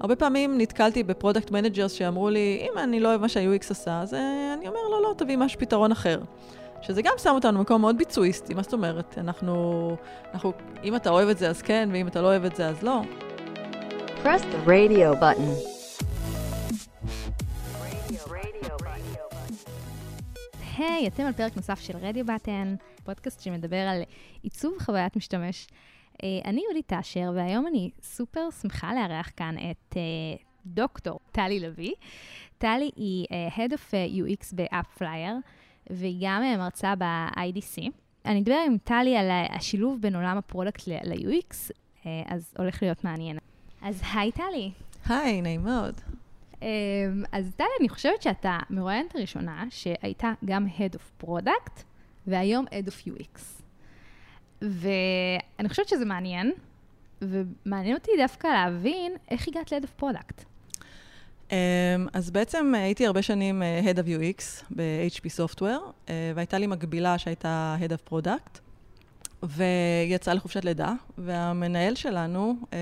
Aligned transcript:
הרבה 0.00 0.16
פעמים 0.16 0.58
נתקלתי 0.58 1.02
ב 1.02 1.08
product 1.08 1.50
managers 1.50 1.92
שאמרו 1.92 2.30
לי, 2.30 2.66
אם 2.72 2.78
אני 2.78 3.00
לא 3.00 3.08
אוהב 3.08 3.20
מה 3.20 3.28
שה-UX 3.28 3.70
עשה, 3.70 4.00
אז 4.00 4.14
אה, 4.14 4.54
אני 4.58 4.68
אומר, 4.68 4.80
לא, 4.90 5.02
לא, 5.02 5.14
תביא 5.16 5.36
משהו 5.36 5.60
פתרון 5.60 5.92
אחר. 5.92 6.20
שזה 6.82 7.02
גם 7.02 7.12
שם 7.18 7.30
אותנו 7.34 7.58
במקום 7.58 7.80
מאוד 7.80 7.98
ביצועיסטי, 7.98 8.54
מה 8.54 8.62
זאת 8.62 8.72
אומרת? 8.72 9.18
אנחנו, 9.18 9.96
אנחנו, 10.34 10.52
אם 10.84 10.96
אתה 10.96 11.10
אוהב 11.10 11.28
את 11.28 11.38
זה 11.38 11.48
אז 11.48 11.62
כן, 11.62 11.88
ואם 11.92 12.08
אתה 12.08 12.20
לא 12.20 12.26
אוהב 12.26 12.44
את 12.44 12.56
זה 12.56 12.68
אז 12.68 12.82
לא. 12.82 13.00
Press 14.24 14.40
the 14.40 14.68
radio 14.68 15.20
button. 15.20 15.80
היי, 20.78 21.08
אתם 21.08 21.22
על 21.22 21.32
פרק 21.32 21.56
נוסף 21.56 21.80
של 21.80 21.96
רדיו 21.96 22.26
בטן, 22.26 22.74
פודקאסט 23.04 23.40
שמדבר 23.40 23.76
על 23.76 24.02
עיצוב 24.42 24.74
חוויית 24.80 25.16
משתמש. 25.16 25.68
אה, 26.22 26.28
אני 26.44 26.60
יהודית 26.60 26.88
תאשר, 26.88 27.32
והיום 27.34 27.66
אני 27.66 27.90
סופר 28.02 28.48
שמחה 28.62 28.94
לארח 28.94 29.30
כאן 29.36 29.54
את 29.58 29.96
אה, 29.96 30.02
דוקטור 30.66 31.20
טלי 31.32 31.60
לביא. 31.60 31.92
טלי 32.58 32.90
היא 32.96 33.26
אה, 33.32 33.48
Head 33.56 33.70
of 33.70 33.92
UX 33.92 34.54
ב- 34.54 34.67
AppsFlyer, 34.67 35.34
והיא 35.90 36.26
גם 36.26 36.42
מרצה 36.58 36.94
ב-IDC. 36.94 37.82
אני 38.24 38.40
אדבר 38.40 38.58
עם 38.66 38.76
טלי 38.84 39.16
על 39.16 39.30
השילוב 39.30 40.00
בין 40.00 40.16
עולם 40.16 40.38
ה 40.38 40.44
product 40.44 40.86
ל-UX, 40.86 41.70
אז 42.26 42.54
הולך 42.58 42.82
להיות 42.82 43.04
מעניין. 43.04 43.38
אז 43.82 44.02
היי 44.14 44.32
טלי. 44.32 44.70
היי, 45.08 45.42
נעים 45.42 45.64
מאוד. 45.64 45.94
אמ, 46.62 46.68
אז 47.32 47.52
טלי, 47.56 47.66
אני 47.80 47.88
חושבת 47.88 48.22
שאת 48.22 48.58
המרואיינת 48.70 49.14
הראשונה 49.14 49.64
שהייתה 49.70 50.32
גם 50.44 50.66
Head 50.66 50.94
of 50.94 51.24
Product, 51.26 51.82
והיום 52.26 52.66
Head 52.66 52.88
of 52.88 53.08
UX. 53.08 53.59
ואני 54.62 55.68
חושבת 55.68 55.88
שזה 55.88 56.04
מעניין, 56.04 56.52
ומעניין 57.22 57.96
אותי 57.96 58.10
דווקא 58.18 58.46
להבין 58.46 59.12
איך 59.30 59.48
הגעת 59.48 59.72
ל-Head 59.72 59.82
of 59.84 60.02
Product. 60.02 60.44
אמ, 61.50 61.56
אז 62.12 62.30
בעצם 62.30 62.72
הייתי 62.74 63.06
הרבה 63.06 63.22
שנים 63.22 63.62
אה, 63.62 63.80
Head 63.84 63.96
of 63.96 64.06
UX 64.06 64.64
ב-HP 64.76 65.24
Software, 65.24 65.92
אה, 66.08 66.32
והייתה 66.34 66.58
לי 66.58 66.66
מקבילה 66.66 67.18
שהייתה 67.18 67.76
Head 67.80 67.90
of 67.92 68.12
Product. 68.12 68.58
ויצאה 69.42 70.34
לחופשת 70.34 70.64
לידה, 70.64 70.92
והמנהל 71.18 71.94
שלנו 71.94 72.56
אה, 72.72 72.78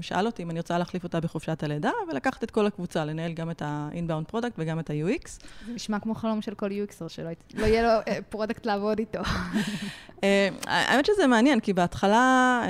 שאל 0.00 0.26
אותי 0.26 0.42
אם 0.42 0.50
אני 0.50 0.58
רוצה 0.58 0.78
להחליף 0.78 1.04
אותה 1.04 1.20
בחופשת 1.20 1.62
הלידה, 1.62 1.90
ולקחת 2.10 2.44
את 2.44 2.50
כל 2.50 2.66
הקבוצה, 2.66 3.04
לנהל 3.04 3.32
גם 3.32 3.50
את 3.50 3.62
ה-inbound 3.62 4.32
product 4.32 4.52
וגם 4.58 4.80
את 4.80 4.90
ה-UX. 4.90 5.28
זה 5.66 5.72
נשמע 5.72 5.98
כמו 5.98 6.14
חלום 6.14 6.42
של 6.42 6.54
כל 6.54 6.70
UXer, 6.70 7.08
שלא 7.08 7.30
לא 7.54 7.66
יהיה 7.66 7.82
לו 7.82 8.12
product 8.28 8.66
אה, 8.66 8.72
לעבוד 8.72 8.98
איתו. 8.98 9.20
אה, 10.24 10.48
האמת 10.66 11.06
שזה 11.06 11.26
מעניין, 11.26 11.60
כי 11.60 11.72
בהתחלה... 11.72 12.62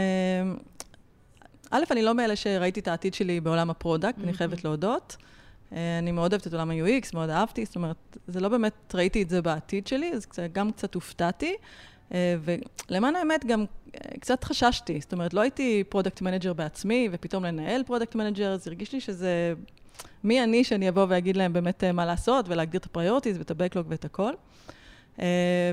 א', 1.70 1.84
אני 1.90 2.02
לא 2.02 2.14
מאלה 2.14 2.36
שראיתי 2.36 2.80
את 2.80 2.88
העתיד 2.88 3.14
שלי 3.14 3.40
בעולם 3.40 3.70
ה 3.70 3.76
product, 3.76 4.18
אני 4.24 4.32
חייבת 4.32 4.64
להודות. 4.64 5.16
אני 5.72 6.12
מאוד 6.12 6.32
אוהבת 6.32 6.46
את 6.46 6.52
עולם 6.52 6.70
ה-UX, 6.70 7.08
מאוד 7.14 7.30
אהבתי, 7.30 7.64
זאת 7.64 7.76
אומרת, 7.76 8.16
זה 8.26 8.40
לא 8.40 8.48
באמת 8.48 8.94
ראיתי 8.94 9.22
את 9.22 9.28
זה 9.28 9.42
בעתיד 9.42 9.86
שלי, 9.86 10.12
אז 10.12 10.26
גם 10.52 10.72
קצת 10.72 10.94
הופתעתי. 10.94 11.54
אה, 12.14 12.36
ולמען 12.88 13.16
האמת, 13.16 13.44
גם 13.44 13.64
אה, 13.94 14.00
קצת 14.20 14.44
חששתי. 14.44 15.00
זאת 15.00 15.12
אומרת, 15.12 15.34
לא 15.34 15.40
הייתי 15.40 15.84
product 15.88 16.20
manager 16.20 16.52
בעצמי, 16.52 17.08
ופתאום 17.12 17.44
לנהל 17.44 17.82
product 17.82 18.14
manager, 18.14 18.52
אז 18.52 18.68
הרגיש 18.68 18.92
לי 18.92 19.00
שזה... 19.00 19.54
מי 20.24 20.42
אני 20.44 20.64
שאני 20.64 20.88
אבוא 20.88 21.06
ואגיד 21.08 21.36
להם 21.36 21.52
באמת 21.52 21.84
אה, 21.84 21.92
מה 21.92 22.06
לעשות, 22.06 22.48
ולהגדיר 22.48 22.80
את 22.80 22.86
ה 22.86 22.91
priorities 22.91 23.38
ואת 23.38 23.50
ה 23.50 23.55
backlog 23.55 23.86
ואת 23.90 24.04
הכל. 24.04 24.32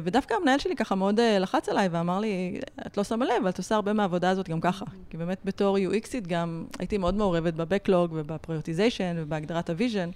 ודווקא 0.04 0.34
המנהל 0.34 0.60
שלי 0.60 0.76
ככה 0.76 0.96
מאוד 0.96 1.20
לחץ 1.40 1.70
עליי 1.70 1.88
ואמר 1.88 2.20
לי, 2.20 2.60
את 2.88 2.98
לא 2.98 3.04
שמה 3.04 3.26
לב, 3.26 3.46
את 3.46 3.58
עושה 3.58 3.76
הרבה 3.76 3.94
מהעבודה 3.94 4.30
הזאת 4.30 4.50
גם 4.50 4.62
ככה. 4.62 4.86
כי 5.10 5.18
באמת 5.18 5.38
בתור 5.46 5.78
UXית 5.78 6.28
גם 6.28 6.66
הייתי 6.80 6.98
מאוד 6.98 7.16
מעורבת 7.16 7.54
ב 7.54 7.61
backlog 7.61 8.12
וב 8.16 8.28
prioritization 8.28 9.16
ובהגדרת 9.18 9.70
ה 9.70 9.75
vision. 9.75 10.10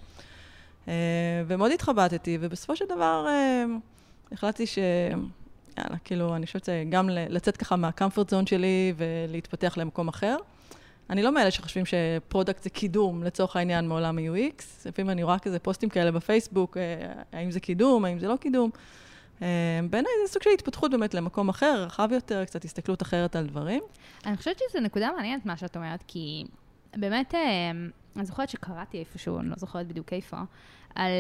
ומאוד 1.48 1.72
התחבטתי, 1.72 2.38
ובסופו 2.42 2.76
של 2.76 2.86
דבר 2.86 3.28
החלטתי 4.32 4.68
ש... 4.68 4.80
יאללה, 5.78 5.98
כאילו, 6.04 6.36
אני 6.36 6.46
חושבת 6.46 6.66
שגם 6.66 7.10
לצאת 7.10 7.58
ככה 7.58 7.76
מה 7.76 7.88
comfort 7.88 8.30
zone 8.30 8.46
שלי 8.46 8.94
ולהתפתח 8.98 9.78
למקום 9.78 10.08
אחר. 10.08 10.38
אני 11.10 11.24
לא 11.24 11.32
מאלה 11.32 11.52
שחושבים 11.52 11.84
ש 11.86 12.03
product 12.03 12.64
זה 12.64 12.70
קידום, 12.70 13.24
לצורך 13.24 13.56
העניין, 13.56 13.88
מעולם 13.88 14.18
ה-UX. 14.18 14.64
לפעמים 14.86 15.10
אני 15.10 15.24
רואה 15.24 15.40
כזה 15.40 15.60
פוסטים 15.60 15.90
כאלה 15.90 16.12
בפייסבוק, 16.12 16.78
אה, 16.78 17.14
האם 17.34 17.52
זה 17.52 17.60
קידום, 17.60 18.06
האם 18.06 18.20
זה 18.20 18.28
לא 18.28 18.36
קידום. 18.36 18.70
אה, 19.42 19.48
בעיניי 19.90 20.12
זה 20.26 20.34
סוג 20.34 20.44
של 20.44 20.50
התפתחות 20.54 20.92
באמת 20.92 21.14
למקום 21.14 21.50
אחר, 21.50 21.84
רחב 21.84 22.10
יותר, 22.12 22.46
קצת 22.46 22.66
הסתכלות 22.66 23.02
אחרת 23.02 23.36
על 23.36 23.48
דברים. 23.48 23.84
אני 24.26 24.38
חושבת 24.38 24.60
שזו 24.60 24.80
נקודה 24.80 25.10
מעניינת 25.16 25.46
מה 25.46 25.58
שאת 25.58 25.76
אומרת, 25.76 26.04
כי 26.08 26.44
באמת, 26.96 27.36
אה, 27.36 27.72
אני 28.16 28.26
זוכרת 28.26 28.50
שקראתי 28.50 29.00
איפשהו, 29.00 29.40
אני 29.40 29.50
לא 29.50 29.56
זוכרת 29.58 29.88
בדיוק 29.88 30.14
איפה, 30.14 30.38
על... 30.96 31.12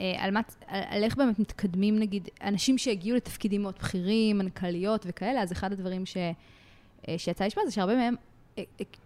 אה, 0.00 0.14
על, 0.18 0.30
מה, 0.30 0.40
על, 0.66 0.82
על 0.88 1.04
איך 1.04 1.16
באמת 1.16 1.38
מתקדמים, 1.38 1.98
נגיד, 1.98 2.28
אנשים 2.42 2.78
שהגיעו 2.78 3.16
לתפקידים 3.16 3.62
מאוד 3.62 3.74
בכירים, 3.78 4.38
מנכ"ליות 4.38 5.06
וכאלה, 5.08 5.42
אז 5.42 5.52
אחד 5.52 5.72
הדברים 5.72 6.06
ש, 6.06 6.16
אה, 7.08 7.14
שיצא 7.18 7.44
לשמוע 7.44 7.66
זה 7.66 7.72
שהרבה 7.72 7.94
מהם 7.94 8.14
אה, 8.58 8.64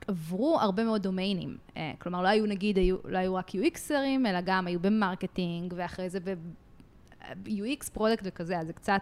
עברו 0.09 0.59
הרבה 0.61 0.85
מאוד 0.85 1.03
דומיינים. 1.03 1.57
כלומר, 1.99 2.23
לא 2.23 2.29
היו, 2.29 2.47
נגיד, 2.47 2.77
היו, 2.77 2.97
לא 3.05 3.19
היו 3.19 3.35
רק 3.35 3.51
UXרים, 3.51 4.27
אלא 4.29 4.39
גם 4.45 4.67
היו 4.67 4.81
ב 4.81 4.89
marketing, 4.89 5.75
ואחרי 5.77 6.11
זה 6.11 6.21
ב-UX, 6.21 7.91
product 7.93 8.23
וכזה, 8.27 8.59
אז 8.59 8.67
זה 8.67 8.73
קצת, 8.73 9.01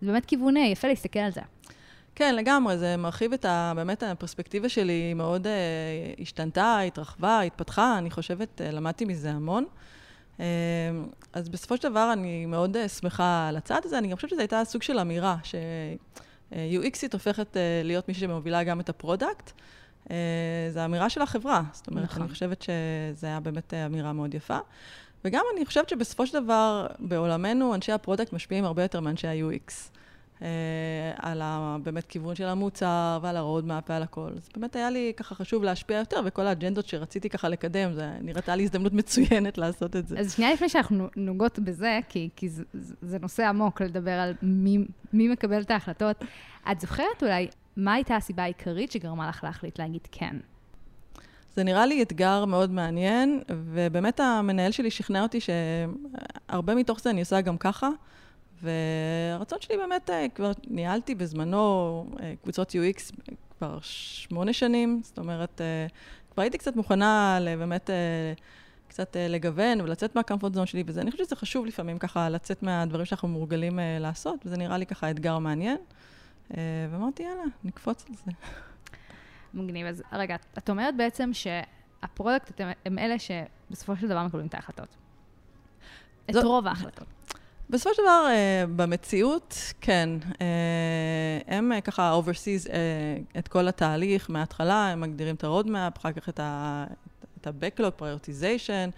זה 0.00 0.06
באמת 0.06 0.26
כיוון 0.26 0.56
יפה 0.56 0.88
להסתכל 0.88 1.18
על 1.18 1.32
זה. 1.32 1.40
כן, 2.14 2.34
לגמרי, 2.36 2.78
זה 2.78 2.96
מרחיב 2.96 3.32
את 3.32 3.44
ה... 3.44 3.72
באמת 3.76 4.02
הפרספקטיבה 4.02 4.68
שלי 4.68 5.14
מאוד 5.14 5.46
אה, 5.46 6.20
השתנתה, 6.22 6.78
התרחבה, 6.78 7.40
התפתחה, 7.40 7.98
אני 7.98 8.10
חושבת, 8.10 8.60
אה, 8.60 8.74
למדתי 8.74 9.04
מזה 9.04 9.30
המון. 9.30 9.64
אמ, 10.40 10.44
אז 11.32 11.48
בסופו 11.48 11.76
של 11.76 11.88
דבר 11.88 12.10
אני 12.12 12.46
מאוד 12.46 12.76
אה, 12.76 12.88
שמחה 12.88 13.48
על 13.48 13.56
הצעד 13.56 13.84
הזה, 13.84 13.98
אני 13.98 14.08
גם 14.08 14.16
חושבת 14.16 14.30
שזו 14.30 14.40
הייתה 14.40 14.64
סוג 14.64 14.82
של 14.82 14.98
אמירה, 14.98 15.36
ש-UXית 15.44 17.12
הופכת 17.12 17.56
אה, 17.56 17.80
להיות 17.84 18.08
מי 18.08 18.14
שמובילה 18.14 18.64
גם 18.64 18.80
את 18.80 18.88
ה 18.88 18.95
product. 18.95 19.52
אה, 20.10 20.16
זו 20.70 20.84
אמירה 20.84 21.10
של 21.10 21.22
החברה, 21.22 21.62
זאת 21.72 21.86
אומרת, 21.86 22.04
נכון. 22.04 22.22
אני 22.22 22.30
חושבת 22.30 22.62
שזו 22.62 23.26
הייתה 23.26 23.40
באמת 23.40 23.74
אמירה 23.74 24.12
מאוד 24.12 24.34
יפה. 24.34 24.58
וגם 25.24 25.44
אני 25.56 25.66
חושבת 25.66 25.88
שבסופו 25.88 26.26
של 26.26 26.44
דבר, 26.44 26.86
בעולמנו, 26.98 27.74
אנשי 27.74 27.92
ה 27.92 27.97
product 27.97 28.32
משפיעים 28.32 28.64
הרבה 28.64 28.82
יותר 28.82 29.00
מאנשי 29.00 29.26
ה-UX. 29.28 29.72
אה, 30.42 30.48
על 31.16 31.42
ה, 31.42 31.76
באמת 31.82 32.06
כיוון 32.06 32.34
של 32.34 32.44
המוצר 32.46 33.18
ועל 33.22 33.36
ה-roadmap 33.36 33.82
ועל 33.88 34.02
הכל. 34.02 34.30
אז 34.36 34.48
באמת 34.54 34.76
היה 34.76 34.90
לי 34.90 35.12
ככה 35.16 35.34
חשוב 35.34 35.62
להשפיע 35.62 35.98
יותר, 35.98 36.20
וכל 36.24 36.46
האג'נדות 36.46 36.86
שרציתי 36.86 37.28
ככה 37.28 37.48
לקדם, 37.48 37.92
זה 37.92 38.10
נראתה 38.20 38.56
לי 38.56 38.62
הזדמנות 38.62 38.92
מצוינת 38.92 39.58
לעשות 39.58 39.96
את 39.96 40.08
זה. 40.08 40.18
אז 40.18 40.34
שנייה 40.34 40.52
לפני 40.52 40.68
שאנחנו 40.68 41.08
נוגעות 41.16 41.58
בזה, 41.58 42.00
כי, 42.08 42.28
כי 42.36 42.48
זה, 42.48 42.64
זה 43.02 43.18
נושא 43.18 43.48
עמוק 43.48 43.82
לדבר 43.82 44.10
על 44.10 44.34
מי, 44.42 44.78
מי 45.12 45.28
מקבל 45.28 45.60
את 45.60 45.70
ההחלטות, 45.70 46.24
את 46.70 46.80
זוכרת 46.80 47.22
אולי 47.22 47.48
מה 47.76 47.92
הייתה 47.92 48.16
הסיבה 48.16 48.42
העיקרית 48.42 48.92
שגרמה 48.92 49.28
לך 49.28 49.44
להחליט 49.44 49.78
להגיד 49.78 50.08
כן? 50.12 50.36
זה 51.54 51.64
נראה 51.64 51.86
לי 51.86 52.02
אתגר 52.02 52.44
מאוד 52.44 52.70
מעניין, 52.70 53.42
ובאמת 53.50 54.20
המנהל 54.20 54.70
שלי 54.70 54.90
שכנע 54.90 55.22
אותי 55.22 55.38
שהרבה 55.40 56.74
מתוך 56.74 57.00
זה 57.00 57.10
אני 57.10 57.20
עושה 57.20 57.40
גם 57.40 57.58
ככה. 57.58 57.88
והרצון 58.64 59.58
שלי 59.60 59.76
באמת, 59.76 60.10
אה, 60.10 60.26
כבר 60.34 60.52
ניהלתי 60.66 61.14
בזמנו 61.14 62.06
אה, 62.20 62.34
קבוצות 62.42 62.70
UX 62.70 63.12
כבר 63.58 63.78
שמונה 63.82 64.52
שנים, 64.52 65.00
זאת 65.04 65.18
אומרת, 65.18 65.60
אה, 65.60 65.86
כבר 66.30 66.42
הייתי 66.42 66.58
קצת 66.58 66.76
מוכנה 66.76 67.38
באמת 67.58 67.90
קצת 68.88 69.16
לגוון 69.20 69.80
ולצאת 69.80 70.16
מהקמפורט 70.16 70.54
זון 70.54 70.66
שלי 70.66 70.82
וזה. 70.86 71.00
אני 71.00 71.10
חושבת 71.10 71.26
שזה 71.26 71.36
חשוב 71.36 71.66
לפעמים 71.66 71.98
ככה 71.98 72.28
לצאת 72.28 72.62
מהדברים 72.62 73.04
שאנחנו 73.04 73.28
מורגלים 73.28 73.78
לעשות, 74.00 74.46
וזה 74.46 74.56
נראה 74.56 74.78
לי 74.78 74.86
ככה 74.86 75.10
אתגר 75.10 75.38
מעניין. 75.38 75.76
ואמרתי, 76.90 77.22
יאללה, 77.22 77.44
נקפוץ 77.64 78.04
על 78.08 78.14
זה. 78.14 78.30
מגניב. 79.54 79.86
אז 79.86 80.02
רגע, 80.12 80.36
את 80.58 80.70
אומרת 80.70 80.96
בעצם 80.96 81.30
שה 81.32 81.70
product 81.70 82.60
הם 82.84 82.98
אלה 82.98 83.16
שבסופו 83.18 83.96
של 83.96 84.08
דבר 84.08 84.26
מקבלים 84.26 84.46
את 84.46 84.54
ההחלטות. 84.54 84.96
את 86.30 86.34
רוב 86.34 86.66
ההחלטות. 86.66 87.06
בסופו 87.70 87.94
של 87.94 88.02
דבר, 88.02 88.26
אה, 88.26 88.66
במציאות, 88.76 89.56
כן. 89.80 90.10
אה, 90.22 90.36
הם 91.46 91.72
אה, 91.72 91.80
ככה 91.80 92.20
oversees 92.20 92.68
את 93.38 93.48
כל 93.48 93.68
התהליך 93.68 94.30
מההתחלה, 94.30 94.88
הם 94.88 95.00
מגדירים 95.00 95.34
את 95.34 95.44
ה-roadmap, 95.44 95.98
אחר 95.98 96.12
כך 96.12 96.28
את 96.28 97.46
ה-backlog, 97.46 98.00
prioritization. 98.00 98.90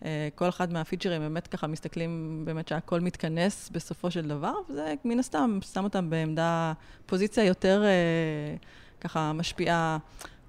אה, 0.00 0.04
כל 0.34 0.48
אחד 0.48 0.72
מהפיצ'רים 0.72 1.20
באמת 1.20 1.46
ככה 1.46 1.66
מסתכלים 1.66 2.42
באמת 2.44 2.68
שהכל 2.68 3.00
מתכנס 3.00 3.70
בסופו 3.72 4.10
של 4.10 4.28
דבר, 4.28 4.54
וזה 4.70 4.94
מן 5.04 5.18
הסתם 5.18 5.58
שם 5.72 5.84
אותם 5.84 6.10
בעמדה, 6.10 6.72
פוזיציה 7.06 7.44
יותר 7.44 7.82
אה, 7.82 9.00
ככה 9.00 9.32
משפיעה. 9.32 9.98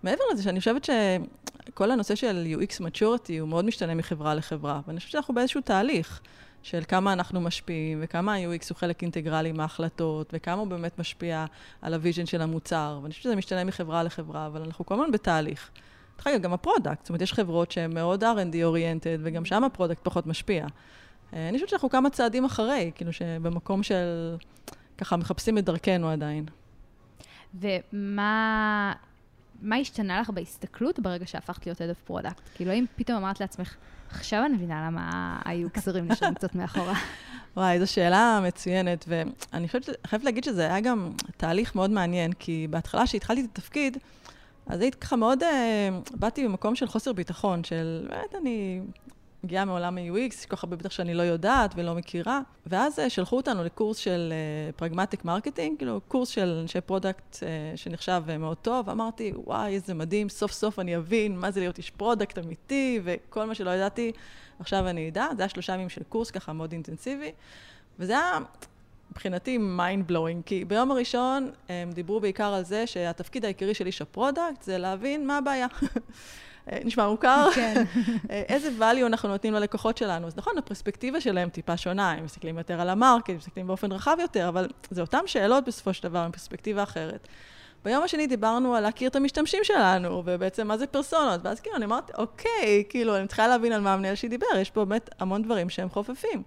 מעבר 0.04 0.24
לזה 0.34 0.44
שאני 0.44 0.60
חושבת 0.60 0.84
שכל 0.84 1.92
הנושא 1.92 2.16
של 2.16 2.48
UX 2.60 2.82
maturity 2.82 3.34
הוא 3.40 3.50
מאוד 3.50 3.66
משתנה 3.66 3.96
מחברה 3.96 4.36
לחברה, 4.36 4.82
ואני 4.88 4.98
חושבת 4.98 5.12
שאנחנו 5.12 5.34
באיזשהו 5.34 5.62
תהליך. 5.62 6.22
של 6.64 6.82
כמה 6.88 7.14
אנחנו 7.14 7.42
משפיעים, 7.42 8.00
וכמה 8.02 8.34
ה-UX 8.34 8.66
הוא 8.70 8.78
חלק 8.78 9.02
אינטגרלי 9.02 9.52
מההחלטות, 9.52 10.30
וכמה 10.34 10.62
הוא 10.62 10.68
באמת 10.68 11.00
משפיע 11.00 11.46
על 11.82 11.94
ה 11.94 11.98
vision 11.98 12.26
של 12.26 12.42
המוצר. 12.42 13.00
ואני 13.02 13.12
חושבת 13.12 13.24
שזה 13.24 13.36
משתנה 13.36 13.64
מחברה 13.64 14.04
לחברה, 14.04 14.48
אבל 14.48 14.62
אנחנו 14.62 14.86
כל 14.86 14.94
הזמן 14.94 15.12
בתהליך. 15.12 15.70
דרך 16.18 16.28
אגב, 16.28 16.42
גם 16.42 16.54
ה 16.54 16.59
product, 16.59 17.00
זאת 17.02 17.10
אומרת, 17.10 17.22
יש 17.22 17.34
חברות 17.34 17.72
שהן 17.72 17.94
מאוד 17.94 18.24
R&D 18.24 18.56
oriented, 18.64 19.18
וגם 19.24 19.46
שם 19.46 19.64
ה 19.64 19.68
product 19.68 20.00
פחות 20.04 20.28
משפיע. 20.28 20.66
אה, 21.34 21.50
אני 21.50 21.58
חושבת 21.58 21.70
שאנחנו 21.70 21.90
כמה 21.90 22.10
צעדים 22.10 22.46
אחרי, 22.46 22.92
כאילו 22.96 23.14
שבמקום 23.14 23.84
של, 23.84 24.36
ככה, 24.98 25.18
מחפשים 25.18 25.58
את 25.58 25.66
דרכנו 25.66 26.10
עדיין. 26.10 26.46
ומה 27.62 28.94
מה 29.62 29.76
השתנה 29.76 30.22
לך 30.22 30.30
בהסתכלות 30.30 31.00
ברגע 31.00 31.28
שהפכת 31.28 31.66
להיות 31.66 31.82
Head 31.82 32.12
of? 32.12 32.30
כאילו, 32.56 32.72
האם 32.72 32.86
פתאום 32.96 33.18
אמרת 33.18 33.40
לעצמך, 33.40 33.76
עכשיו 34.12 34.44
אני 34.46 34.54
מבינה 34.54 34.88
למה 34.88 35.38
היו 35.46 35.70
קצרים 35.70 36.08
נשארים 36.08 36.34
קצת 36.34 36.56
מאחורה. 36.56 36.94
וואי, 37.58 37.80
זו 37.80 37.92
שאלה 37.92 38.40
מצוינת, 38.48 39.06
ואני 39.08 39.68
חושבת, 39.68 39.90
חייבת 40.08 40.26
להגיד 40.26 40.44
שזה 40.44 40.66
היה 40.66 40.80
גם 40.80 41.12
תהליך 41.38 41.76
מאוד 41.76 41.90
מעניין, 41.90 42.34
כי 42.34 42.68
בהתחלה 42.70 43.08
שהתחלתי 43.08 43.42
את 43.42 43.46
התפקיד, 43.54 43.98
אז 44.68 44.82
הייתי 44.82 44.98
ככה 44.98 45.16
מאוד, 45.16 45.44
uh, 45.44 45.46
באתי 46.12 46.46
במקום 46.46 46.76
של 46.76 46.88
חוסר 46.88 47.14
ביטחון, 47.14 47.64
של 47.64 48.08
באמת 48.10 48.36
אני 48.42 48.82
מגיעה 49.44 49.66
מעולם 49.66 49.98
ה-UX, 49.98 50.34
יש 50.34 50.46
כל 50.46 50.56
כך 50.56 50.64
הרבה 50.64 50.76
בטח 50.76 50.92
שאני 50.92 51.14
לא 51.14 51.22
יודעת 51.22 51.74
ולא 51.76 51.96
מכירה. 51.96 52.42
ואז 52.66 53.00
uh, 53.00 53.10
שלחו 53.10 53.38
אותנו 53.38 53.64
לקורס 53.64 53.98
של 53.98 54.34
Pragmatic 54.76 55.20
אה, 55.22 55.28
Marketing, 55.28 55.78
כאילו 55.78 56.02
קורס 56.08 56.30
של 56.30 56.58
אנשי 56.62 56.82
product 56.82 57.36
אה, 57.36 57.42
שנחשב 57.76 58.24
מאוד 58.40 58.58
טוב. 58.58 58.90
אמרתי, 58.90 59.34
וואי, 59.36 59.74
איזה 59.74 59.94
מדהים, 59.94 60.30
סוף 60.30 60.52
סוף 60.52 60.80
אני 60.80 60.98
אבין 60.98 61.38
מה 61.38 61.52
זה 61.52 61.60
להיות 61.60 61.78
איש 61.78 61.90
product 61.90 62.38
אמיתי, 62.38 63.00
וכל 63.04 63.46
מה 63.46 63.56
שלא 63.56 63.70
ידעתי, 63.70 64.12
עכשיו 64.60 64.88
אני 64.88 65.10
אדע. 65.10 65.28
זה 65.38 65.44
היה 65.44 65.50
שלושה 65.50 65.74
ימים 65.74 65.90
של 65.90 66.04
קורס 66.10 66.32
ככה 66.32 66.54
מאוד 66.54 66.72
אינטנסיבי. 66.72 67.32
וזה 68.00 68.14
היה 68.14 68.40
מבחינתי 69.12 69.58
mind 69.78 70.12
blowing, 70.12 70.44
כי 70.46 70.66
ביום 70.66 70.92
הראשון 70.92 71.52
הם 71.70 71.92
דיברו 71.92 72.20
בעיקר 72.20 72.54
על 72.54 72.64
זה 72.64 72.88
שהתפקיד 72.88 73.46
העיקרי 73.46 73.74
של 73.74 73.86
איש 73.86 74.02
ה 74.02 74.09
product 74.09 74.62
זה 74.62 74.78
להבין 74.78 75.28
מה 75.28 75.38
הבעיה. 75.38 75.68
אה, 76.72 76.78
נשמע 76.84 77.08
מוכר? 77.08 77.50
כן. 77.56 77.84
אה, 78.32 78.44
איזה 78.48 78.70
value 78.80 79.06
אנחנו 79.06 79.30
נותנים 79.30 79.54
ללקוחות 79.54 79.98
שלנו. 79.98 80.28
אז 80.28 80.38
נכון, 80.38 80.58
הפרספקטיבה 80.58 81.22
שלהם 81.22 81.50
טיפה 81.50 81.78
שונה, 81.78 82.12
הם 82.12 82.26
מסתכלים 82.26 82.58
יותר 82.58 82.82
על 82.82 82.90
ה 82.90 82.95
market, 82.95 83.30
מסתכלים 83.30 83.68
באופן 83.68 83.92
רחב 83.92 84.18
יותר, 84.22 84.50
אבל 84.50 84.68
זה 84.92 85.02
אותן 85.02 85.20
שאלות 85.26 85.66
בסופו 85.66 85.94
של 85.94 86.04
דבר, 86.04 86.20
עם 86.20 86.32
פרספקטיבה 86.32 86.84
אחרת. 86.84 87.28
ביום 87.86 88.04
השני 88.04 88.28
דיברנו 88.28 88.76
על 88.76 88.84
להכיר 88.84 89.10
את 89.10 89.16
המשתמשים 89.16 89.64
שלנו, 89.64 90.24
ובעצם 90.26 90.68
מה 90.68 90.78
זה 90.78 90.88
פרסונות, 90.88 91.42
ואז 91.44 91.60
כאילו 91.60 91.76
אני 91.76 91.86
אמרתי, 91.86 92.14
אוקיי, 92.18 92.84
כאילו, 92.90 93.18
אני 93.18 93.28
צריכה 93.28 93.48
להבין 93.48 93.72
על 93.72 93.82
מה 93.82 93.94
המנהל 93.94 94.16
שלי 94.16 94.30
דיבר, 94.30 94.48
יש 94.58 94.72
פה 94.72 94.86
באמת 94.86 95.10
המון 95.20 95.44
דברים 95.44 95.70
שהם 95.70 95.90
חופפים. 95.90 96.44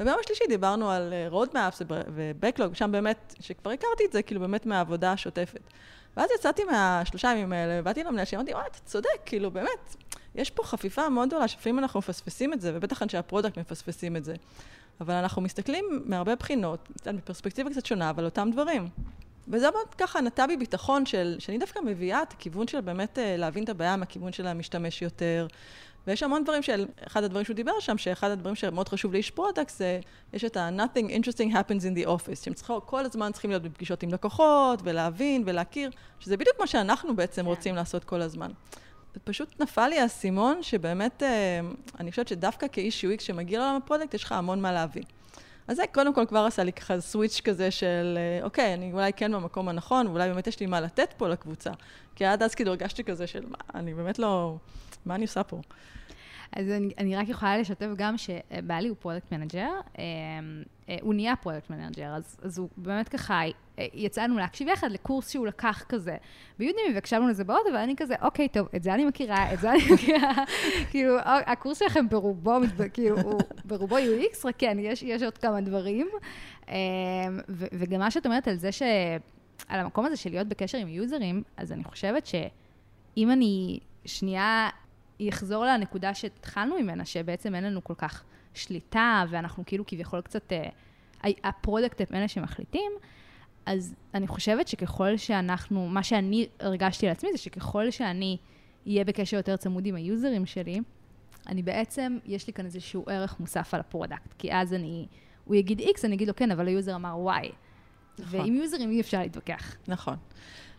וביום 0.00 0.16
השלישי 0.20 0.44
דיברנו 0.48 0.90
על 0.90 1.12
אה, 1.12 1.28
ו 1.90 1.99
backlog, 1.99 2.74
שם 2.74 2.92
באמת, 2.92 3.34
שכבר 3.40 3.70
הכרתי 3.70 4.04
את 4.04 4.12
זה, 4.12 4.22
כאילו 4.22 4.40
באמת 4.40 4.66
מהעבודה 4.66 5.12
השוטפת. 5.12 5.60
ואז 6.16 6.30
יצאתי 6.38 6.64
מהשלושה 6.64 7.28
ימים 7.28 7.52
האלה, 7.52 7.80
ובאתי 7.80 8.04
למנהל 8.04 8.24
שלי, 8.24 8.36
אמרתי, 8.38 8.54
וואי, 8.54 8.66
אתה 8.66 8.78
צודק, 8.78 9.08
כאילו, 9.26 9.50
באמת, 9.50 9.96
יש 10.34 10.50
פה 10.50 10.64
חפיפה 10.64 11.08
מאוד 11.08 11.28
גדולה, 11.28 11.48
שלפעמים 11.48 11.78
אנחנו 11.78 11.98
מפספסים 11.98 12.52
את 12.52 12.60
זה, 12.60 12.72
ובטח 12.74 13.02
אנשי 13.02 13.16
ה 13.16 13.21
product 13.21 13.58
מפספסים 13.58 14.16
את 14.16 14.24
זה. 14.24 14.34
אבל 15.00 15.14
אנחנו 15.14 15.42
מסתכלים 15.42 16.02
מהרבה 16.04 16.34
בחינות, 16.34 16.88
בפרספקטיבה 17.06 17.70
קצת 17.70 17.86
שונה, 17.86 18.10
אבל 18.10 18.24
אותם 18.24 18.50
דברים. 18.52 18.88
וזה 19.48 19.70
מאוד 19.70 19.94
ככה 19.98 20.20
נטע 20.20 20.46
בי 20.46 20.56
ביטחון 20.56 21.06
של, 21.06 21.36
שאני 21.38 21.58
דווקא 21.58 21.80
מביאה 21.86 22.22
את 22.22 22.32
הכיוון 22.32 22.68
של 22.68 22.80
באמת 22.80 23.18
אה, 23.18 23.36
להבין 23.36 23.64
את 23.64 23.68
הבעיה 23.68 23.96
מהכיוון 23.96 24.32
של 24.32 24.46
המשתמש 24.46 25.02
יותר, 25.02 25.46
ויש 26.06 26.22
המון 26.22 26.44
דברים 26.44 26.62
של, 26.62 26.86
אחד 27.06 27.24
הדברים 27.24 27.44
שהוא 27.44 27.56
דיבר 27.56 27.80
שם, 27.80 27.98
שאחד 27.98 28.30
הדברים 28.30 28.54
שמאוד 28.54 28.88
חשוב 28.88 29.12
לאיש 29.12 29.30
product 29.30 29.70
זה, 29.70 30.00
יש 30.32 30.44
את 30.44 30.56
ה-nothing 30.56 31.08
interesting 31.08 31.52
happens 31.52 31.82
in 31.82 32.04
the 32.04 32.06
office, 32.06 32.44
שהם 32.44 32.54
צריכים, 32.54 32.76
כל 32.86 33.04
הזמן 33.04 33.32
צריכים 33.32 33.50
להיות 33.50 33.62
בפגישות 33.62 34.02
עם 34.02 34.12
לקוחות, 34.12 34.80
ולהבין 34.84 35.42
ולהכיר, 35.46 35.90
שזה 36.20 36.36
בדיוק 36.36 36.56
מה 36.60 36.66
שאנחנו 36.66 37.16
בעצם 37.16 37.42
yeah. 37.42 37.44
כן. 37.44 37.50
רוצים 37.50 37.74
לעשות 37.74 38.04
כל 38.04 38.22
הזמן. 38.22 38.50
פשוט 39.24 39.60
נפל 39.60 39.88
לי 39.88 39.98
האסימון 39.98 40.62
שבאמת, 40.62 41.22
אה, 41.22 41.60
אני 42.00 42.10
חושבת 42.10 42.28
שדווקא 42.28 42.66
כאיש 42.72 43.04
UX 43.04 43.22
שמגיע 43.22 43.58
לעולם 43.58 43.76
ה 43.76 43.80
product, 43.80 44.14
יש 44.14 44.24
לך 44.24 44.32
המון 44.32 44.60
מה 44.60 44.72
להביא. 44.72 45.02
אז 45.68 45.76
זה 45.76 45.82
קודם 45.92 46.14
כל 46.14 46.26
כבר 46.26 46.38
עשה 46.38 46.64
לי 46.64 46.72
ככה 46.72 47.00
סוויץ' 47.00 47.40
כזה 47.44 47.70
של, 47.70 48.18
אה, 48.18 48.44
אוקיי, 48.44 48.74
אני 48.74 48.92
אולי 48.92 49.12
כן 49.12 49.32
במקום 49.32 49.68
הנכון, 49.68 50.06
ואולי 50.06 50.28
באמת 50.28 50.46
יש 50.46 50.60
לי 50.60 50.66
מה 50.66 50.80
לתת 50.80 51.14
פה 51.16 51.28
לקבוצה. 51.28 51.70
כי 52.14 52.24
עד 52.24 52.42
אז 52.42 52.54
כאילו 52.54 52.70
הרגשתי 52.70 53.04
כזה 53.04 53.26
של, 53.26 53.46
מה, 53.46 53.56
אני 53.74 53.94
באמת 53.94 54.18
לא, 54.18 54.56
מה 55.06 55.14
אני 55.14 55.24
עושה 55.24 55.42
פה? 55.42 55.60
אז 56.56 56.70
אני, 56.70 56.92
אני 56.98 57.16
רק 57.16 57.28
יכולה 57.28 57.58
לשתף 57.58 57.86
גם 57.96 58.14
שבעלי 58.18 58.88
הוא 58.88 58.96
product 59.00 59.32
manager, 59.32 59.70
אמ, 59.98 60.02
אה, 60.88 60.96
הוא 61.02 61.14
נהיה 61.14 61.36
product 61.36 61.70
manager, 61.70 62.06
אז, 62.06 62.36
אז 62.42 62.58
הוא 62.58 62.68
באמת 62.76 63.08
ככה, 63.08 63.40
אה, 63.78 63.86
יצאנו 63.94 64.38
להקשיב 64.38 64.68
יחד 64.68 64.90
לקורס 64.90 65.30
שהוא 65.30 65.46
לקח 65.46 65.84
כזה 65.88 66.16
ב 66.58 66.61
Udemy, 66.61 66.82
והקשבנו 66.94 67.28
לזה 67.28 67.44
באוטו, 67.44 67.68
ואני 67.74 67.96
כזה, 67.96 68.14
אוקיי, 68.22 68.48
טוב, 68.48 68.68
את 68.76 68.82
זה 68.82 68.94
אני 68.94 69.04
מכירה, 69.04 69.52
את 69.54 69.60
זה 69.60 69.70
אני 69.70 69.82
מכירה, 69.94 70.32
כאילו, 70.90 71.16
הקורס 71.24 71.78
שלכם 71.78 72.08
ברובו, 72.08 72.54
כאילו, 72.92 73.20
הוא 73.20 73.40
ברובו 73.64 73.96
UX, 73.98 74.36
רק 74.44 74.54
כן, 74.58 74.76
יש, 74.80 75.02
יש 75.02 75.22
עוד 75.22 75.38
כמה 75.38 75.60
דברים. 75.60 76.08
אמ, 76.68 76.74
ו, 77.48 77.66
וגם 77.72 78.00
מה 78.00 78.10
שאת 78.10 78.26
אומרת 78.26 78.48
על 78.48 78.56
זה 78.56 78.72
ש... 78.72 78.82
על 79.68 79.80
המקום 79.80 80.06
הזה 80.06 80.16
של 80.16 80.30
להיות 80.30 80.46
בקשר 80.46 80.78
עם 80.78 80.88
יוזרים, 80.88 81.42
אז 81.56 81.72
אני 81.72 81.84
חושבת 81.84 82.26
שאם 82.26 83.30
אני 83.30 83.78
שנייה 84.04 84.68
יחזור 85.20 85.64
לנקודה 85.64 86.14
שהתחלנו 86.14 86.76
ממנה, 86.80 87.04
שבעצם 87.04 87.54
אין 87.54 87.64
לנו 87.64 87.84
כל 87.84 87.94
כך 87.94 88.24
שליטה, 88.54 89.24
ואנחנו 89.30 89.62
כאילו 89.66 89.86
כביכול 89.86 90.20
קצת, 90.20 90.52
אה, 90.52 90.68
ה 91.44 91.51
product 91.51 92.00
הם 92.00 92.06
אלה 92.14 92.28
שמחליטים, 92.28 92.92
אז 93.66 93.94
אני 94.14 94.26
חושבת 94.26 94.68
שככל 94.68 95.16
שאנחנו, 95.16 95.88
מה 95.88 96.02
שאני 96.02 96.46
הרגשתי 96.60 97.06
לעצמי 97.06 97.32
זה 97.32 97.38
שככל 97.38 97.90
שאני 97.90 98.36
אהיה 98.86 99.04
בקשר 99.04 99.36
יותר 99.36 99.56
צמוד 99.56 99.86
עם 99.86 99.94
היוזרים 99.94 100.46
שלי, 100.46 100.80
אני 101.46 101.62
בעצם, 101.62 102.18
יש 102.26 102.46
לי 102.46 102.52
כאן 102.52 102.64
איזשהו 102.64 103.04
ערך 103.08 103.40
מוסף 103.40 103.74
על 103.74 103.80
ה 103.80 103.86
product, 103.86 104.34
כי 104.38 104.52
אז 104.52 104.74
אני, 104.74 105.06
הוא 105.44 105.54
יגיד 105.54 105.80
X, 105.80 106.00
אני 106.04 106.14
אגיד 106.14 106.28
לו 106.28 106.36
כן, 106.36 106.50
אבל 106.50 106.66
ה 106.66 106.72
user 106.72 106.94
אמר 106.94 107.30
Y. 107.42 107.46
נכון. 108.18 108.40
ועם 108.40 108.54
יוזרים 108.54 108.90
אי 108.90 109.00
אפשר 109.00 109.20
להתווכח. 109.20 109.76
נכון. 109.88 110.16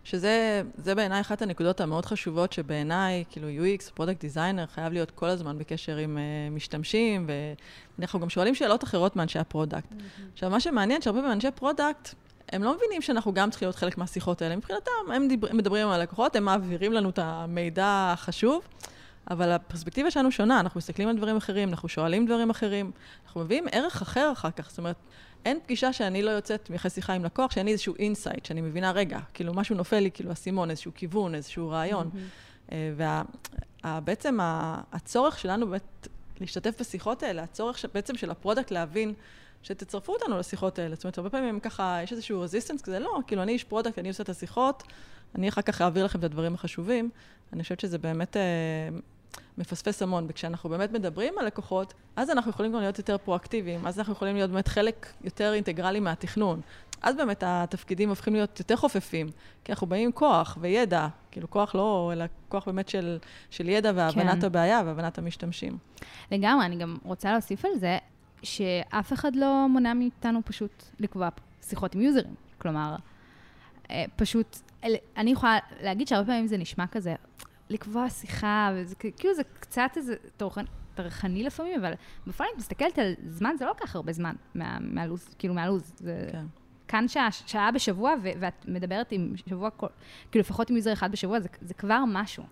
שזה 0.06 0.96
בעיניי 0.96 1.22
אחת 1.22 1.42
הנקודות 1.42 1.82
המאוד 1.82 2.06
חשובות 2.06 2.54
שבעיניי, 2.54 3.24
כאילו 3.30 3.48
UX, 3.48 3.92
product 3.94 4.22
designer, 4.22 4.66
חייב 4.66 4.94
להיות 4.94 5.12
כל 5.12 5.26
הזמן 5.26 5.58
בקשר 5.58 5.98
עם 5.98 6.18
אה, 6.18 6.56
משתמשים, 6.56 7.28
ואנחנו 8.00 8.20
גם 8.20 8.30
שואלים 8.30 8.56
שאלות 8.56 8.84
אחרות 8.84 9.16
מאנשי 9.16 9.40
ה 9.40 9.46
product. 9.46 9.92
Mm-hmm. 9.92 10.34
עכשיו, 10.34 10.50
מה 10.50 10.60
שמעניין, 10.60 11.02
שהרבה 11.02 11.20
פעמים 11.20 11.36
אנשי 11.36 11.52
product, 11.56 12.10
הם 12.52 12.64
לא 12.64 12.76
מבינים 12.76 13.02
שאנחנו 13.02 13.34
גם 13.34 13.50
צריכים 13.50 13.66
להיות 13.66 13.76
חלק 13.76 13.98
מהשיחות 13.98 14.42
האלה. 14.42 14.56
מבחינתם, 14.56 14.92
הם, 15.14 15.28
דיבר, 15.28 15.48
הם 15.50 15.58
מדברים 15.58 15.88
עם 15.88 15.94
הלקוחות, 15.94 16.36
הם 16.36 16.44
מעבירים 16.44 16.94
לנו 16.94 17.10
את 17.10 17.20
המידע 17.20 18.10
החשוב, 18.14 18.68
אבל 19.32 19.52
הפרספקטיבה 19.52 20.12
שלנו 20.12 20.32
שונה, 20.32 20.60
אנחנו 20.60 20.78
מסתכלים 20.78 21.10
על 21.10 21.18
דברים 21.18 21.38
אחרים, 21.38 21.70
אנחנו 21.70 21.90
שואלים 21.90 22.26
דברים 22.26 22.50
אחרים, 22.50 22.92
אנחנו 23.26 23.42
מביאים 23.42 23.66
ערך 23.72 24.02
אחר 24.02 24.30
אחר 24.32 24.52
כך. 24.52 24.70
זאת 24.70 24.78
אומרת, 24.78 24.96
אין 25.46 25.60
פגישה 25.64 25.94
שאני 25.94 26.22
לא 26.22 26.32
יוצאת 26.32 26.70
מאחרי 26.70 26.92
שיחה 26.92 27.14
עם 27.14 27.26
לקוח, 27.26 27.52
שאין 27.52 27.66
לי 27.66 27.72
איזשהו 27.72 27.96
insight, 28.00 28.46
שאני 28.46 28.62
מבינה, 28.62 28.92
רגע, 28.92 29.20
כאילו 29.34 29.54
משהו 29.54 29.76
נופל 29.76 30.00
לי, 30.00 30.12
כאילו 30.12 30.32
אסימון, 30.32 30.70
איזשהו 30.70 30.92
כיוון, 30.96 31.36
איזשהו 31.36 31.70
רעיון. 31.70 32.10
Mm-hmm. 32.14 32.74
ובעצם 33.84 34.38
הצורך 34.42 35.40
שלנו 35.40 35.68
באמת 35.68 36.08
להשתתף 36.40 36.82
בשיחות 36.82 37.24
האלה, 37.24 37.44
הצורך 37.44 37.86
בעצם 37.94 38.18
של 38.18 38.32
ה 38.32 38.37
product 38.37 38.72
להבין 38.72 39.14
שתצרפו 39.64 40.14
אותנו 40.14 40.38
לשיחות 40.38 40.80
האלה. 40.80 40.96
זאת 40.96 41.04
אומרת, 41.04 41.18
הרבה 41.18 41.30
פעמים 41.30 41.60
ככה, 41.60 42.00
יש 42.04 42.12
איזשהו 42.12 42.42
resistance 42.42 42.82
כזה, 42.82 43.00
לא, 43.00 43.20
כאילו 43.28 43.44
אני 43.44 43.52
איש 43.52 43.64
product, 43.64 44.00
אני 44.00 44.08
עושה 44.08 44.24
את 44.24 44.30
השיחות, 44.30 44.84
אני 45.36 45.50
אחר 45.50 45.62
כך 45.62 45.82
אעביר 45.82 46.06
לכם 46.06 46.20
את 46.20 46.24
הדברים 46.24 46.54
החשובים. 46.54 47.10
אני 47.54 47.64
חושבת 47.64 47.80
שזה 47.80 47.98
באמת 47.98 48.38
אה, 48.38 48.42
מפספס 49.58 50.02
המון, 50.02 50.26
וכשאנחנו 50.30 50.70
באמת 50.70 50.92
מדברים 50.92 51.34
על 51.38 51.46
לקוחות, 51.46 51.94
אז 52.16 52.30
אנחנו 52.30 52.52
יכולים 52.52 52.74
גם 52.74 52.80
להיות 52.80 52.98
יותר 52.98 53.18
פרואקטיביים, 53.18 53.88
אז 53.88 54.00
אנחנו 54.00 54.14
יכולים 54.14 54.36
להיות 54.36 54.52
באמת 54.52 54.68
חלק 54.68 55.14
יותר 55.24 55.54
אינטגרלי 55.54 56.00
מהתכנון. 56.00 56.62
אז 57.02 57.16
באמת 57.16 57.44
התפקידים 57.48 58.10
הופכים 58.10 58.34
להיות 58.34 58.60
יותר 58.60 58.76
חופפים, 58.76 59.28
כי 59.64 59.72
אנחנו 59.72 59.88
באים 59.88 60.06
עם 60.06 60.12
כוח 60.12 60.58
וידע, 60.62 61.08
כאילו 61.32 61.50
כוח 61.50 61.76
לא, 61.76 62.10
אלא 62.14 62.26
כוח 62.50 62.66
באמת 62.66 62.90
של, 62.90 63.18
של 63.50 63.70
ידע 63.70 63.92
והבנת 63.96 64.40
כן. 64.40 64.46
הבעיה 64.46 64.82
והבנת 64.86 65.18
המשתמשים. 65.18 65.78
לגמרי, 66.32 66.66
אני 66.66 66.76
גם 66.76 66.98
רוצה 67.04 67.32
להוסיף 67.32 67.66
על 67.66 67.72
זה, 67.80 67.98
שאף 68.44 69.14
אחד 69.14 69.36
לא 69.36 69.68
מונע 69.70 69.94
מאיתנו 69.94 70.40
פשוט 70.46 70.84
לקבוע 71.00 71.30
שיחות 71.62 71.96
עם 71.96 72.02
יוזרים. 72.02 72.36
כלומר, 72.58 72.96
אה, 73.92 74.06
פשוט, 74.16 74.58
אני 75.18 75.32
יכולה 75.32 75.58
להגיד 75.82 76.08
שהרבה 76.08 76.28
פעמים 76.28 76.48
זה 76.48 76.58
נשמע 76.58 76.88
כזה, 76.88 77.16
לקבוע 77.70 78.10
שיחה, 78.10 78.72
וזה 78.76 78.96
כאילו 78.96 79.34
זה 79.34 79.44
קצת 79.60 79.92
איזה 79.96 80.16
טרחני 80.96 81.44
לפעמים, 81.44 81.80
אבל 81.80 81.94
בפועל 82.28 82.50
אני 82.54 82.58
מסתכלת 82.58 83.00
על 83.00 83.14
זמן, 83.28 83.56
זה 83.60 83.66
לא 83.66 83.74
כל 83.78 83.88
כך 83.88 83.96
הרבה 83.96 84.14
זמן 84.14 84.36
מה, 84.56 84.78
מהלו"ז, 84.82 85.36
כאילו 85.40 85.54
מהלו"ז. 85.54 85.94
זה 85.98 86.28
כן. 86.32 86.46
כאן 86.88 87.08
שעה, 87.08 87.32
שעה 87.32 87.72
בשבוע, 87.72 88.14
ו- 88.24 88.30
ואת 88.40 88.66
מדברת 88.68 89.12
עם 89.12 89.34
שבוע, 89.50 89.70
כל, 89.70 89.88
כאילו 90.32 90.40
לפחות 90.40 90.70
עם 90.70 90.76
יוזר 90.76 90.94
אחד 90.94 91.12
בשבוע, 91.12 91.40
זה, 91.40 91.50
זה 91.62 91.74
כבר 91.74 92.04
משהו. 92.08 92.44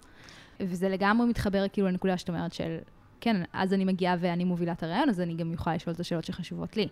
וזה 0.60 0.90
לגמרי 0.90 1.28
מתחבר 1.28 1.66
כאילו 1.68 1.88
לנקודה 1.88 2.18
שאת 2.18 2.30
אומרת 2.30 2.54
של, 2.54 2.78
כן, 3.22 3.44
אז 3.54 3.74
אני 3.74 3.86
מגיעה 3.86 4.16
ואני 4.20 4.44
מובילה 4.44 4.72
את 4.72 4.84
הריאיון, 4.84 5.10
אז 5.10 5.22
אני 5.22 5.36
גם 5.36 5.54
יכולה 5.54 5.76
לשאול 5.76 5.96
את 5.96 6.00
השאלות 6.00 6.24
שחשובות 6.24 6.78
לי. 6.78 6.88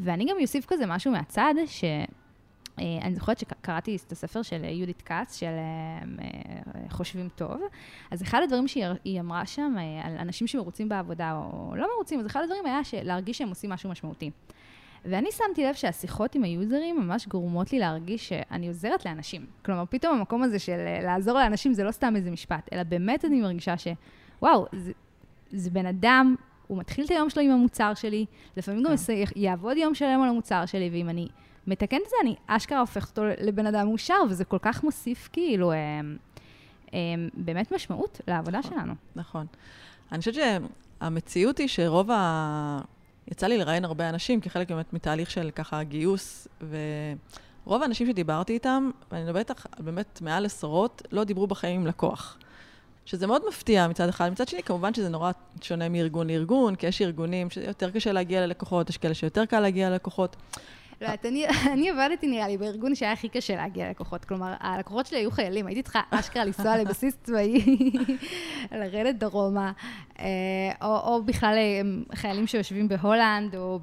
ואני 0.00 0.26
גם 0.30 0.36
אוסיף 0.40 0.66
כזה 0.68 0.86
משהו 0.86 1.12
מהצד, 1.12 1.54
ש... 1.66 1.84
אה, 2.78 2.84
אני 3.02 3.14
זוכרת 3.14 3.38
שקראתי 3.38 3.96
את 4.06 4.12
הספר 4.12 4.42
של 4.42 4.64
יהודית 4.64 5.02
כץ, 5.02 5.36
של 5.38 5.46
אה, 5.46 5.98
אה, 6.24 6.90
חושבים 6.90 7.28
טוב, 7.28 7.60
אז 8.10 8.22
אחד 8.22 8.40
הדברים 8.44 8.68
שהיא 8.68 9.20
אמרה 9.20 9.46
שם 9.46 9.74
על 10.02 10.16
אנשים 10.18 10.46
שמרוצים 10.46 10.88
בעבודה 10.88 11.32
או 11.34 11.76
לא 11.76 11.88
מרוצים, 11.94 12.20
אז 12.20 12.26
אחד 12.26 12.42
הדברים 12.42 12.66
היה 12.66 12.80
להרגיש 13.02 13.38
שהם 13.38 13.48
עושים 13.48 13.70
משהו 13.70 13.90
משמעותי. 13.90 14.30
ואני 15.04 15.28
שמתי 15.32 15.64
לב 15.64 15.74
שהשיחות 15.74 16.34
עם 16.34 16.44
היוזרים 16.44 17.00
ממש 17.00 17.28
גורמות 17.28 17.72
לי 17.72 17.78
להרגיש 17.78 18.28
שאני 18.28 18.68
עוזרת 18.68 19.06
לאנשים. 19.06 19.46
כלומר, 19.64 19.84
פתאום 19.90 20.18
המקום 20.18 20.42
הזה 20.42 20.58
של 20.58 20.76
לעזור 21.02 21.34
לאנשים 21.34 21.74
זה 21.74 21.84
לא 21.84 21.90
סתם 21.90 22.16
איזה 22.16 22.30
משפט, 22.30 22.68
אלא 22.72 22.82
באמת 22.82 23.24
אני 23.24 23.40
מרגישה 23.40 23.78
ש... 23.78 23.88
וואו, 24.42 24.66
זה, 24.72 24.92
זה 25.50 25.70
בן 25.70 25.86
אדם, 25.86 26.34
הוא 26.66 26.78
מתחיל 26.78 27.04
את 27.04 27.10
היום 27.10 27.30
שלו 27.30 27.42
עם 27.42 27.50
המוצר 27.50 27.94
שלי, 27.94 28.26
לפעמים 28.56 28.82
גם 28.82 28.94
כן. 29.06 29.14
יעבוד 29.36 29.76
יום 29.76 29.94
שלם 29.94 30.22
על 30.22 30.28
המוצר 30.28 30.66
שלי, 30.66 30.90
ואם 30.92 31.08
אני 31.08 31.28
מתקנת 31.66 32.02
את 32.04 32.10
זה, 32.10 32.16
אני 32.22 32.34
אשכרה 32.46 32.80
הופכת 32.80 33.18
אותו 33.18 33.22
לבן 33.40 33.66
אדם 33.66 33.86
מאושר, 33.86 34.14
וזה 34.30 34.44
כל 34.44 34.58
כך 34.62 34.84
מוסיף 34.84 35.28
כאילו 35.32 35.72
אה, 35.72 35.76
אה, 36.94 36.98
באמת 37.34 37.72
משמעות 37.72 38.20
לעבודה 38.28 38.58
נכון, 38.58 38.72
שלנו. 38.72 38.94
נכון. 39.16 39.46
אני 40.12 40.18
חושבת 40.18 40.34
שהמציאות 40.34 41.58
היא 41.58 41.68
שרוב 41.68 42.10
ה... 42.10 42.80
יצא 43.30 43.46
לי 43.46 43.58
לראיין 43.58 43.84
הרבה 43.84 44.08
אנשים 44.08 44.40
כחלק 44.40 44.68
באמת 44.68 44.92
מתהליך 44.92 45.30
של 45.30 45.50
ככה 45.54 45.82
גיוס, 45.82 46.48
ורוב 47.66 47.82
האנשים 47.82 48.06
שדיברתי 48.06 48.52
איתם, 48.52 48.90
ואני 49.12 49.24
מדברת 49.24 49.50
באמת 49.78 50.18
מעל 50.22 50.44
עשרות, 50.44 51.02
לא 51.12 51.24
דיברו 51.24 51.46
בחיים 51.46 51.80
עם 51.80 51.86
לקוח. 51.86 52.38
שזה 53.06 53.26
מאוד 53.26 53.42
מפתיע 53.48 53.88
מצד 53.88 54.08
אחד. 54.08 54.32
מצד 54.32 54.48
שני, 54.48 54.62
כמובן 54.62 54.94
שזה 54.94 55.08
נורא 55.08 55.30
שונה 55.62 55.88
מארגון 55.88 56.26
לארגון, 56.26 56.74
כי 56.74 56.86
יש 56.86 57.02
ארגונים 57.02 57.50
שיותר 57.50 57.90
קשה 57.90 58.12
להגיע 58.12 58.46
ללקוחות, 58.46 58.90
יש 58.90 58.98
כאלה 58.98 59.14
שיותר 59.14 59.46
קל 59.46 59.60
להגיע 59.60 59.90
ללקוחות. 59.90 60.36
לא 61.00 61.06
יודעת, 61.06 61.26
אני, 61.26 61.46
אני 61.72 61.90
עבדתי 61.90 62.26
נראה 62.26 62.48
לי 62.48 62.56
בארגון 62.56 62.94
שהיה 62.94 63.12
הכי 63.12 63.28
קשה 63.28 63.56
להגיע 63.56 63.88
ללקוחות. 63.88 64.24
כלומר, 64.24 64.54
הלקוחות 64.60 65.06
שלי 65.06 65.18
היו 65.18 65.30
חיילים, 65.30 65.66
הייתי 65.66 65.82
צריכה 65.82 66.00
אשכרה 66.10 66.44
לנסוע 66.44 66.76
לבסיס 66.76 67.16
צבאי, 67.24 67.64
לרדת 68.80 69.14
דרומה, 69.14 69.72
אה, 70.18 70.26
או, 70.82 70.96
או 70.96 71.22
בכלל 71.22 71.54
אה, 71.56 72.16
חיילים 72.16 72.46
שיושבים 72.46 72.88
בהולנד, 72.88 73.56
או... 73.56 73.80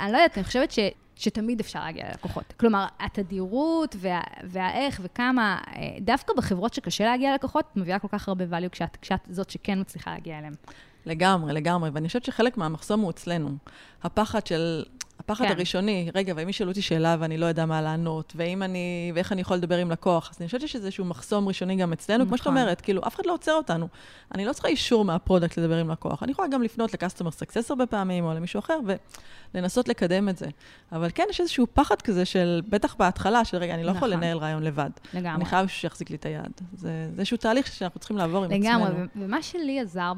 אני 0.00 0.12
לא 0.12 0.16
יודעת, 0.16 0.38
אני 0.38 0.44
חושבת 0.44 0.70
ש... 0.70 0.78
שתמיד 1.16 1.60
אפשר 1.60 1.80
להגיע 1.80 2.08
ללקוחות. 2.08 2.54
כלומר, 2.56 2.86
התדירות 3.00 3.96
וה, 3.98 4.20
והאיך 4.44 5.00
וכמה, 5.02 5.58
אה, 5.68 5.82
דווקא 6.00 6.32
בחברות 6.36 6.74
שקשה 6.74 7.04
להגיע 7.04 7.32
ללקוחות, 7.32 7.64
מביאה 7.76 7.98
כל 7.98 8.08
כך 8.08 8.28
הרבה 8.28 8.44
value 8.44 8.68
כשאת, 8.68 8.96
כשאת 9.02 9.20
זאת 9.30 9.50
שכן 9.50 9.80
מצליחה 9.80 10.10
להגיע 10.10 10.38
אליהם. 10.38 10.52
לגמרי, 11.06 11.52
לגמרי. 11.52 11.90
ואני 11.90 12.06
חושבת 12.06 12.24
שחלק 12.24 12.56
מהמחסום 12.56 13.00
הוא 13.00 13.10
אצלנו. 13.10 13.50
הפחד 14.02 14.46
של 14.46 14.84
הפחד 15.20 15.44
כן. 15.44 15.52
הראשוני, 15.52 16.10
רגע, 16.14 16.32
ואם 16.36 16.48
ישאלו 16.48 16.70
אותי 16.70 16.82
שאלה 16.82 17.16
ואני 17.20 17.38
לא 17.38 17.46
יודע 17.46 17.66
מה 17.66 17.82
לענות, 17.82 18.32
ואם 18.36 18.62
אני, 18.62 19.12
ואיך 19.14 19.32
אני 19.32 19.40
יכול 19.40 19.56
לדבר 19.56 19.78
עם 19.78 19.90
לקוח, 19.90 20.30
אז 20.30 20.36
אני 20.40 20.46
חושבת 20.46 20.60
שיש 20.60 20.76
איזשהו 20.76 21.04
מחסום 21.04 21.48
ראשוני 21.48 21.76
גם 21.76 21.92
אצלנו, 21.92 22.18
נכון. 22.18 22.28
כמו 22.28 22.36
שאת 22.36 22.46
נכון. 22.46 22.58
אומרת, 22.58 22.80
כאילו, 22.80 23.02
אף 23.06 23.14
אחד 23.14 23.26
לא 23.26 23.32
עוצר 23.34 23.52
אותנו. 23.52 23.88
אני 24.34 24.44
לא 24.44 24.52
צריכה 24.52 24.68
אישור 24.68 25.04
מה 25.04 25.16
product 25.16 25.58
לדבר 25.58 25.76
עם 25.76 25.90
לקוח. 25.90 26.22
אני 26.22 26.32
יכולה 26.32 26.48
גם 26.48 26.62
לפנות 26.62 26.94
ל 26.94 26.98
customer 26.98 27.30
success 27.30 27.70
הרבה 27.70 27.86
פעמים, 27.86 28.24
או 28.24 28.34
למישהו 28.34 28.58
אחר, 28.58 28.78
ולנסות 29.54 29.88
לקדם 29.88 30.28
את 30.28 30.36
זה. 30.36 30.46
אבל 30.92 31.08
כן, 31.14 31.24
יש 31.30 31.40
איזשהו 31.40 31.66
פחד 31.74 32.02
כזה 32.02 32.24
של, 32.24 32.62
בטח 32.68 32.94
בהתחלה, 32.94 33.44
של 33.44 33.56
רגע, 33.56 33.74
אני 33.74 33.84
לא 33.84 33.92
נכון. 33.92 33.96
יכול 33.96 34.08
לנהל 34.08 34.38
ריאיון 34.38 34.62
לבד. 34.62 34.90
לגמרי. 35.14 35.34
אני 35.34 35.44
חייב 35.44 35.66
שיחזיק 35.66 36.10
לי 36.10 36.16
את 36.16 36.26
היד. 36.26 36.60
זה, 36.72 36.88
זה 37.14 37.18
איזשהו 37.18 37.36
תהליך 37.36 37.66
שאנחנו 37.66 38.00
צריכים 38.00 38.16
לעבור 38.16 38.44
עם 38.44 38.50
לגמרי, 38.50 38.70
עצמנו. 38.70 38.88
לגמרי, 38.88 39.06
ומה 39.16 39.42
שלי 39.42 39.80
עזר 39.80 40.12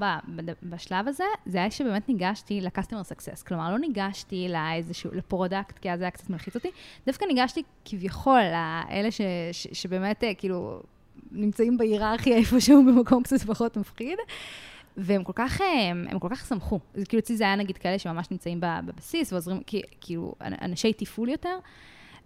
בשלב 0.62 1.08
הזה, 1.08 1.24
זה 1.46 1.58
היה 1.58 1.70
שבאמת 1.70 2.08
ניגשתי 2.08 2.60
ל 2.60 2.65
customer 2.65 3.02
success. 3.02 3.42
כלומר, 3.42 3.70
לא 3.70 3.78
ניגשתי 3.78 4.48
לאיזשהו, 4.92 5.10
ל 5.14 5.21
product, 5.21 5.78
כי 5.78 5.90
אז 5.90 5.98
זה 5.98 6.04
היה 6.04 6.10
קצת 6.10 6.30
מלחיץ 6.30 6.54
אותי. 6.54 6.70
דווקא 7.06 7.24
ניגשתי 7.24 7.62
כביכול 7.84 8.40
לאלה 8.40 9.10
ש, 9.10 9.20
ש, 9.52 9.66
שבאמת, 9.72 10.24
אה, 10.24 10.34
כאילו, 10.34 10.82
נמצאים 11.30 11.76
בהיררכיה 11.78 12.36
איפשהו 12.36 12.84
במקום 12.86 13.22
קצת 13.22 13.40
פחות 13.40 13.76
מפחיד. 13.76 14.18
והם 14.96 15.24
כל 15.24 15.32
כך, 15.34 15.60
אה, 15.60 15.90
הם, 15.90 16.06
הם 16.10 16.18
כל 16.18 16.28
כך 16.30 16.46
שמחו. 16.46 16.78
זה 16.94 17.06
כאילו 17.06 17.20
אצלי 17.20 17.36
זה 17.36 17.44
היה 17.44 17.56
נגיד 17.56 17.78
כאלה 17.78 17.98
שממש 17.98 18.30
נמצאים 18.30 18.60
בבסיס 18.60 19.32
ועוזרים, 19.32 19.60
כאילו, 20.00 20.34
אנשי 20.40 20.92
תפעול 20.92 21.28
יותר, 21.28 21.58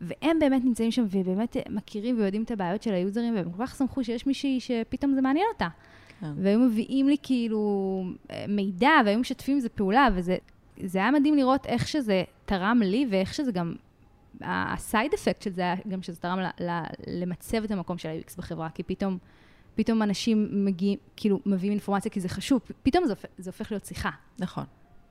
והם 0.01 0.39
באמת 0.39 0.65
נמצאים 0.65 0.91
שם 0.91 1.05
ובאמת 1.11 1.57
מכירים 1.71 2.19
ויודעים 2.19 2.43
את 2.43 2.51
הבעיות 2.51 2.83
של 2.83 2.93
היוזרים, 2.93 3.35
והם 3.37 3.53
כל 3.53 3.67
כך 3.67 3.77
שמחו 3.77 4.05
שיש 4.05 4.27
מישהי 4.27 4.61
שפתאום 4.61 5.15
זה 5.15 5.21
מעניין 5.21 5.47
אותה. 5.53 5.69
כן. 6.21 6.33
והיו 6.37 6.59
מביאים 6.59 7.09
לי 7.09 7.17
כאילו 7.23 8.05
אה, 8.31 8.45
מידע, 8.49 8.91
והיו 9.05 9.19
משתפים 9.19 9.57
איזה 9.57 9.69
פעולה, 9.69 10.09
וזה 10.15 10.37
היה 10.95 11.11
מדהים 11.11 11.37
לראות 11.37 11.67
איך 11.67 11.89
שזה 11.89 12.25
תרם 12.45 12.81
לי, 12.85 13.07
ואיך 13.11 13.35
שזה 13.35 13.53
גם, 13.53 13.75
הסייד 14.41 15.15
אפקט 15.15 15.43
של 15.43 15.53
זה 15.53 15.63
היה 15.63 15.75
גם 15.89 16.03
שזה 16.03 16.17
תרם 16.17 16.41
ל, 16.41 16.47
ל, 16.65 16.83
למצב 17.07 17.65
את 17.65 17.71
המקום 17.71 17.99
של 17.99 18.09
ה-UX 18.09 18.35
בחברה, 18.39 18.71
כי 18.71 18.83
פתאום, 18.83 19.19
פתאום 19.75 20.03
אנשים 20.03 20.49
מגיעים, 20.53 20.99
כאילו, 21.17 21.41
מביאים 21.47 21.73
אינפורמציה 21.73 22.11
כי 22.11 22.21
זה 22.21 22.29
חשוב, 22.29 22.61
פתאום 22.83 23.07
זה, 23.07 23.15
זה 23.39 23.51
הופך 23.51 23.73
להיות 23.73 23.85
שיחה. 23.85 24.11
נכון. 24.39 24.65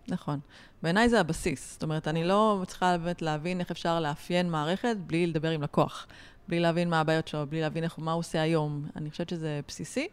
נכון. 0.07 0.39
בעיניי 0.83 1.09
זה 1.09 1.19
הבסיס. 1.19 1.73
זאת 1.73 1.83
אומרת, 1.83 2.07
אני 2.07 2.23
לא 2.23 2.59
מצליחה 2.61 2.97
באמת 2.97 3.21
להבין 3.21 3.59
איך 3.59 3.71
אפשר 3.71 3.99
לאפיין 3.99 4.49
מערכת 4.49 4.95
בלי 5.07 5.27
לדבר 5.27 5.49
עם 5.49 5.61
לקוח. 5.61 6.07
בלי 6.47 6.59
להבין 6.59 6.89
מה 6.89 6.99
הבעיות 6.99 7.27
שלו, 7.27 7.47
בלי 7.47 7.61
להבין 7.61 7.83
איך, 7.83 7.99
מה 7.99 8.11
הוא 8.11 8.19
עושה 8.19 8.41
היום. 8.41 8.85
אני 8.95 9.11
חושבת 9.11 9.29
שזה 9.29 9.59
בסיסי. 9.67 10.07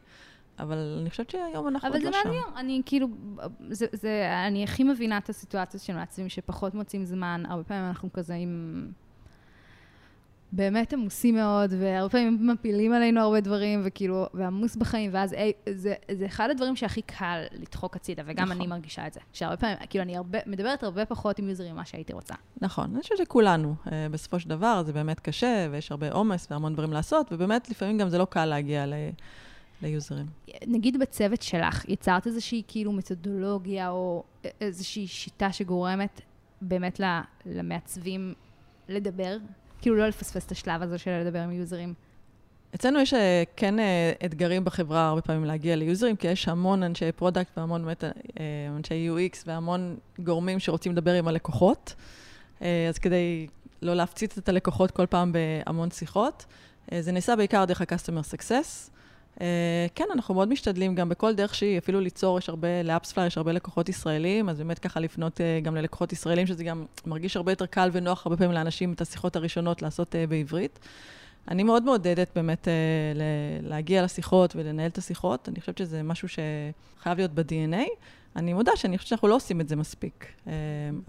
אבל 0.63 0.99
אני 1.01 1.11
חושבת 1.11 1.31
שהיום 1.31 1.69
אנחנו 1.69 1.89
עוד 1.89 2.03
לא 2.03 2.03
שם. 2.03 2.09
אבל 2.09 2.23
זה 2.23 2.29
מעניין, 2.29 2.57
אני 2.57 2.83
כאילו, 2.87 3.09
זה, 3.71 3.87
זה, 3.93 4.33
אני 4.47 4.65
הכי 4.65 4.85
מבינה 4.85 5.19
את 5.19 5.29
הסיטואציה 5.29 5.81
של 5.81 5.95
מעצבים 5.95 6.29
שפחות 6.29 6.75
מוצאים 6.75 7.05
זמן, 7.05 7.43
הרבה 7.49 7.65
פעמים 7.65 7.85
אנחנו 7.85 8.13
כזה 8.13 8.35
עם... 8.35 8.87
באמת 10.53 10.93
עמוסים 10.93 11.35
מאוד, 11.35 11.71
והרבה 11.79 12.09
פעמים 12.09 12.47
מפילים 12.47 12.93
עלינו 12.93 13.21
הרבה 13.21 13.41
דברים, 13.41 13.81
וכאילו, 13.85 14.27
ועמוס 14.35 14.77
בחיים, 14.77 15.11
ואז 15.15 15.35
אי, 15.35 15.53
זה, 15.69 15.95
זה 16.11 16.27
אחד 16.27 16.51
הדברים 16.51 16.77
שהכי 16.77 17.03
קל 17.03 17.45
לדחוק 17.53 17.97
הצידה, 17.97 18.23
וגם 18.27 18.45
נכון. 18.45 18.57
אני 18.57 18.67
מרגישה 18.67 19.07
את 19.07 19.13
זה. 19.13 19.21
שהרבה 19.33 19.57
פעמים, 19.57 19.77
כאילו, 19.91 20.03
אני 20.03 20.17
הרבה, 20.17 20.39
מדברת 20.47 20.83
הרבה 20.83 21.05
פחות 21.05 21.39
עם 21.39 21.49
יוזרים 21.49 21.75
ממה 21.75 21.85
שהייתי 21.85 22.13
רוצה. 22.13 22.35
נכון, 22.61 22.91
אני 22.93 23.03
חושבת 23.03 23.19
שכולנו, 23.19 23.75
אה, 23.93 24.07
בסופו 24.11 24.41
של 24.41 24.49
דבר, 24.49 24.83
זה 24.87 24.93
באמת 24.93 25.21
קשה, 25.21 25.69
ויש 25.71 25.91
הרבה 25.91 26.13
עומס 26.13 26.49
והמון 26.51 26.73
דברים 26.73 26.93
לעשות, 26.93 27.33
ובאמת, 27.33 27.71
לפעמים 27.71 27.99
גם 27.99 28.09
זה 28.09 28.19
לא 28.19 28.25
קל 28.25 28.45
להגיע 28.45 28.87
ל... 28.87 28.95
ליוזרים. 29.83 30.27
נגיד 30.67 31.01
בצוות 31.01 31.43
שלך, 31.43 31.89
יצרת 31.89 32.27
איזושהי 32.27 32.63
כאילו 32.69 32.93
מתודולוגיה 32.93 33.91
או 33.91 34.25
איזושהי 34.61 35.07
שיטה 35.07 35.53
שגורמת 35.53 36.21
באמת 36.61 37.01
למעצבים 37.47 38.35
לדבר? 38.89 39.37
כאילו 39.81 39.97
לא 39.97 40.09
לפספס 40.09 40.47
את 40.47 40.53
השלב 40.53 40.83
הזה 40.83 40.99
של 40.99 41.11
לדבר 41.11 41.39
עם 41.39 41.53
יוזרים. 41.53 41.95
אצלנו 42.75 43.01
יש 43.01 43.15
אה, 43.15 43.43
כן 43.57 43.79
אה, 43.79 44.13
אתגרים 44.25 44.65
בחברה 44.65 45.09
הרבה 45.09 45.21
פעמים 45.21 45.45
להגיע 45.45 45.77
ליוזרים, 45.77 46.17
כי 46.17 46.29
יש 46.29 46.49
המון 46.49 46.83
אנשי 46.83 47.13
product 47.13 47.59
והמון 47.59 47.85
באמת 47.85 48.05
אה, 48.05 48.11
אנשי 48.77 49.09
UX 49.11 49.37
והמון 49.47 49.97
גורמים 50.19 50.59
שרוצים 50.59 50.93
לדבר 50.93 51.13
עם 51.13 51.29
הלקוחות. 51.29 51.95
אז 52.89 52.99
כדי 52.99 53.47
לא 53.83 53.95
להפציץ 53.95 54.39
את 54.39 54.49
הלקוחות 54.49 54.91
כל 54.91 55.07
פעם 55.07 55.33
בהמון 55.33 55.91
שיחות, 55.91 56.45
זה 57.01 57.13
נעשה 57.13 57.37
בעיקר 57.37 57.65
דרך 57.65 57.81
ה-customer 57.81 58.35
success. 58.35 58.92
Uh, 59.37 59.41
כן, 59.95 60.05
אנחנו 60.13 60.35
מאוד 60.35 60.49
משתדלים 60.49 60.95
גם 60.95 61.09
בכל 61.09 61.35
דרך 61.35 61.55
שהיא, 61.55 61.79
אפילו 61.79 62.01
ליצור, 62.01 62.39
יש 62.39 62.49
הרבה, 62.49 62.83
לאפספלייר 62.83 63.27
יש 63.27 63.37
הרבה 63.37 63.53
לקוחות 63.53 63.89
ישראלים, 63.89 64.49
אז 64.49 64.59
באמת 64.59 64.79
ככה 64.79 65.01
לפנות 65.01 65.41
uh, 65.41 65.65
גם 65.65 65.77
ללקוחות 65.77 66.13
ישראלים, 66.13 66.47
שזה 66.47 66.65
גם 66.65 66.85
מרגיש 67.07 67.37
הרבה 67.37 67.53
יותר 67.53 67.67
קל 67.67 67.91
ונוח 67.93 68.27
הרבה 68.27 68.37
פעמים 68.37 68.53
לאנשים 68.53 68.93
את 68.93 69.01
השיחות 69.01 69.37
הראשונות 69.37 69.83
לעשות 69.83 70.15
uh, 70.15 70.31
בעברית. 70.31 70.79
אני 71.49 71.63
מאוד 71.63 71.85
מעודדת 71.85 72.31
באמת 72.35 72.65
uh, 72.65 72.69
להגיע 73.63 74.03
לשיחות 74.03 74.57
ולנהל 74.57 74.91
את 74.91 74.99
השיחות, 74.99 75.49
אני 75.49 75.61
חושבת 75.61 75.79
שזה 75.79 76.03
משהו 76.03 76.29
שחייב 76.29 77.19
להיות 77.19 77.31
ב-DNA. 77.35 77.89
אני 78.37 78.53
מודה 78.53 78.73
שאני 78.77 78.99
חושבת 78.99 79.09
שאנחנו 79.09 79.29
לא 79.29 79.35
עושים 79.35 79.61
את 79.61 79.69
זה 79.69 79.77
מספיק, 79.77 80.27
אה, 80.45 80.49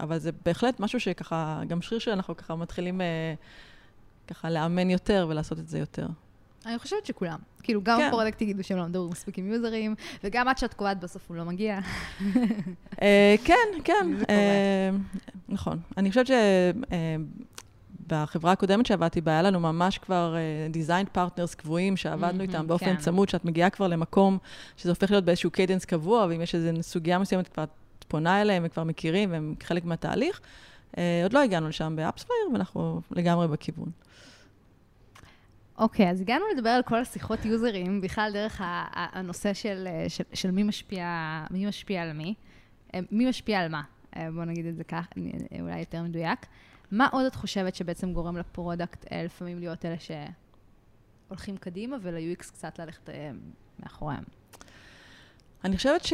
אבל 0.00 0.18
זה 0.18 0.30
בהחלט 0.44 0.80
משהו 0.80 1.00
שככה, 1.00 1.60
גם 1.68 1.82
שריר 1.82 1.98
שאנחנו 1.98 2.36
ככה 2.36 2.54
מתחילים 2.54 3.00
אה, 3.00 3.04
ככה 4.28 4.50
לאמן 4.50 4.90
יותר 4.90 5.26
ולעשות 5.30 5.58
את 5.58 5.68
זה 5.68 5.78
יותר. 5.78 6.06
אני 6.66 6.78
חושבת 6.78 7.06
שכולם. 7.06 7.38
כאילו, 7.62 7.80
גם 7.82 7.98
כן. 7.98 8.10
product 8.10 8.42
יגידו 8.42 8.64
שהם 8.64 8.78
לא 8.78 8.84
מדברים 8.84 9.10
מספיק 9.10 9.38
עם 9.38 9.52
יוזרים, 9.52 9.94
וגם 10.24 10.48
עד 10.48 10.58
שאת 10.58 10.74
קובעת 10.74 11.00
בסוף 11.00 11.22
הוא 11.28 11.36
לא 11.36 11.44
מגיע. 11.44 11.78
אה, 13.02 13.34
כן, 13.44 13.54
כן. 13.84 14.06
אה, 14.30 14.90
נכון. 15.48 15.78
אני 15.96 16.08
חושבת 16.08 16.26
שבחברה 18.06 18.52
הקודמת 18.52 18.86
שעבדתי 18.86 19.20
בה, 19.20 19.32
היה 19.32 19.42
לנו 19.42 19.60
ממש 19.60 19.98
כבר 19.98 20.36
design 20.70 21.08
partners 21.08 21.54
קבועים, 21.54 21.96
שעבדנו 21.96 22.42
איתם 22.42 22.66
באופן 22.66 22.86
כן. 22.86 22.96
צמוד, 22.96 23.28
שאת 23.28 23.44
מגיעה 23.44 23.70
כבר 23.70 23.88
למקום 23.88 24.38
שזה 24.76 24.90
הופך 24.90 25.10
להיות 25.10 25.24
באיזשהו 25.24 25.50
cadence 25.50 25.84
קבוע, 25.84 26.26
ואם 26.28 26.40
יש 26.40 26.54
איזו 26.54 26.82
סוגיה 26.82 27.18
מסוימת, 27.18 27.48
כבר 27.48 27.62
את 27.64 28.04
פונה 28.08 28.42
אליהם, 28.42 28.62
הם 28.62 28.68
כבר 28.68 28.84
מכירים, 28.84 29.32
והם 29.32 29.54
חלק 29.62 29.84
מהתהליך. 29.84 30.40
עוד 31.22 31.32
לא 31.32 31.42
הגענו 31.42 31.68
לשם 31.68 31.96
ב 31.96 32.00
AppsFlyer, 32.00 32.38
ואנחנו 32.52 33.00
לגמרי 33.10 33.48
בכיוון. 33.48 33.90
אוקיי, 35.78 36.06
okay, 36.06 36.10
אז 36.10 36.20
הגענו 36.20 36.44
לדבר 36.56 36.68
על 36.68 36.82
כל 36.82 36.98
השיחות 36.98 37.44
יוזרים, 37.44 38.00
בכלל 38.00 38.30
דרך 38.32 38.60
הנושא 38.94 39.54
של, 39.54 39.88
של, 40.08 40.24
של 40.34 40.50
מי, 40.50 40.62
משפיע, 40.62 41.06
מי 41.50 41.66
משפיע 41.66 42.02
על 42.02 42.12
מי. 42.12 42.34
אה, 42.94 43.00
מי 43.10 43.28
משפיע 43.28 43.60
על 43.60 43.68
מה? 43.68 43.82
אה, 44.16 44.30
בואו 44.30 44.44
נגיד 44.44 44.66
את 44.66 44.76
זה 44.76 44.84
כך, 44.84 45.06
אולי 45.60 45.78
יותר 45.78 46.02
מדויק. 46.02 46.46
מה 46.90 47.08
עוד 47.12 47.26
את 47.26 47.34
חושבת 47.34 47.74
שבעצם 47.74 48.12
גורם 48.12 48.36
ל 48.36 48.45
product 48.45 49.12
אה, 49.12 49.22
לפעמים 49.24 49.58
להיות 49.58 49.84
אלה 49.84 49.96
שהולכים 51.28 51.56
קדימה 51.56 51.96
ול-UX 52.02 52.52
קצת 52.52 52.78
ללכת 52.78 53.10
אה, 53.10 53.30
מאחוריהם? 53.78 54.24
אני 55.64 55.76
חושבת 55.76 56.04
ש... 56.04 56.12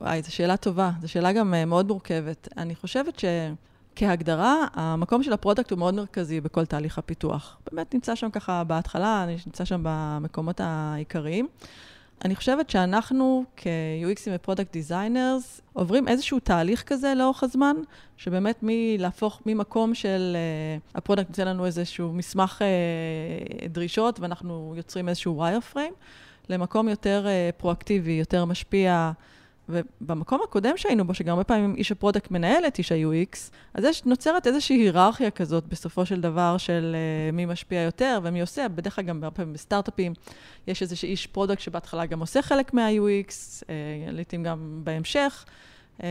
וואי, 0.00 0.22
זו 0.22 0.34
שאלה 0.34 0.56
טובה, 0.56 0.90
זו 1.00 1.08
שאלה 1.08 1.32
גם 1.32 1.54
אה, 1.54 1.64
מאוד 1.64 1.88
מורכבת. 1.88 2.48
אני 2.56 2.74
חושבת 2.74 3.18
שכהגדרה, 3.98 4.66
המקום 4.74 5.22
של 5.22 5.32
ה 5.32 5.37
product 5.37 5.70
הוא 5.70 5.78
מאוד 5.78 5.94
מרכזי 5.94 6.40
בכל 6.40 6.66
תהליך 6.66 6.98
הפיתוח. 6.98 7.56
באמת 7.72 7.94
נמצא 7.94 8.14
שם 8.14 8.30
ככה 8.30 8.64
בהתחלה, 8.64 9.26
נמצא 9.46 9.64
שם 9.64 9.80
במקומות 9.82 10.60
העיקריים. 10.60 11.48
אני 12.24 12.36
חושבת 12.36 12.70
שאנחנו 12.70 13.44
כ-UX 13.56 14.09
ים 14.09 14.30
ו 14.34 14.39
product 14.39 14.72
designers 14.72 15.60
עוברים 15.72 16.08
איזשהו 16.08 16.40
תהליך 16.40 16.82
כזה 16.82 17.14
לאורך 17.16 17.42
הזמן, 17.42 17.76
שבאמת 18.16 18.58
מלהפוך 18.62 19.42
ממקום 19.46 19.94
של 19.94 20.36
אה, 20.36 20.98
ה 20.98 21.02
product 21.02 21.28
נותן 21.28 21.48
לנו 21.48 21.66
איזשהו 21.66 22.12
מסמך 22.12 22.62
אה, 22.62 23.68
דרישות 23.68 24.20
ואנחנו 24.20 24.74
יוצרים 24.76 25.08
איזשהו 25.08 25.36
wireframe, 25.36 25.92
למקום 26.48 26.88
יותר 26.88 27.26
אה, 27.26 27.60
פרואקטיבי, 27.60 28.12
יותר 28.12 28.44
משפיע. 28.44 29.12
ובמקום 29.68 30.40
הקודם 30.44 30.76
שהיינו 30.76 31.04
בו, 31.06 31.14
שגם 31.14 31.30
הרבה 31.30 31.44
פעמים 31.44 31.74
איש 31.74 31.92
ה 31.92 31.97
product 31.97 32.30
מנהל 32.30 32.66
את 32.66 32.78
איש 32.78 32.92
ה-UX, 32.92 33.36
אז 33.74 33.84
יש, 33.84 34.04
נוצרת 34.04 34.46
איזושהי 34.46 34.76
היררכיה 34.76 35.30
כזאת 35.30 35.64
בסופו 35.66 36.06
של 36.06 36.20
דבר 36.20 36.58
של 36.58 36.96
אה, 36.96 37.34
מי 37.34 37.46
משפיע 37.46 37.80
יותר 37.80 38.20
ומי 38.22 38.40
עושה. 38.40 38.68
בדרך 38.68 38.96
כלל 38.96 39.04
גם 39.04 39.24
הרבה 39.24 39.36
פעמים 39.36 39.52
בסטארט-אפים 39.52 40.12
יש 40.66 40.82
איזשהו 40.82 41.08
איש 41.08 41.26
product 41.26 41.60
שבהתחלה 41.60 42.06
גם 42.06 42.20
עושה 42.20 42.42
חלק 42.42 42.74
מה-UX, 42.74 43.30
uh, 43.60 43.64
לעיתים 44.12 44.42
גם 44.42 44.80
בהמשך. 44.84 45.44
אמ, 46.02 46.06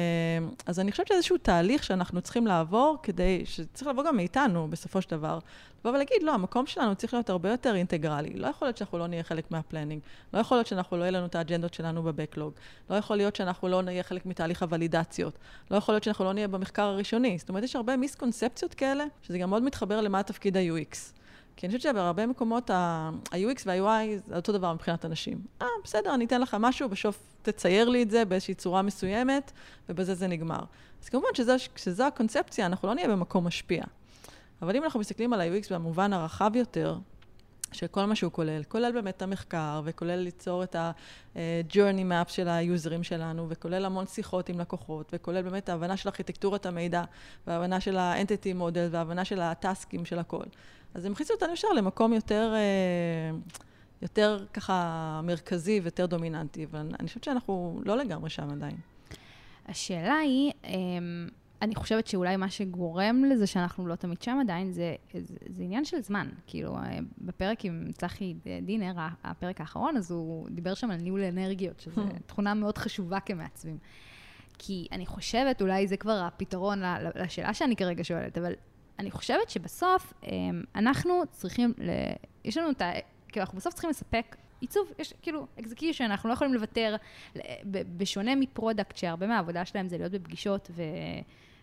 אז 0.65 0.79
אני 0.79 0.91
חושבת 0.91 1.08
שאיזשהו 1.08 1.38
תהליך 1.38 1.84
שאנחנו 1.84 2.22
צריכים 2.22 2.48
לעבור, 2.48 2.98
כדי, 3.03 3.46
שצריך 3.46 3.88
לבוא 3.88 4.03
גם 4.03 4.15
מאיתנו 4.15 4.67
בסופו 4.70 5.01
של 5.01 5.12
דבר, 5.12 5.39
לבוא 5.79 5.91
ולהגיד, 5.91 6.24
לא, 6.24 6.34
המקום 6.34 6.65
שלנו 6.65 6.96
צריך 6.96 7.13
להיות 7.13 7.29
הרבה 7.29 7.51
יותר 7.51 7.75
אינטגרלי. 7.75 8.34
לא 8.34 8.48
יכול 8.48 8.67
להיות 8.67 8.77
שאנחנו 8.77 8.98
לא 8.98 9.08
נהיה 9.08 9.24
חלק 9.24 9.51
מהפלנינג, 9.51 10.01
לא 10.34 10.39
יכול 10.39 10.58
להיות 10.58 10.67
שאנחנו 10.67 10.98
לא 10.98 11.03
יהיה 11.03 11.12
לנו 11.12 11.25
את 11.25 11.36
האג'נדות 11.36 11.74
שלנו 11.74 12.03
בבקלוג, 12.03 12.53
לא 12.89 12.96
יכול 12.96 13.15
להיות 13.17 13.36
שאנחנו 13.36 13.67
לא 13.67 13.82
נהיה 13.82 14.03
חלק 14.03 14.25
מתהליך 14.25 14.63
הוולידציות, 14.63 15.38
לא 15.72 15.77
יכול 15.77 15.94
להיות 15.94 16.03
שאנחנו 16.03 16.25
לא 16.25 16.34
נהיה 16.34 16.48
במחקר 16.48 16.84
הראשוני. 16.84 17.38
זאת 17.38 17.50
אומרת, 17.50 17.63
יש 17.63 17.75
הרבה 17.75 17.98
מיסקונספציות 17.98 18.74
כאלה, 18.74 19.06
שזה 19.22 19.38
גם 19.38 19.50
מאוד 19.50 19.63
מתחבר 19.63 20.01
למה 20.01 20.24
תפקיד 20.24 20.58
ה-UX. 20.58 21.16
כי 21.57 21.65
אני 21.65 21.77
חושבת 21.77 21.91
שבהרבה 21.91 22.25
מקומות 22.25 22.69
ה-UX 22.69 23.61
וה-UI 23.65 24.27
זה 24.27 24.35
אותו 24.35 24.53
דבר 24.53 24.73
מבחינת 24.73 25.05
אנשים. 25.05 25.41
אה, 25.61 25.67
בסדר, 25.83 26.13
אני 26.13 26.25
אתן 26.25 26.41
לך 26.41 26.57
משהו, 26.59 26.89
בסוף 26.89 27.19
תצייר 27.41 27.89
לי 27.89 28.03
את 28.03 28.09
זה 28.09 28.25
באיזושהי 28.25 28.53
צורה 28.53 28.81
מסוימת, 28.81 29.51
ובזה 29.89 30.15
זה 30.15 30.27
נגמר. 30.27 30.59
אז 31.03 31.09
כמובן 31.09 31.27
שזו 31.75 32.03
הקונספציה, 32.03 32.65
אנחנו 32.65 32.87
לא 32.87 32.93
נהיה 32.95 33.07
במקום 33.07 33.47
משפיע. 33.47 33.83
אבל 34.61 34.75
אם 34.75 34.83
אנחנו 34.83 34.99
מסתכלים 34.99 35.33
על 35.33 35.41
ה-UX 35.41 35.73
במובן 35.73 36.13
הרחב 36.13 36.51
יותר, 36.55 36.97
שכל 37.71 38.05
מה 38.05 38.15
שהוא 38.15 38.31
כולל, 38.31 38.63
כולל 38.63 38.91
באמת 38.91 39.17
את 39.17 39.21
המחקר, 39.21 39.81
וכולל 39.83 40.15
ליצור 40.15 40.63
את 40.63 40.75
ה-journey 40.75 42.11
map 42.11 42.29
של 42.29 42.47
היוזרים 42.47 43.03
שלנו, 43.03 43.45
וכולל 43.49 43.85
המון 43.85 44.07
שיחות 44.07 44.49
עם 44.49 44.59
לקוחות, 44.59 45.09
וכולל 45.13 45.41
באמת 45.41 45.69
ההבנה 45.69 45.97
של 45.97 46.09
ארכיטקטורת 46.09 46.65
המידע, 46.65 47.03
וההבנה 47.47 47.79
של 47.79 47.97
ה-entity 47.97 48.59
model, 48.59 48.91
וההבנה 48.91 49.25
של 49.25 49.41
הטאסקים 49.41 50.05
של 50.05 50.19
הכל. 50.19 50.43
אז 50.97 51.05
הם 51.05 51.11
הכניסו 51.11 51.33
אותנו 51.33 51.53
ישר 51.53 51.67
למקום 51.67 52.13
יותר, 52.13 52.53
אה, 52.55 53.37
יותר 54.01 54.45
ככה 54.53 55.21
מרכזי 55.23 55.79
ויותר 55.83 56.05
דומיננטי, 56.05 56.65
אבל 56.65 56.89
אני 56.99 57.07
חושבת 57.07 57.23
שאנחנו 57.23 57.81
לא 57.85 57.97
לגמרי 57.97 58.29
שם 58.29 58.49
עדיין. 58.49 58.77
השאלה 59.65 60.15
היא, 60.15 60.51
אמ, 60.63 61.27
אני 61.61 61.75
חושבת 61.75 62.07
שאולי 62.07 62.35
מה 62.35 62.49
שגורם 62.49 63.23
לזה 63.25 63.47
שאנחנו 63.47 63.87
לא 63.87 63.95
תמיד 63.95 64.21
שם 64.21 64.37
עדיין, 64.41 64.71
זה, 64.71 64.95
זה, 65.13 65.35
זה 65.49 65.63
עניין 65.63 65.85
של 65.85 66.01
זמן. 66.01 66.29
כאילו, 66.47 66.75
אה, 66.75 66.99
בפרק 67.17 67.65
עם 67.65 67.87
צחי 67.91 68.35
דינר, 68.61 68.93
הפרק 69.23 69.61
האחרון, 69.61 69.97
אז 69.97 70.11
הוא 70.11 70.47
דיבר 70.49 70.73
שם 70.73 70.91
על 70.91 70.97
ניהול 70.97 71.23
אנרגיות, 71.23 71.79
שזו 71.79 72.01
תכונה 72.27 72.53
מאוד 72.53 72.77
חשובה 72.77 73.19
כמעצבים. 73.19 73.77
כי 74.57 74.88
אני 74.91 75.05
חושבת, 75.05 75.62
אולי 75.62 75.88
זה 75.88 75.97
כבר 75.97 76.23
הפתרון 76.27 76.81
לשאלה 77.15 77.53
שאני 77.53 77.75
כרגע 77.75 78.03
שואלת, 78.03 78.38
אבל 78.38 78.53
אני 78.99 79.12
חושבת 79.12 79.49
שבסוף 79.49 80.13
אמ, 80.23 80.63
אנחנו 80.75 81.23
צריכים, 81.31 81.73
ל... 81.77 81.89
יש 82.43 82.57
לנו 82.57 82.69
את 82.69 82.81
ה... 82.81 82.91
כאילו, 83.27 83.43
אנחנו 83.43 83.57
בסוף 83.57 83.73
צריכים 83.73 83.89
לספק 83.89 84.36
עיצוב, 84.62 84.91
יש 84.99 85.13
כאילו 85.21 85.47
execution, 85.60 86.03
אנחנו 86.03 86.29
לא 86.29 86.33
יכולים 86.33 86.53
לוותר, 86.53 86.95
בשונה 87.97 88.36
מ 88.36 88.42
product, 88.42 88.97
שהרבה 88.97 89.27
מהעבודה 89.27 89.65
שלהם 89.65 89.88
זה 89.88 89.97
להיות 89.97 90.12
בפגישות 90.12 90.71
ו... 90.75 90.83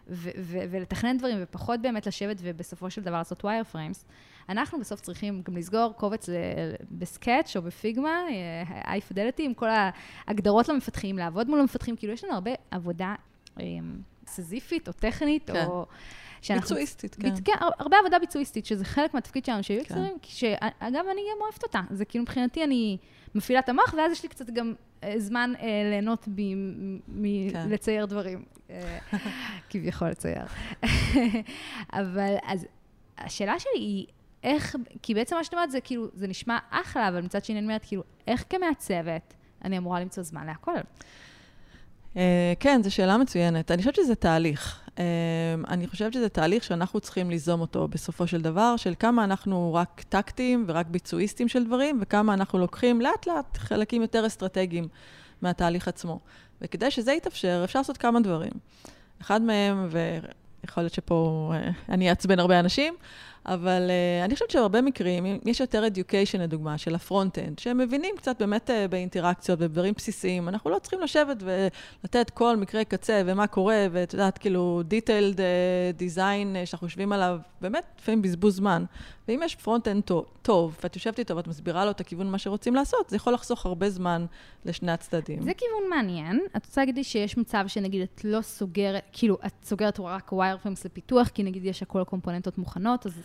ו- 0.09 0.31
ו- 0.39 0.65
ולתכנן 0.71 1.19
דברים, 1.19 1.39
ופחות 1.41 1.81
באמת 1.81 2.07
לשבת 2.07 2.37
ובסופו 2.41 2.91
של 2.91 3.03
דבר 3.03 3.19
לעשות 3.19 3.45
wireframes. 3.45 4.05
אנחנו 4.49 4.81
בסוף 4.81 5.01
צריכים 5.01 5.43
גם 5.43 5.57
לסגור 5.57 5.93
קובץ 5.97 6.29
ב 6.91 7.00
Sketch 7.00 7.57
או 7.57 7.63
ב 7.63 7.72
Figma, 7.72 8.25
high 8.87 9.01
אה, 9.01 9.07
fidelity, 9.09 9.45
עם 9.45 9.55
כל 9.55 9.69
ההגדרות 10.27 10.69
למפתחים, 10.69 11.19
לעבוד 11.19 11.49
מול 11.49 11.61
המפתחים, 11.61 11.97
כאילו 11.97 12.13
יש 12.13 12.25
לנו 12.25 12.35
הרבה 12.35 12.51
עבודה 12.71 13.15
אמ, 13.61 13.99
סיזיפית 14.27 14.89
או 14.89 14.93
טכנית, 14.93 15.51
כן. 15.51 15.67
או... 15.67 15.87
ביצועיסטית, 16.51 17.15
כן. 17.15 17.35
כן, 17.45 17.53
הרבה 17.79 17.97
עבודה 17.99 18.19
ביצועיסטית, 18.19 18.67
שזה 18.67 18.85
חלק 18.85 19.15
מהתפקיד 19.15 19.45
שלנו, 19.45 19.63
שיהיו 19.63 19.85
כן. 19.85 19.95
שאגב, 20.23 21.05
אני 21.13 21.21
גם 21.31 21.41
אוהבת 21.41 21.63
אותה. 21.63 21.81
זה 21.91 22.05
כאילו 22.05 22.23
מבחינתי, 22.23 22.65
אני 22.65 22.97
מפעילה 23.35 23.61
את 23.61 23.69
המוח, 23.69 23.95
ואז 23.99 24.13
יש 24.13 24.23
לי 24.23 24.29
קצת 24.29 24.51
גם 24.51 24.75
אה, 25.05 25.15
זמן 25.19 25.53
אה, 25.61 25.67
ליהנות 25.91 26.29
מלצייר 27.09 28.07
כן. 28.07 28.11
דברים. 28.11 28.45
אה, 28.71 28.99
כביכול 29.71 30.09
לצייר. 30.09 30.45
אבל, 31.93 32.35
אז 32.43 32.67
השאלה 33.19 33.59
שלי 33.59 33.73
היא, 33.75 34.07
איך, 34.43 34.77
כי 35.03 35.15
בעצם 35.15 35.37
מה 35.37 35.45
שאת 35.45 35.55
אומרת 35.55 35.71
זה 35.71 35.81
כאילו, 35.81 36.09
זה 36.15 36.27
נשמע 36.27 36.59
אחלה, 36.71 37.09
אבל 37.09 37.21
מצד 37.21 37.45
שני 37.45 37.59
אני 37.59 37.67
אומרת, 37.67 37.85
כאילו, 37.85 38.03
איך 38.27 38.45
כמעצבת 38.51 39.35
אני 39.65 39.79
אמורה 39.79 40.01
למצוא 40.01 40.23
זמן 40.23 40.47
להכל? 40.47 40.73
אה, 42.15 42.19
כן, 42.61 42.83
זו 42.83 42.95
שאלה 42.95 43.19
מצוינת. 43.19 43.71
אני 43.71 43.79
חושבת 43.79 43.95
שזה 43.95 44.15
תהליך. 44.15 44.84
אה, 44.95 44.99
אני 45.69 45.87
חושבת 45.87 46.13
שזה 46.13 46.29
תהליך 46.29 46.65
שאנחנו 46.65 47.01
צריכים 47.01 47.31
ליזום 47.31 47.61
אותו 47.61 47.89
בסופו 47.89 48.27
של 48.27 48.43
דבר, 48.43 48.77
של 48.77 48.95
כמה 48.99 49.25
אנחנו 49.25 49.75
רק 49.75 50.03
טקטיים 50.09 50.65
ורק 50.69 50.87
ביצועיסטים 50.87 51.49
של 51.49 51.65
דברים, 51.65 51.99
וכמה 52.03 52.35
אנחנו 52.35 52.59
לוקחים 52.59 53.01
לאט-לאט 53.01 53.57
חלקים 53.57 54.03
יותר 54.03 54.27
אסטרטגיים 54.27 54.89
מהתהליך 55.43 55.89
עצמו. 55.89 56.21
וכדי 56.61 56.91
שזה 56.91 57.13
יתאפשר, 57.13 57.61
אפשר 57.65 57.79
לעשות 57.79 57.97
כמה 57.97 58.21
דברים. 58.21 58.53
אחד 59.21 59.43
מהם, 59.43 59.89
ויכול 59.91 60.83
להיות 60.83 60.95
שפה 60.95 61.53
אה, 61.55 61.93
אני 61.93 62.11
אעצבן 62.11 62.39
הרבה 62.39 62.61
אנשים, 62.61 62.95
אבל 63.47 63.91
אה, 63.91 64.25
אני 64.25 64.35
חושבת 64.35 64.51
שבהרבה 64.51 64.81
מקרים, 64.81 65.39
יש 65.45 65.61
יותר 65.61 65.85
education 65.85 66.39
לדוגמה, 66.39 66.79
של 66.79 66.95
ה 66.95 67.00
front-end, 67.00 67.59
שהם 67.59 67.79
מבינים 67.79 68.15
קצת 68.17 68.39
באמת 68.39 68.71
אה, 68.71 68.89
באינטראקציות 68.91 69.59
ובדברים 69.63 69.95
בסיסיים, 69.97 70.49
אנחנו 70.49 70.71
לא 70.71 70.79
צריכים 70.79 71.01
לשבת 71.01 71.37
ולתת 71.43 72.31
כל 72.31 72.57
מקרה 72.57 72.85
קצה 72.85 73.23
ומה 73.27 73.47
קורה, 73.47 73.87
ואת 73.93 74.13
יודעת, 74.13 74.39
כאילו, 74.39 74.83
detailed 74.91 75.37
uh, 75.37 76.01
design 76.01 76.57
uh, 76.63 76.67
שאנחנו 76.67 76.87
יושבים 76.87 77.13
עליו, 77.13 77.39
באמת, 77.61 77.85
לפעמים 78.01 78.23
בזבוז 78.23 78.57
זמן. 78.57 78.85
ואם 79.29 79.41
יש 79.45 79.55
front-end 79.55 80.03
טוב, 80.43 80.79
ואת 80.83 80.97
יושבת 80.97 81.19
איתו 81.19 81.37
ואת 81.37 81.47
מסבירה 81.47 81.85
לו 81.85 81.91
את 81.91 82.01
הכיוון 82.01 82.31
מה 82.31 82.39
שרוצים 82.39 82.75
לעשות, 82.75 83.11
זה 83.11 83.17
יכול 83.17 83.33
לחסוך 83.33 83.67
הרבה 83.67 83.91
זמן 83.91 84.27
לשני 84.65 84.93
הצדדים. 84.93 85.43
זה 85.43 85.53
כיוון 85.55 85.91
מעניין. 85.91 86.41
את 86.57 86.67
רוצה 86.67 86.81
להגיד 86.81 86.97
לי 86.97 87.05
שיש 87.05 87.39
מצב 87.39 87.65
שנגיד 87.67 88.03
את 88.03 88.25
לא 88.25 88.43
סוגרת, 88.43 89.03
כאילו, 89.13 89.39
את 89.47 89.53
סוגרת 89.65 90.01
רק 90.01 90.33
wireframes 90.33 90.85
לפיתוח, 90.85 91.29
כי 91.29 91.43
נגיד 91.43 91.65
יש 91.65 91.83
הכל 91.83 92.05
קומפוננטות 92.05 92.59
מוכנות, 92.59 93.07
אז... 93.07 93.21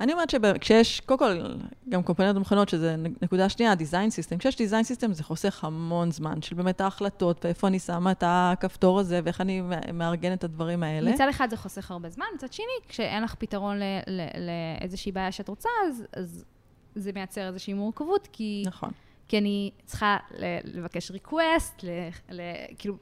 אני 0.00 0.12
אומרת 0.12 0.30
שכשיש, 0.30 1.00
קודם 1.00 1.18
כל, 1.18 1.54
גם 1.88 2.02
קומפוננטות 2.02 2.38
מוכנות, 2.38 2.68
שזה 2.68 2.96
נקודה 3.22 3.48
שנייה, 3.48 3.74
design 3.74 4.10
system. 4.10 4.38
כשיש 4.38 4.56
design 4.56 4.84
system 4.84 5.12
זה 5.12 5.24
חוסך 5.24 5.64
המון 5.64 6.10
זמן, 6.10 6.42
של 6.42 6.54
באמת 6.54 6.80
ההחלטות, 6.80 7.44
ואיפה 7.44 7.68
אני 7.68 7.78
שמה 7.78 8.12
את 8.12 8.22
הכפתור 8.26 9.00
הזה, 9.00 9.20
ואיך 9.24 9.40
אני 9.40 9.62
מארגן 9.94 10.32
את 10.32 10.44
הדברים 10.44 10.82
האלה. 10.82 11.12
מצד 11.12 11.26
אחד 11.30 11.50
זה 11.50 11.56
חוסך 11.56 11.90
הרבה 11.90 12.10
זמן, 12.10 12.26
מצד 12.34 12.52
שני, 12.52 12.64
כשאין 12.88 13.22
לך 13.22 13.34
פתרון 13.34 13.76
לאיזושהי 14.80 15.12
בעיה 15.12 15.32
שאת 15.32 15.48
רוצה, 15.48 15.68
אז, 15.88 16.04
אז 16.12 16.44
זה 16.94 17.10
מייצר 17.14 17.48
איזושהי 17.48 17.74
מורכבות, 17.74 18.28
כי... 18.32 18.62
נכון. 18.66 18.90
כי 19.28 19.38
אני 19.38 19.70
צריכה 19.84 20.16
לבקש 20.64 21.10
request, 21.10 21.84
כאילו, 22.78 22.96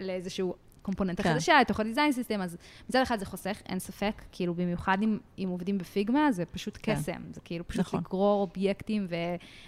לאיזשהו 0.00 0.54
קומפוננטה 0.84 1.22
כן. 1.22 1.32
חדשה, 1.32 1.60
לתוך 1.60 1.80
ה 1.80 1.85
design 1.85 2.12
system, 2.12 2.40
אז 2.40 2.56
מצד 2.88 3.02
אחד 3.02 3.18
זה 3.18 3.26
חוסך, 3.26 3.56
אין 3.68 3.78
ספק, 3.78 4.22
כאילו 4.32 4.54
במיוחד 4.54 4.98
אם, 5.02 5.18
אם 5.38 5.48
עובדים 5.50 5.78
ב 5.78 5.86
Figma, 5.86 6.32
זה 6.32 6.44
פשוט 6.44 6.78
כן. 6.82 6.94
קסם, 6.94 7.22
זה 7.32 7.40
כאילו 7.44 7.68
פשוט 7.68 7.80
נכון. 7.80 8.00
לגרור 8.00 8.40
אובייקטים, 8.40 9.06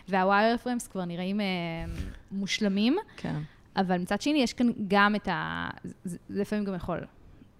וה 0.08 0.56
wireframes 0.56 0.86
כבר 0.86 1.04
נראים 1.04 1.40
אה, 1.40 1.44
מושלמים, 2.30 2.96
כן. 3.16 3.40
אבל 3.76 3.98
מצד 3.98 4.20
שני, 4.20 4.42
יש 4.42 4.52
כאן 4.52 4.66
גם 4.88 5.14
את 5.14 5.28
ה... 5.28 5.68
זה, 5.84 5.94
זה 6.04 6.18
לפעמים 6.30 6.64
גם 6.64 6.74
יכול 6.74 7.00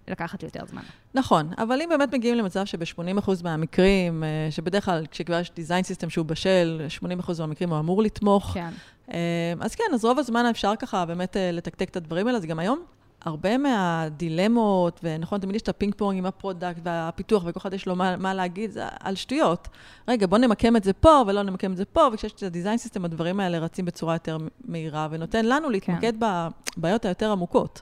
לקחת 0.07 0.43
יותר 0.43 0.65
זמן. 0.65 0.81
נכון, 1.13 1.51
אבל 1.57 1.81
אם 1.81 1.89
באמת 1.89 2.13
מגיעים 2.13 2.35
למצב 2.35 2.65
שב-80% 2.65 3.31
מהמקרים, 3.43 4.23
אה, 4.23 4.47
שבדרך 4.49 4.85
כלל 4.85 5.05
כשכבר 5.11 5.39
יש 5.39 5.51
design 5.55 5.83
system 5.83 6.09
שהוא 6.09 6.25
בשל, 6.25 6.85
80% 7.01 7.39
מהמקרים 7.39 7.69
הוא 7.69 7.79
אמור 7.79 8.03
לתמוך. 8.03 8.51
כן. 8.53 8.69
אה, 9.13 9.53
אז 9.59 9.75
כן, 9.75 9.83
אז 9.93 10.05
רוב 10.05 10.19
הזמן 10.19 10.45
אפשר 10.45 10.73
ככה 10.79 11.05
באמת 11.05 11.37
אה, 11.37 11.51
לתקתק 11.51 11.89
את 11.89 11.95
הדברים 11.95 12.27
האלה, 12.27 12.39
זה 12.39 12.47
גם 12.47 12.59
היום 12.59 12.79
הרבה 13.27 13.57
מהדילמות, 13.57 14.99
ונכון, 15.03 15.39
תמיד 15.39 15.55
יש 15.55 15.61
את 15.61 15.69
הפינג 15.69 15.95
פונג 15.95 16.17
עם 16.17 16.25
ה 16.25 16.32
product 16.32 16.79
והפיתוח, 16.83 17.43
וכל 17.45 17.59
אחד 17.59 17.73
יש 17.73 17.85
לו 17.85 17.95
מה, 17.95 18.17
מה 18.17 18.33
להגיד, 18.33 18.71
זה 18.71 18.83
על 18.99 19.15
שטויות. 19.15 19.67
רגע, 20.07 20.27
בוא 20.27 20.37
נמקם 20.37 20.75
את 20.75 20.83
זה 20.83 20.93
פה, 20.93 21.23
ולא 21.27 21.43
נמקם 21.43 21.71
את 21.71 21.77
זה 21.77 21.85
פה, 21.85 22.07
וכשיש 22.13 22.31
את 22.31 22.43
ה 22.43 22.48
design 22.48 22.77
system, 22.77 23.05
הדברים 23.05 23.39
האלה 23.39 23.59
רצים 23.59 23.85
בצורה 23.85 24.15
יותר 24.15 24.37
מהירה, 24.65 25.07
ונותן 25.11 25.45
לנו 25.45 25.69
להתמקד 25.69 26.13
כן. 26.19 26.29
בבעיות 26.77 27.05
היותר 27.05 27.31
עמוקות. 27.31 27.81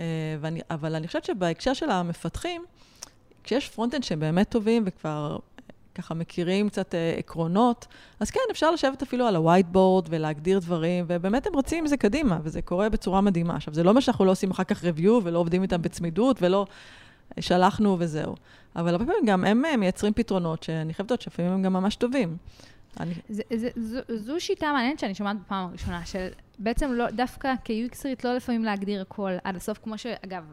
אה, 0.00 0.04
ואני, 0.40 0.60
אבל 0.70 0.94
אני 0.94 1.06
חושבת 1.06 1.24
שבהקשר 1.24 1.72
של 1.72 1.90
המפתחים, 1.90 2.64
כשיש 3.44 3.68
front-end 3.68 4.04
שהם 4.04 4.20
באמת 4.20 4.48
טובים 4.48 4.82
וכבר 4.86 5.38
ככה 5.94 6.14
מכירים 6.14 6.68
קצת 6.68 6.94
אה, 6.94 7.14
עקרונות, 7.18 7.86
אז 8.20 8.30
כן, 8.30 8.40
אפשר 8.50 8.70
לשבת 8.70 9.02
אפילו 9.02 9.26
על 9.26 9.36
ה-white 9.36 9.74
board 9.74 10.06
ולהגדיר 10.08 10.58
דברים, 10.58 11.04
ובאמת 11.08 11.46
הם 11.46 11.56
רצים 11.56 11.78
עם 11.78 11.86
זה 11.86 11.96
קדימה, 11.96 12.38
וזה 12.42 12.62
קורה 12.62 12.88
בצורה 12.88 13.20
מדהימה. 13.20 13.56
עכשיו, 13.56 13.74
זה 13.74 13.82
לא 13.82 14.00
שאנחנו 14.00 14.24
לא 14.24 14.30
עושים 14.30 14.50
אחר 14.50 14.64
כך 14.64 14.84
review 14.84 15.10
ולא 15.22 15.38
עובדים 15.38 15.62
איתם 15.62 15.82
בצמידות 15.82 16.42
ולא 16.42 16.66
שלחנו 17.40 17.96
וזהו. 17.98 18.34
אבל 18.76 18.90
הרבה 18.90 19.04
פעמים 19.06 19.26
גם 19.26 19.44
הם 19.44 19.64
אה, 19.64 19.76
מייצרים 19.76 20.12
פתרונות 20.12 20.62
שאני 20.62 20.94
חייבת 20.94 21.10
להודות 21.10 21.20
שלפעמים 21.20 21.52
הם 21.52 21.62
גם 21.62 21.72
ממש 21.72 21.96
טובים. 21.96 22.36
אני... 23.00 23.14
זה, 23.28 23.42
זה, 23.54 23.68
זו, 23.76 24.00
זו 24.08 24.40
שיטה 24.40 24.72
מעניינת 24.72 24.98
שאני 24.98 25.14
שומעת 25.14 25.36
בפעם 25.40 25.68
הראשונה, 25.68 26.06
של 26.06 26.28
בעצם 26.58 26.92
לא, 26.92 27.10
דווקא 27.10 27.54
כ-UXרית 27.64 28.20
לא 28.24 28.34
לפעמים 28.34 28.64
להגדיר 28.64 29.00
הכל 29.00 29.30
עד 29.44 29.56
הסוף, 29.56 29.78
כמו 29.78 29.98
שאגב, 29.98 30.44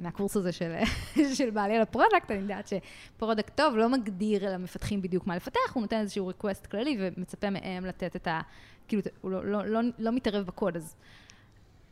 מהקורס 0.00 0.36
הזה 0.36 0.52
של, 0.52 0.74
של 1.36 1.50
בעלי 1.50 1.76
על 1.76 1.82
ה 1.82 1.87
product, 1.87 2.30
אני 2.30 2.38
יודעת 2.38 2.68
ש 2.68 2.88
product 2.88 3.56
טוב 3.56 3.76
לא 3.76 3.88
מגדיר 3.88 4.52
למפתחים 4.52 5.02
בדיוק 5.02 5.26
מה 5.26 5.36
לפתח, 5.36 5.74
הוא 5.74 5.80
נותן 5.80 6.00
איזשהו 6.00 6.26
request 6.26 6.66
כללי 6.66 6.96
ומצפה 7.00 7.50
מהם 7.50 7.86
לתת 7.86 8.16
את 8.16 8.26
ה... 8.26 8.40
כאילו, 8.88 9.02
הוא 9.20 9.30
לא, 9.30 9.44
לא, 9.44 9.66
לא, 9.66 9.80
לא 9.98 10.12
מתערב 10.12 10.46
בקוד, 10.46 10.76
אז 10.76 10.96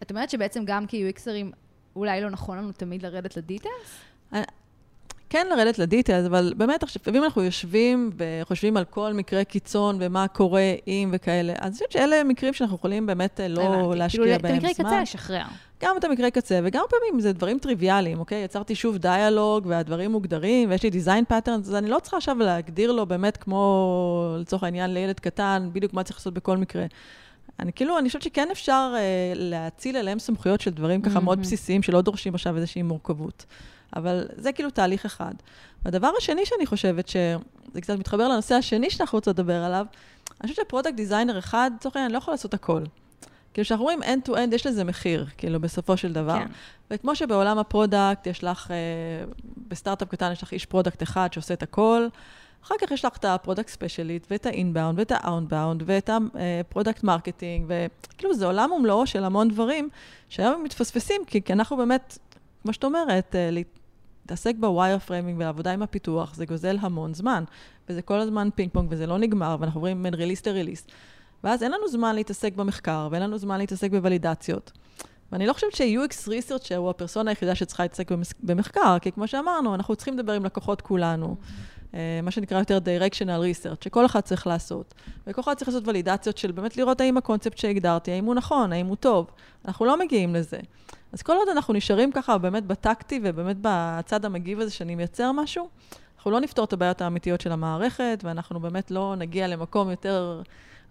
את 0.02 0.10
אומרת 0.10 0.30
שבעצם 0.30 0.64
גם 0.64 0.84
כ-UXרים 0.88 1.56
אולי 1.96 2.20
לא 2.20 2.30
נכון 2.30 2.58
לנו 2.58 2.72
תמיד 2.72 3.02
לרדת 3.02 3.36
ל 3.36 3.45
details? 3.45 4.11
כן 5.32 5.46
לרדת 5.50 5.78
ל 5.78 5.84
details, 5.84 6.26
אבל 6.26 6.52
באמת, 6.56 6.84
אם 7.14 7.24
אנחנו 7.24 7.42
יושבים 7.42 8.10
וחושבים 8.16 8.76
על 8.76 8.84
כל 8.84 9.12
מקרה 9.12 9.44
קיצון 9.44 9.96
ומה 10.00 10.28
קורה 10.28 10.72
עם 10.86 11.10
וכאלה, 11.12 11.52
אז 11.52 11.64
אני 11.64 11.72
חושבת 11.72 11.92
שאלה 11.92 12.24
מקרים 12.24 12.52
שאנחנו 12.52 12.76
יכולים 12.76 13.06
באמת 13.06 13.40
אה, 13.40 13.48
לא 13.48 13.94
להשקיע 13.96 14.24
כאילו, 14.24 14.38
בהם 14.42 14.60
זמן. 14.60 14.70
את 14.70 14.78
המקרה 14.78 14.90
קצה 14.90 15.02
לשחרר. 15.02 15.42
גם 15.82 15.96
את 15.98 16.04
המקרה 16.04 16.30
קצה, 16.30 16.60
וגם 16.64 16.84
פעמים 16.90 17.20
זה 17.20 17.32
דברים 17.32 17.58
טריוויאליים, 17.58 18.18
אוקיי? 18.18 18.44
יצרתי 18.44 18.74
שוב 18.74 18.98
דיאלוג, 18.98 19.66
והדברים 19.66 20.12
מוגדרים, 20.12 20.70
ויש 20.70 20.82
לי 20.82 20.90
design 20.90 21.24
patterns, 21.24 21.68
אז 21.68 21.74
אני 21.74 21.90
לא 21.90 21.98
צריכה 21.98 22.16
עכשיו 22.16 22.38
להגדיר 22.38 22.92
לו 22.92 23.06
באמת 23.06 23.36
כמו, 23.36 24.36
לצורך 24.40 24.62
העניין, 24.62 24.94
לילד 24.94 25.20
קטן, 25.20 25.70
בדיוק 25.72 25.94
מה 25.94 26.02
צריך 26.02 26.18
לעשות 26.18 26.34
בכל 26.34 26.56
מקרה. 26.56 26.86
אני 27.60 27.72
כאילו, 27.72 27.98
אני 27.98 28.08
חושבת 28.08 28.22
שכן 28.22 28.48
אפשר 28.52 28.94
אה, 28.96 29.32
להאציל 29.34 29.96
אליהם 29.96 30.18
סמכויות 30.18 30.60
של 30.60 30.70
דברים 30.70 31.02
ככה 31.02 31.18
mm-hmm. 31.18 31.22
מאוד 31.22 31.40
בסיסיים, 31.40 31.82
שלא 31.82 32.00
דורשים 32.00 32.34
עכשיו 32.34 32.56
איזושהי 32.56 32.82
מורכבות. 32.82 33.46
אבל 33.96 34.26
זה 34.36 34.52
כאילו 34.52 34.70
תהליך 34.70 35.04
אחד. 35.04 35.32
והדבר 35.84 36.10
השני 36.18 36.46
שאני 36.46 36.66
חושבת, 36.66 37.08
שזה 37.08 37.80
קצת 37.80 37.98
מתחבר 37.98 38.28
לנושא 38.28 38.54
השני 38.54 38.90
שאנחנו 38.90 39.16
רוצות 39.16 39.38
לדבר 39.38 39.64
עליו, 39.64 39.86
אני 40.40 40.50
חושבת 40.50 40.66
ש 40.66 40.73
product 40.73 40.94
designer 40.94 41.38
אחד, 41.38 41.70
לצורך 41.76 41.96
העניין, 41.96 42.12
לא 42.12 42.18
יכול 42.18 42.34
לעשות 42.34 42.54
הכל. 42.54 42.82
כאילו, 43.54 43.64
כשאנחנו 43.64 43.84
רואים 43.84 44.02
end-to-end, 44.02 44.54
יש 44.54 44.66
לזה 44.66 44.84
מחיר, 44.84 45.26
כאילו, 45.38 45.60
בסופו 45.60 45.96
של 45.96 46.12
דבר. 46.12 46.38
כן. 46.38 46.46
וכמו 46.90 47.16
שבעולם 47.16 47.58
ה 47.58 47.66
product, 47.66 48.26
יש 48.26 48.44
לך, 48.44 48.70
אה, 48.70 48.76
בסטארט-אפ 49.68 50.08
קטן 50.08 50.32
יש 50.32 50.42
לך 50.42 50.52
איש 50.52 50.66
product 50.66 51.02
אחד 51.02 51.32
שעושה 51.32 51.54
את 51.54 51.62
הכל, 51.62 52.06
אחר 52.64 52.74
כך 52.80 52.90
יש 52.90 53.04
לך 53.04 53.16
את 53.16 53.24
ה 53.24 53.30
product 53.30 53.68
specialist, 53.68 54.26
ואת 54.30 54.46
ה 54.46 54.52
inbound, 54.52 54.98
ואת 54.98 55.12
ה 55.14 55.21
outbound, 55.21 55.82
ואת 55.86 56.10
ה 56.10 56.22
product 56.22 57.02
marketing, 57.02 57.66
וכאילו, 57.68 58.34
זה 58.34 58.46
עולם 58.46 58.72
ומלואו 58.72 59.06
של 59.06 59.24
המון 59.24 59.48
דברים, 59.48 59.88
שהיום 60.28 60.54
הם 60.54 60.62
מתפספסים, 60.64 61.24
כי, 61.26 61.42
כי 61.42 61.52
אנחנו 61.52 61.76
באמת, 61.76 62.18
כמו 62.62 62.72
שאת 62.72 62.84
אומרת, 62.84 63.36
אה, 63.36 63.50
להתעסק 64.22 64.54
ב 64.60 64.98
wireframing 64.98 65.38
ולעבודה 65.38 65.72
עם 65.72 65.82
הפיתוח, 65.82 66.34
זה 66.34 66.46
גוזל 66.46 66.76
המון 66.80 67.14
זמן, 67.14 67.44
וזה 67.88 68.02
כל 68.02 68.20
הזמן 68.20 68.48
פינג 68.54 68.70
פונג, 68.72 68.88
וזה 68.90 69.06
לא 69.06 69.18
נגמר, 69.18 69.56
ואנחנו 69.60 69.78
עוברים 69.78 70.02
בין 70.02 70.14
release 70.14 70.48
ל 70.48 70.53
release. 70.53 70.92
ואז 71.44 71.62
אין 71.62 71.72
לנו 71.72 71.88
זמן 71.88 72.14
להתעסק 72.14 72.54
במחקר, 72.56 73.08
ואין 73.10 73.22
לנו 73.22 73.38
זמן 73.38 73.58
להתעסק 73.58 73.90
בוולידציות. 73.90 74.72
ואני 75.32 75.46
לא 75.46 75.52
חושבת 75.52 75.72
ש-UX 75.72 76.28
Researcher 76.28 76.76
הוא 76.76 76.90
הפרסונה 76.90 77.30
היחידה 77.30 77.54
שצריכה 77.54 77.82
להתעסק 77.82 78.10
במחקר, 78.40 78.98
כי 78.98 79.12
כמו 79.12 79.28
שאמרנו, 79.28 79.74
אנחנו 79.74 79.96
צריכים 79.96 80.14
לדבר 80.14 80.32
עם 80.32 80.44
לקוחות 80.44 80.80
כולנו. 80.80 81.36
Mm-hmm. 81.40 81.92
מה 82.22 82.30
שנקרא 82.30 82.58
יותר 82.58 82.78
Directional 82.78 83.64
Research, 83.64 83.84
שכל 83.84 84.06
אחד 84.06 84.20
צריך 84.20 84.46
לעשות. 84.46 84.94
וכל 85.26 85.40
אחד 85.40 85.54
צריך 85.54 85.68
לעשות 85.68 85.88
ולידציות 85.88 86.38
של 86.38 86.52
באמת 86.52 86.76
לראות 86.76 87.00
האם 87.00 87.16
הקונספט 87.16 87.58
שהגדרתי, 87.58 88.10
האם 88.10 88.24
הוא 88.24 88.34
נכון, 88.34 88.72
האם 88.72 88.86
הוא 88.86 88.96
טוב. 88.96 89.30
אנחנו 89.64 89.84
לא 89.84 89.98
מגיעים 89.98 90.34
לזה. 90.34 90.58
אז 91.12 91.22
כל 91.22 91.36
עוד 91.36 91.48
אנחנו 91.48 91.74
נשארים 91.74 92.12
ככה 92.12 92.38
באמת 92.38 92.66
בטקטי 92.66 93.20
ובאמת 93.22 93.56
בצד 93.60 94.24
המגיב 94.24 94.60
הזה 94.60 94.70
שאני 94.70 94.94
מייצר 94.94 95.32
משהו, 95.32 95.68
אנחנו 96.16 96.30
לא 96.30 96.40
נפתור 96.40 96.64
את 96.64 96.72
הבעיות 96.72 97.00
האמיתיות 97.00 97.40
של 97.40 97.52
המערכת, 97.52 98.20
ואנחנו 98.24 98.60
באמת 98.60 98.90
לא 98.90 99.14
נגיע 99.18 99.48
למקום 99.48 99.90
יותר 99.90 100.42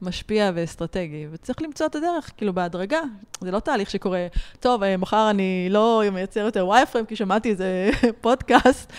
משפיע 0.02 0.52
ואסטרטגי, 0.56 1.28
וצריך 1.32 1.62
למצוא 1.62 1.86
את 1.86 1.96
הדרך, 1.96 2.32
כאילו, 2.38 2.54
בהדרגה. 2.54 3.02
זה 3.42 3.52
לא 3.52 3.60
תהליך 3.60 3.90
שקורה, 3.90 4.28
טוב, 4.60 4.84
אה, 4.84 4.98
מחר 4.98 5.30
אני 5.30 5.68
לא 5.70 6.04
מייצר 6.12 6.40
יותר 6.40 6.68
wireframe, 6.68 7.06
כי 7.06 7.16
שמעתי 7.16 7.50
איזה 7.50 7.90
פודקאסט, 8.22 8.94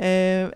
אה, 0.00 0.06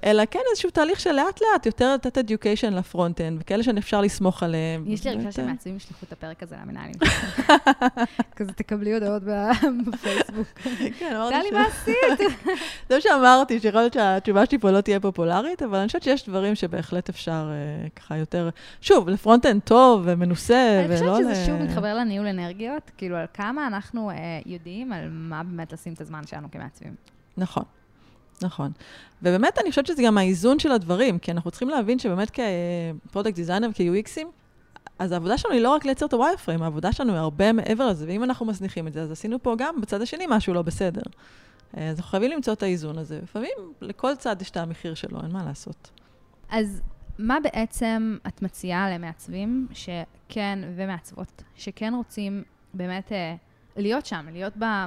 אלא 0.04 0.22
כן 0.30 0.40
איזשהו 0.50 0.70
תהליך 0.70 1.00
של 1.00 1.12
לאט-לאט, 1.12 1.66
יותר 1.66 1.94
לתת 1.94 2.18
education 2.18 2.72
ל 2.72 2.78
front-end, 2.78 3.40
וכאלה 3.40 3.62
שאפשר 3.62 4.00
לסמוך 4.00 4.42
עליהם. 4.42 4.84
יש 4.86 5.04
לי 5.04 5.10
הרגשה 5.10 5.32
שמעצבים 5.32 5.76
ישלחו 5.76 6.06
את 6.06 6.12
הפרק 6.12 6.42
הזה 6.42 6.56
למנהלים. 6.62 6.94
כזה 8.36 8.52
תקבלי 8.52 8.94
הודעות 8.94 9.22
בפייסבוק. 9.86 10.46
כן, 10.98 11.16
אמרתי 11.16 11.34
ש... 11.34 11.48
טלי, 11.48 11.58
מה 11.58 11.66
עשית? 11.66 12.30
זה 12.88 12.94
מה 12.94 13.00
שאמרתי, 13.00 13.60
שיכול 13.60 13.80
להיות 13.80 13.92
שהתשובה 13.92 14.46
שלי 14.46 14.58
פה 14.58 14.70
לא 14.70 14.80
תהיה 14.80 15.00
פופולרית, 15.00 15.62
אבל 15.62 15.78
אני 15.78 15.86
חושבת 15.86 16.02
שיש 16.02 16.28
דברים 16.28 16.54
שבהחלט 16.54 17.08
אפשר 17.08 17.50
אה, 17.50 17.88
ככה 17.96 18.16
יותר... 18.16 18.48
שוב, 18.80 19.08
ל 19.08 19.13
front-end 19.13 19.60
טוב, 19.64 19.85
טוב 19.86 20.02
ומנוסה, 20.04 20.84
ולא... 20.88 21.16
אני 21.16 21.24
חושבת 21.26 21.36
שזה 21.36 21.46
שוב 21.46 21.62
מתחבר 21.62 21.94
לניהול 21.94 22.26
אנרגיות, 22.26 22.90
כאילו 22.96 23.16
על 23.16 23.26
כמה 23.34 23.66
אנחנו 23.66 24.10
אה, 24.10 24.16
יודעים 24.46 24.92
על 24.92 25.08
מה 25.10 25.42
באמת 25.42 25.72
לשים 25.72 25.92
את 25.92 26.00
הזמן 26.00 26.26
שלנו 26.26 26.50
כמעצבים. 26.50 26.94
נכון. 27.36 27.62
נכון. 28.42 28.70
ובאמת, 29.22 29.58
אני 29.58 29.70
חושבת 29.70 29.86
שזה 29.86 30.02
גם 30.02 30.18
האיזון 30.18 30.58
של 30.58 30.72
הדברים, 30.72 31.18
כי 31.18 31.32
אנחנו 31.32 31.50
צריכים 31.50 31.68
להבין 31.68 31.98
שבאמת 31.98 32.30
כ 32.30 32.53
product 32.53 33.34
designer, 33.34 33.68
כ-UXים, 33.74 34.26
אז 34.98 35.12
העבודה 35.12 35.38
שלנו 35.38 35.54
היא 35.54 35.62
לא 35.62 35.70
רק 35.70 35.84
לייצר 35.84 36.06
את 36.06 36.12
ה-Wireframe, 36.12 36.62
העבודה 36.62 36.92
שלנו 36.92 37.12
היא 37.12 37.20
הרבה 37.20 37.52
מעבר 37.52 37.88
לזה, 37.88 38.06
ואם 38.08 38.24
אנחנו 38.24 38.46
מזניחים 38.46 38.86
את 38.86 38.92
זה, 38.92 39.02
אז 39.02 39.10
עשינו 39.10 39.42
פה 39.42 39.54
גם 39.58 39.80
בצד 39.80 40.02
השני 40.02 40.24
משהו 40.28 40.54
לא 40.54 40.62
בסדר. 40.62 41.02
אה, 41.76 41.88
אז 41.88 41.96
אנחנו 41.98 42.10
חייבים 42.10 42.30
למצוא 42.30 42.52
את 42.52 42.62
האיזון 42.62 42.98
הזה. 42.98 43.20
לפעמים 43.22 43.52
לכל 43.80 44.16
צד 44.16 44.42
יש 44.42 44.50
את 44.50 44.56
המחיר 44.56 44.94
שלו, 44.94 45.22
אין 45.22 45.32
מה 45.32 45.44
לעשות. 45.44 45.90
אז 46.50 46.82
מה 47.18 47.38
בעצם 47.42 48.16
את 48.26 48.42
מציעה 48.42 48.90
למעצבים 48.90 49.68
שכן, 49.72 50.58
ומעצבות, 50.76 51.42
שכן 51.56 51.94
רוצים 51.96 52.42
באמת 52.74 53.12
אה, 53.12 53.34
להיות 53.76 54.06
שם, 54.06 54.26
להיות 54.32 54.56
בה 54.56 54.86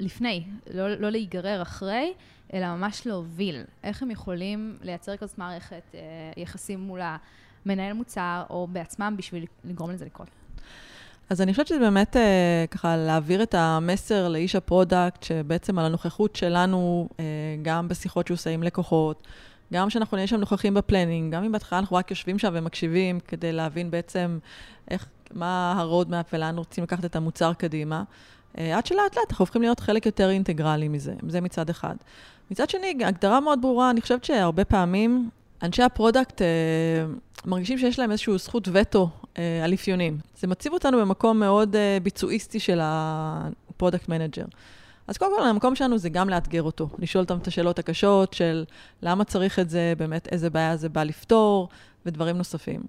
לפני, 0.00 0.44
לא, 0.70 0.88
לא 0.88 1.10
להיגרר 1.10 1.62
אחרי, 1.62 2.12
אלא 2.52 2.66
ממש 2.66 3.06
להוביל. 3.06 3.62
איך 3.84 4.02
הם 4.02 4.10
יכולים 4.10 4.76
לייצר 4.82 5.16
כזאת 5.16 5.38
מערכת 5.38 5.82
אה, 5.94 6.00
יחסים 6.36 6.80
מול 6.80 7.00
המנהל 7.66 7.92
מוצר, 7.92 8.42
או 8.50 8.66
בעצמם 8.72 9.14
בשביל 9.18 9.46
לגרום 9.64 9.90
לזה 9.90 10.04
לקרות? 10.04 10.28
אז 11.30 11.40
אני 11.40 11.52
חושבת 11.52 11.66
שזה 11.66 11.78
באמת 11.78 12.16
אה, 12.16 12.64
ככה 12.70 12.96
להעביר 12.96 13.42
את 13.42 13.54
המסר 13.54 14.28
לאיש 14.28 14.56
ה 14.56 14.63
product, 14.63 15.22
שבעצם 15.22 15.78
על 15.78 15.84
הנוכחות 15.84 16.36
שלנו, 16.36 17.08
אה, 17.20 17.24
גם 17.62 17.88
בשיחות 17.88 18.26
שהוא 18.26 18.34
עושה 18.34 18.50
עם 18.50 18.62
לקוחות, 18.62 19.26
גם 19.72 19.88
כשאנחנו 19.88 20.16
נהיה 20.16 20.26
שם 20.26 20.36
נוכחים 20.36 20.74
ב 20.74 20.80
planning, 20.80 21.34
גם 21.34 21.44
אם 21.44 21.52
בהתחלה 21.52 21.78
אנחנו 21.78 21.96
רק 21.96 22.10
יושבים 22.10 22.38
שם 22.38 22.50
ומקשיבים 22.52 23.20
כדי 23.20 23.52
להבין 23.52 23.90
בעצם 23.90 24.38
איך, 24.90 25.06
מה 25.34 25.74
ה 25.76 25.82
roadmap 25.82 26.26
ולאן 26.32 26.58
רוצים 26.58 26.84
לקחת 26.84 27.04
את 27.04 27.16
המוצר 27.16 27.52
קדימה, 27.52 28.02
אה, 28.58 28.78
עד 28.78 28.86
שלאט 28.86 29.16
לאט 29.16 29.30
אנחנו 29.30 29.42
הופכים 29.42 29.62
להיות 29.62 29.80
חלק 29.80 30.06
יותר 30.06 30.30
אינטגרלי 30.30 30.88
מזה, 30.88 31.14
זה 31.28 31.40
מצד 31.40 31.70
אחד. 31.70 31.94
מצד 32.50 32.70
שני, 32.70 32.94
הגדרה 33.06 33.40
מאוד 33.40 33.62
ברורה, 33.62 33.90
אני 33.90 34.00
חושבת 34.00 34.24
שהרבה 34.24 34.64
פעמים 34.64 35.30
אנשי 35.62 35.82
ה 35.82 35.89
product 35.89 36.42
אה, 36.42 36.46
מרגישים 37.44 37.78
שיש 37.78 37.98
להם 37.98 38.10
איזושהי 38.10 38.38
זכות 38.38 38.68
וטו 38.72 39.10
אה, 39.38 39.64
על 39.64 39.74
אפיונים. 39.74 40.18
זה 40.40 40.46
מציב 40.46 40.72
אותנו 40.72 41.00
במקום 41.00 41.40
מאוד 41.40 41.76
אה, 41.76 41.98
ביצועיסטי 42.02 42.60
של 42.60 42.78
ה 42.82 42.98
product 42.98 44.08
manager. 44.08 44.44
אז 45.08 45.18
קודם 45.18 45.32
כל, 45.36 45.44
המקום 45.44 45.74
שלנו 45.74 45.98
זה 45.98 46.08
גם 46.08 46.28
לאתגר 46.28 46.62
אותו, 46.62 46.88
לשאול 46.98 47.22
אותם 47.22 47.38
את 47.38 47.46
השאלות 47.46 47.78
הקשות 47.78 48.32
של 48.32 48.64
למה 49.02 49.24
צריך 49.24 49.58
את 49.58 49.70
זה, 49.70 49.92
באמת 49.98 50.28
איזה 50.32 50.50
בעיה 50.50 50.76
זה 50.76 50.88
בא 50.88 51.02
לפתור, 51.02 51.68
ודברים 52.06 52.36
נוספים. 52.36 52.80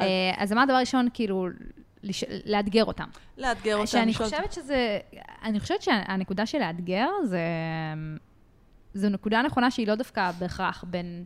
אה, 0.00 0.04
אז 0.36 0.52
מה 0.52 0.62
הדבר 0.62 0.74
הראשון, 0.74 1.08
כאילו, 1.14 1.48
לאתגר 2.44 2.84
אותם. 2.84 3.08
לאתגר 3.38 3.74
אותם. 3.74 3.86
שאני 3.86 4.14
חושבת 4.14 4.52
שזה, 4.52 4.98
אני 5.42 5.60
חושבת 5.60 5.82
שהנקודה 5.82 6.46
של 6.46 6.58
לאתגר 6.58 7.08
זה, 7.24 7.40
זו 8.94 9.08
נקודה 9.08 9.42
נכונה 9.42 9.70
שהיא 9.70 9.86
לא 9.86 9.94
דווקא 9.94 10.30
בהכרח 10.38 10.84
בין 10.88 11.24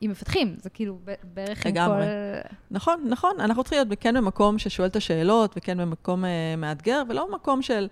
עם 0.00 0.10
מפתחים, 0.10 0.54
זה 0.58 0.70
כאילו 0.70 0.98
בערך 1.24 1.66
עם. 1.66 1.74
כל... 1.74 2.00
נכון, 2.70 3.04
נכון. 3.08 3.40
אנחנו 3.40 3.62
צריכים 3.62 3.78
להיות 3.78 4.00
כן 4.00 4.14
במקום 4.14 4.58
ששואל 4.58 4.88
את 4.88 4.96
השאלות, 4.96 5.54
וכן 5.56 5.78
במקום 5.78 6.24
אה, 6.24 6.54
מאתגר, 6.56 7.02
ולא 7.08 7.26
במקום 7.30 7.62
של... 7.62 7.88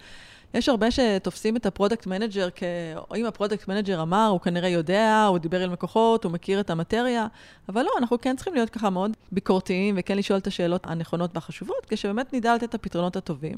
יש 0.54 0.68
הרבה 0.68 0.90
שתופסים 0.90 1.56
את 1.56 1.66
ה 1.66 1.71
product 1.71 2.06
manager 2.06 2.48
כ... 2.54 2.62
אם 3.16 3.26
ה 3.26 3.31
product 3.32 3.68
manager 3.68 4.02
אמר, 4.02 4.26
הוא 4.30 4.40
כנראה 4.40 4.68
יודע, 4.68 5.26
הוא 5.28 5.38
דיבר 5.38 5.60
עם 5.60 5.72
לקוחות, 5.72 6.24
הוא 6.24 6.32
מכיר 6.32 6.60
את 6.60 6.70
המטריה, 6.70 7.26
אבל 7.68 7.82
לא, 7.82 7.90
אנחנו 7.98 8.20
כן 8.20 8.36
צריכים 8.36 8.54
להיות 8.54 8.70
ככה 8.70 8.90
מאוד 8.90 9.16
ביקורתיים, 9.32 9.94
וכן 9.98 10.16
לשאול 10.16 10.38
את 10.38 10.46
השאלות 10.46 10.86
הנכונות 10.86 11.30
והחשובות, 11.34 11.86
כשבאמת 11.88 12.32
נדע 12.32 12.54
לתת 12.54 12.64
את 12.64 12.74
הפתרונות 12.74 13.16
הטובים. 13.16 13.54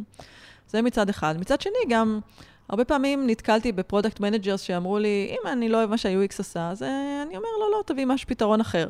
זה 0.69 0.83
מצד 0.83 1.09
אחד. 1.09 1.35
מצד 1.41 1.61
שני, 1.61 1.73
גם 1.89 2.21
הרבה 2.69 2.85
פעמים 2.85 3.27
נתקלתי 3.27 3.73
ב 3.73 3.79
product 3.79 4.21
managers 4.21 4.61
שאמרו 4.61 4.99
לי, 4.99 5.29
אם 5.31 5.49
אני 5.53 5.69
לא 5.69 5.77
אוהב 5.77 5.91
מה 5.91 5.99
שה-UX 5.99 6.35
עשה, 6.39 6.71
אז 6.71 6.83
אה, 6.83 7.23
אני 7.27 7.37
אומר, 7.37 7.49
לא, 7.61 7.71
לא, 7.71 7.83
תביא 7.87 8.07
משהו 8.07 8.29
פתרון 8.29 8.61
אחר. 8.61 8.89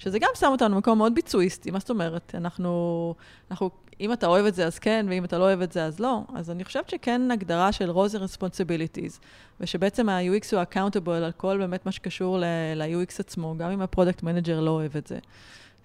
שזה 0.00 0.18
גם 0.18 0.28
שם 0.34 0.46
אותנו 0.46 0.74
במקום 0.74 0.98
מאוד 0.98 1.14
ביצועיסטי, 1.14 1.70
מה 1.70 1.78
זאת 1.78 1.90
אומרת? 1.90 2.34
אנחנו, 2.34 3.14
אנחנו, 3.50 3.70
אם 4.00 4.12
אתה 4.12 4.26
אוהב 4.26 4.46
את 4.46 4.54
זה 4.54 4.66
אז 4.66 4.78
כן, 4.78 5.06
ואם 5.08 5.24
אתה 5.24 5.38
לא 5.38 5.44
אוהב 5.44 5.62
את 5.62 5.72
זה 5.72 5.84
אז 5.84 6.00
לא. 6.00 6.22
אז 6.34 6.50
אני 6.50 6.64
חושבת 6.64 6.88
שכן 6.88 7.30
הגדרה 7.30 7.72
של 7.72 7.90
and 7.90 8.14
responsibilities, 8.16 9.18
ושבעצם 9.60 10.08
ה-UX 10.08 10.56
הוא 10.56 10.62
accountable 10.62 11.10
על 11.10 11.32
כל 11.36 11.58
באמת 11.58 11.86
מה 11.86 11.92
שקשור 11.92 12.38
ל-UX 12.76 13.14
עצמו, 13.18 13.54
גם 13.58 13.70
אם 13.70 13.80
ה 13.80 13.85
product 13.85 14.22
manager 14.22 14.60
לא 14.60 14.70
אוהב 14.70 14.96
את 14.96 15.06
זה. 15.06 15.18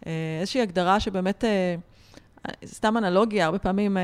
אה, 0.06 0.12
איזושהי 0.40 0.62
הגדרה 0.62 1.00
שבאמת... 1.00 1.44
אה, 1.44 1.76
סתם 2.66 2.98
אנלוגיה, 2.98 3.46
הרבה 3.46 3.60
פעמים 3.60 3.98
אה, 3.98 4.04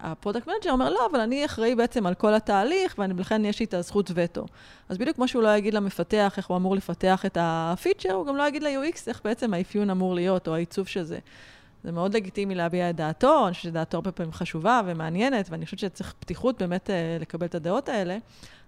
ה 0.00 0.06
product 0.06 0.46
manager 0.46 0.70
אומר, 0.70 0.90
לא, 0.90 1.06
אבל 1.10 1.20
אני 1.20 1.44
אחראי 1.44 1.74
בעצם 1.74 2.06
על 2.06 2.14
כל 2.14 2.34
התהליך, 2.34 2.94
ולכן 2.98 3.44
יש 3.44 3.60
לי 3.60 3.66
את 3.66 3.74
הזכות 3.74 4.10
וטו. 4.14 4.46
אז 4.88 4.98
בדיוק 4.98 5.16
כמו 5.16 5.28
שהוא 5.28 5.42
לא 5.42 5.56
יגיד 5.56 5.74
למפתח 5.74 6.34
איך 6.36 6.46
הוא 6.46 6.56
אמור 6.56 6.76
לפתח 6.76 7.26
את 7.26 7.38
הפיצ'ר, 7.40 8.12
הוא 8.12 8.26
גם 8.26 8.36
לא 8.36 8.48
יגיד 8.48 8.62
ל-UX 8.62 8.98
איך 9.06 9.20
בעצם 9.24 9.54
האפיון 9.54 9.90
אמור 9.90 10.14
להיות, 10.14 10.48
או 10.48 10.54
העיצוב 10.54 10.86
של 10.86 11.02
זה. 11.02 11.18
זה 11.84 11.92
מאוד 11.92 12.14
לגיטימי 12.14 12.54
להביע 12.54 12.90
את 12.90 12.96
דעתו, 12.96 13.46
אני 13.46 13.54
חושבת 13.54 13.70
שדעתו 13.70 13.96
הרבה 13.96 14.12
פעמים 14.12 14.32
חשובה 14.32 14.80
ומעניינת, 14.86 15.46
ואני 15.50 15.64
חושבת 15.64 15.80
שצריך 15.80 16.14
פתיחות 16.20 16.58
באמת 16.58 16.90
אה, 16.90 17.16
לקבל 17.20 17.46
את 17.46 17.54
הדעות 17.54 17.88
האלה, 17.88 18.18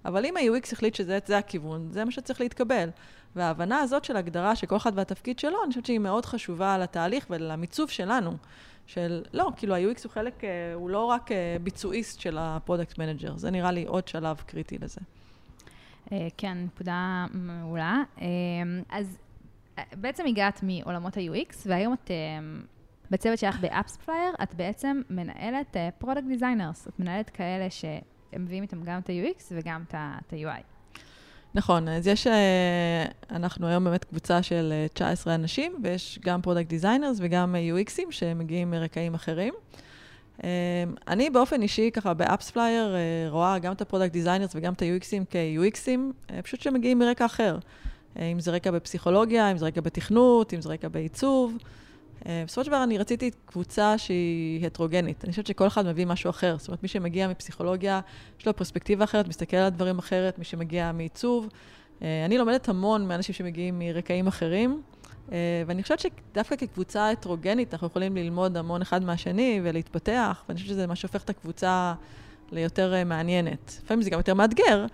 אבל 0.05 0.27
אם 0.27 0.37
ה-UX 0.37 0.73
החליט 0.73 0.95
שזה 0.95 1.19
זה 1.27 1.39
הכיוון, 1.39 1.89
זה 1.91 2.05
מה 2.05 2.11
שצריך 2.11 2.41
להתקבל. 2.41 2.89
וההבנה 3.37 3.81
הזאת 3.81 4.05
של 4.05 4.17
הגדרה 4.17 4.57
של 4.57 4.67
כל 4.67 4.77
אחד 4.77 4.93
והתפקיד 4.95 5.39
שלו, 5.39 5.59
אני 5.65 5.69
חושבת 5.69 5.87
שהיא 5.87 5.99
מאוד 5.99 6.27
חשובה 6.27 6.79
לתהליך 6.79 7.27
ולמיצוב 7.31 7.91
שלנו. 7.91 8.37
של, 8.91 9.23
לא, 9.33 9.51
כאילו 9.57 9.75
ה-UX 9.75 10.01
הוא 10.05 10.13
חלק, 10.13 10.45
אה, 10.45 10.75
הוא 10.75 10.91
לא 10.91 11.05
רק 11.05 11.33
אה, 11.33 11.57
ביצועיסט 11.63 12.21
של 12.21 12.37
ה 12.41 12.48
product 12.48 12.99
manager, 12.99 13.37
זה 13.37 13.51
נראה 13.51 13.73
לי 13.73 13.85
עוד 13.85 14.09
שלב 14.09 14.37
קריטי 14.47 14.79
לזה. 14.79 15.01
אה, 16.13 16.29
כן, 16.37 16.59
נקודה 16.65 17.27
מעולה. 17.33 18.03
אז 18.91 19.19
בעצם 19.93 20.27
הגעת 20.27 20.61
מעולמות 20.63 21.17
ה-UX, 21.17 21.57
והיום 21.67 21.93
את 21.93 22.11
בצוות 23.11 23.39
שלך 23.39 23.61
ב 23.61 23.67
AppsFlyer, 23.67 24.35
את 24.43 24.55
בעצם 24.55 25.01
מנהלת 25.11 25.77
product 25.99 26.27
designers. 26.27 26.89
את 26.89 27.01
מנהלת 27.01 27.31
כאלה 27.31 27.71
שהם 27.71 28.45
מביאים 28.45 28.63
איתם 28.63 28.83
גם 28.83 29.01
את 29.01 29.11
ה-UX 29.11 29.43
וגם 29.51 29.85
את 29.89 29.95
ה-UI. 29.95 30.70
נכון, 31.55 31.89
אז 31.89 32.07
יש, 32.07 32.27
אה, 32.27 33.05
אנחנו 33.31 33.67
היום 33.67 33.85
באמת 33.85 34.05
קבוצה 34.05 34.43
של 34.43 34.73
אה, 34.73 34.87
19 34.89 35.35
אנשים, 35.35 35.73
ויש 35.83 36.19
גם 36.25 36.43
product 36.43 36.69
designers 36.69 37.17
וגם 37.21 37.57
אה, 37.57 37.61
UXים 37.81 38.11
שמגיעים 38.11 38.71
מרקעים 38.71 39.15
אחרים. 39.15 39.55
אה, 40.45 40.49
אני 41.09 41.31
באופן 41.31 41.63
אישי, 41.63 41.91
ככה 41.91 42.15
ב 42.15 42.22
AppsFlyer, 42.22 42.97
רואה 43.29 43.59
גם 43.59 43.73
את 43.73 43.81
ה 43.81 43.85
product 43.85 44.13
designers 44.13 44.51
וגם 44.55 44.73
את 44.73 44.83
ה-UXים 44.83 45.25
כ-UXים, 45.31 46.33
פשוט 46.43 46.61
שמגיעים 46.61 46.99
מרקע 46.99 47.27
אחר. 47.27 47.59
אה, 48.19 48.25
אם 48.27 48.41
זה 48.41 48.51
רקע 48.51 48.71
בפסיכולוגיה, 48.71 49.51
אם 49.51 49.59
זה 49.59 49.67
רקע 49.67 49.81
בתכנות, 49.81 50.55
אם 50.55 50.61
זה 50.61 50.69
רקע 50.69 50.89
בעיצוב. 50.89 51.57
אה, 52.27 52.43
בסופו 52.47 52.65
של 52.65 52.71
דבר 52.71 52.83
אני 52.83 52.99
רציתי 52.99 53.31
קבוצה 53.45 53.99
שהיא 53.99 54.67
הטרוגנית. 54.67 55.25
אני 55.25 55.31
חושבת 55.31 55.47
שכל 55.47 55.67
אחד 55.67 55.87
מביא 55.87 56.07
משהו 56.07 56.31
אחר. 56.31 56.57
זאת 56.59 56.69
אומרת, 56.69 56.83
מי 56.83 56.89
שמגיע 56.89 57.29
מפסיכולוגיה, 57.29 58.01
יש 58.41 58.47
לו 58.47 58.57
פרספקטיבה 58.57 59.05
אחרת, 59.05 59.29
מסתכל 59.29 59.57
על 59.57 59.71
דברים 59.71 59.99
אחרת, 59.99 60.39
מי 60.39 60.45
שמגיע 60.45 60.93
מעיצוב. 60.93 61.49
אה, 62.03 62.25
אני 62.25 62.39
לומדת 62.39 62.69
המון 62.69 63.09
מאנשים 63.09 63.35
שמגיעים 63.35 63.79
מרקעים 63.79 64.27
אחרים, 64.27 64.83
אה, 65.33 65.63
ואני 65.67 65.83
חושבת 65.83 66.01
שדווקא 66.01 66.57
כקבוצה 66.57 67.11
הטרוגנית, 67.11 67.75
אנחנו 67.75 67.87
יכולים 67.87 68.17
ללמוד 68.17 68.57
המון 68.57 68.83
אחד 68.83 69.05
מהשני 69.05 69.61
ולהתפתח, 69.65 70.45
ואני 70.49 70.61
חושבת 70.61 70.75
שזה 70.75 70.87
מה 70.87 70.97
שהופך 70.97 71.25
את 71.25 71.31
הקבוצה 71.31 71.95
ליותר 72.53 73.05
מעניינת. 73.07 73.81
לפעמים 73.85 74.03
זה 74.03 74.11
גם 74.11 74.19
יותר 74.19 74.35
מאתגר, 74.35 74.87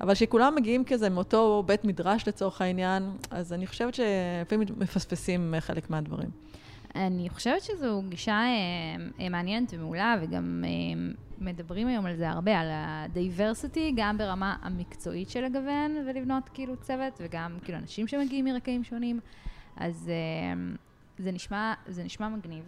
אבל 0.00 0.14
שכולם 0.14 0.54
מגיעים 0.54 0.84
כזה 0.84 1.10
מאותו 1.10 1.62
בית 1.66 1.84
מדרש 1.84 2.28
לצורך 2.28 2.60
העניין, 2.60 3.10
אז 3.30 3.52
אני 3.52 3.66
חושבת 3.66 3.94
שלפעמים 3.94 4.68
מפספסים 4.78 5.54
חלק 5.60 5.90
מהדברים. 5.90 6.30
אני 6.96 7.28
חושבת 7.30 7.62
שזו 7.62 8.02
גישה 8.08 8.32
אה, 8.32 8.44
אה, 9.20 9.28
מעניינת 9.28 9.74
ומעולה, 9.74 10.16
וגם 10.22 10.64
אה, 10.66 11.12
מדברים 11.38 11.86
היום 11.86 12.06
על 12.06 12.16
זה 12.16 12.30
הרבה, 12.30 12.60
על 12.60 12.70
ה-diversity, 12.70 13.80
גם 13.96 14.18
ברמה 14.18 14.56
המקצועית 14.62 15.30
של 15.30 15.44
לגוון 15.44 15.96
ולבנות 16.06 16.48
כאילו 16.54 16.76
צוות, 16.76 17.20
וגם 17.20 17.58
כאילו 17.64 17.78
אנשים 17.78 18.08
שמגיעים 18.08 18.44
מרקעים 18.44 18.84
שונים. 18.84 19.20
אז 19.76 20.10
זה, 21.18 21.32
נשמע, 21.32 21.74
זה 21.86 22.04
נשמע 22.04 22.28
מגניב. 22.28 22.64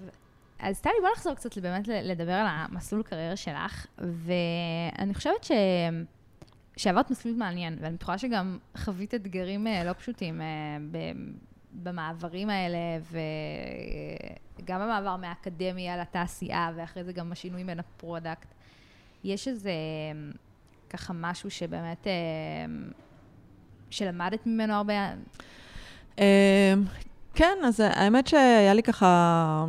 אז 0.59 0.81
טלי, 0.81 0.93
בוא 1.01 1.09
נחזור 1.17 1.35
קצת 1.35 1.59
באמת 1.59 1.89
לדבר 1.89 2.33
על 2.33 2.47
המסלול 2.49 3.03
קריירה 3.03 3.37
שלך, 3.37 3.87
ואני 3.99 5.15
חושבת 5.15 5.45
ש... 5.45 5.51
שעברת 6.79 7.11
מסלול 7.11 7.35
מעניין, 7.35 7.77
ואני 7.81 7.95
בטוחה 7.95 8.19
שגם 8.19 8.59
חווית 8.77 9.15
אתגרים 9.15 9.67
אה, 9.67 9.85
לא 9.85 9.93
פשוטים 9.93 10.41
אה, 10.41 10.47
במעברים 11.73 12.51
האלה, 12.51 12.79
וגם 14.61 14.81
המעבר 14.81 15.17
מהאקדמיה 15.17 15.97
לתעשייה, 15.97 16.71
ואחרי 16.77 17.05
זה 17.05 17.13
גם 17.13 17.33
השינוי 17.33 17.65
בין 17.65 17.79
ה 17.79 17.87
product. 17.87 18.55
יש 19.25 19.49
איזה 19.49 19.73
ככה 20.91 21.13
משהו 21.13 21.51
שבאמת, 21.51 22.07
אה, 22.07 22.13
שלמדת 23.91 24.47
ממנו 24.47 24.75
הרבה? 24.75 24.95
כן, 27.35 27.59
אז 27.65 27.81
האמת 27.81 28.27
שהיה 28.27 28.75
לי 28.75 28.83
ככה... 28.83 29.65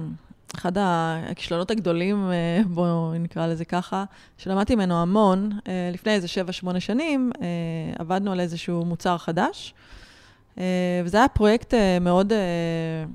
אחד 0.56 0.72
הכישלונות 0.78 1.72
הגדולים, 1.72 2.32
אה, 2.32 2.62
בואו 2.68 3.14
נקרא 3.14 3.48
לזה 3.48 3.66
ככה, 3.66 4.04
שלמדתי 4.38 4.76
ממנו 4.76 5.02
המון, 5.02 5.52
לפני 5.94 6.12
איזה 6.12 6.28
7-8 6.28 6.80
שנים, 6.80 7.32
עבדנו 8.00 8.32
על 8.32 8.40
איזשהו 8.40 8.86
מוצר 8.86 9.18
חדש, 9.18 9.74
אה, 10.60 11.02
וזה 11.06 11.18
היה 11.18 11.28
פרויקט 11.28 11.74
אה, 11.74 12.00
מאוד, 12.00 12.34
אה, 12.34 13.06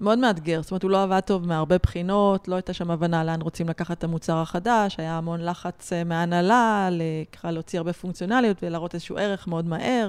מאוד 0.00 0.18
מאתגר. 0.18 0.62
זאת 0.62 0.70
אומרת, 0.70 0.82
הוא 0.82 0.90
לא 0.90 1.02
עבד 1.02 1.20
טוב 1.20 1.46
מהרבה 1.46 1.78
בחינות, 1.78 2.48
לא 2.48 2.54
הייתה 2.54 2.72
שם 2.72 2.90
הבנה 2.90 3.24
לאן 3.24 3.42
רוצים 3.42 3.68
לקחת 3.68 3.98
את 3.98 4.04
המוצר 4.04 4.36
החדש, 4.36 4.94
היה 4.98 5.18
המון 5.18 5.44
לחץ 5.44 5.92
מההנהלה, 6.06 6.88
ככה 7.32 7.50
להוציא 7.50 7.78
הרבה 7.78 7.92
פונקציונליות 7.92 8.56
ולהראות 8.62 8.94
איזשהו 8.94 9.16
ערך 9.16 9.48
מאוד 9.48 9.64
מהר. 9.64 10.08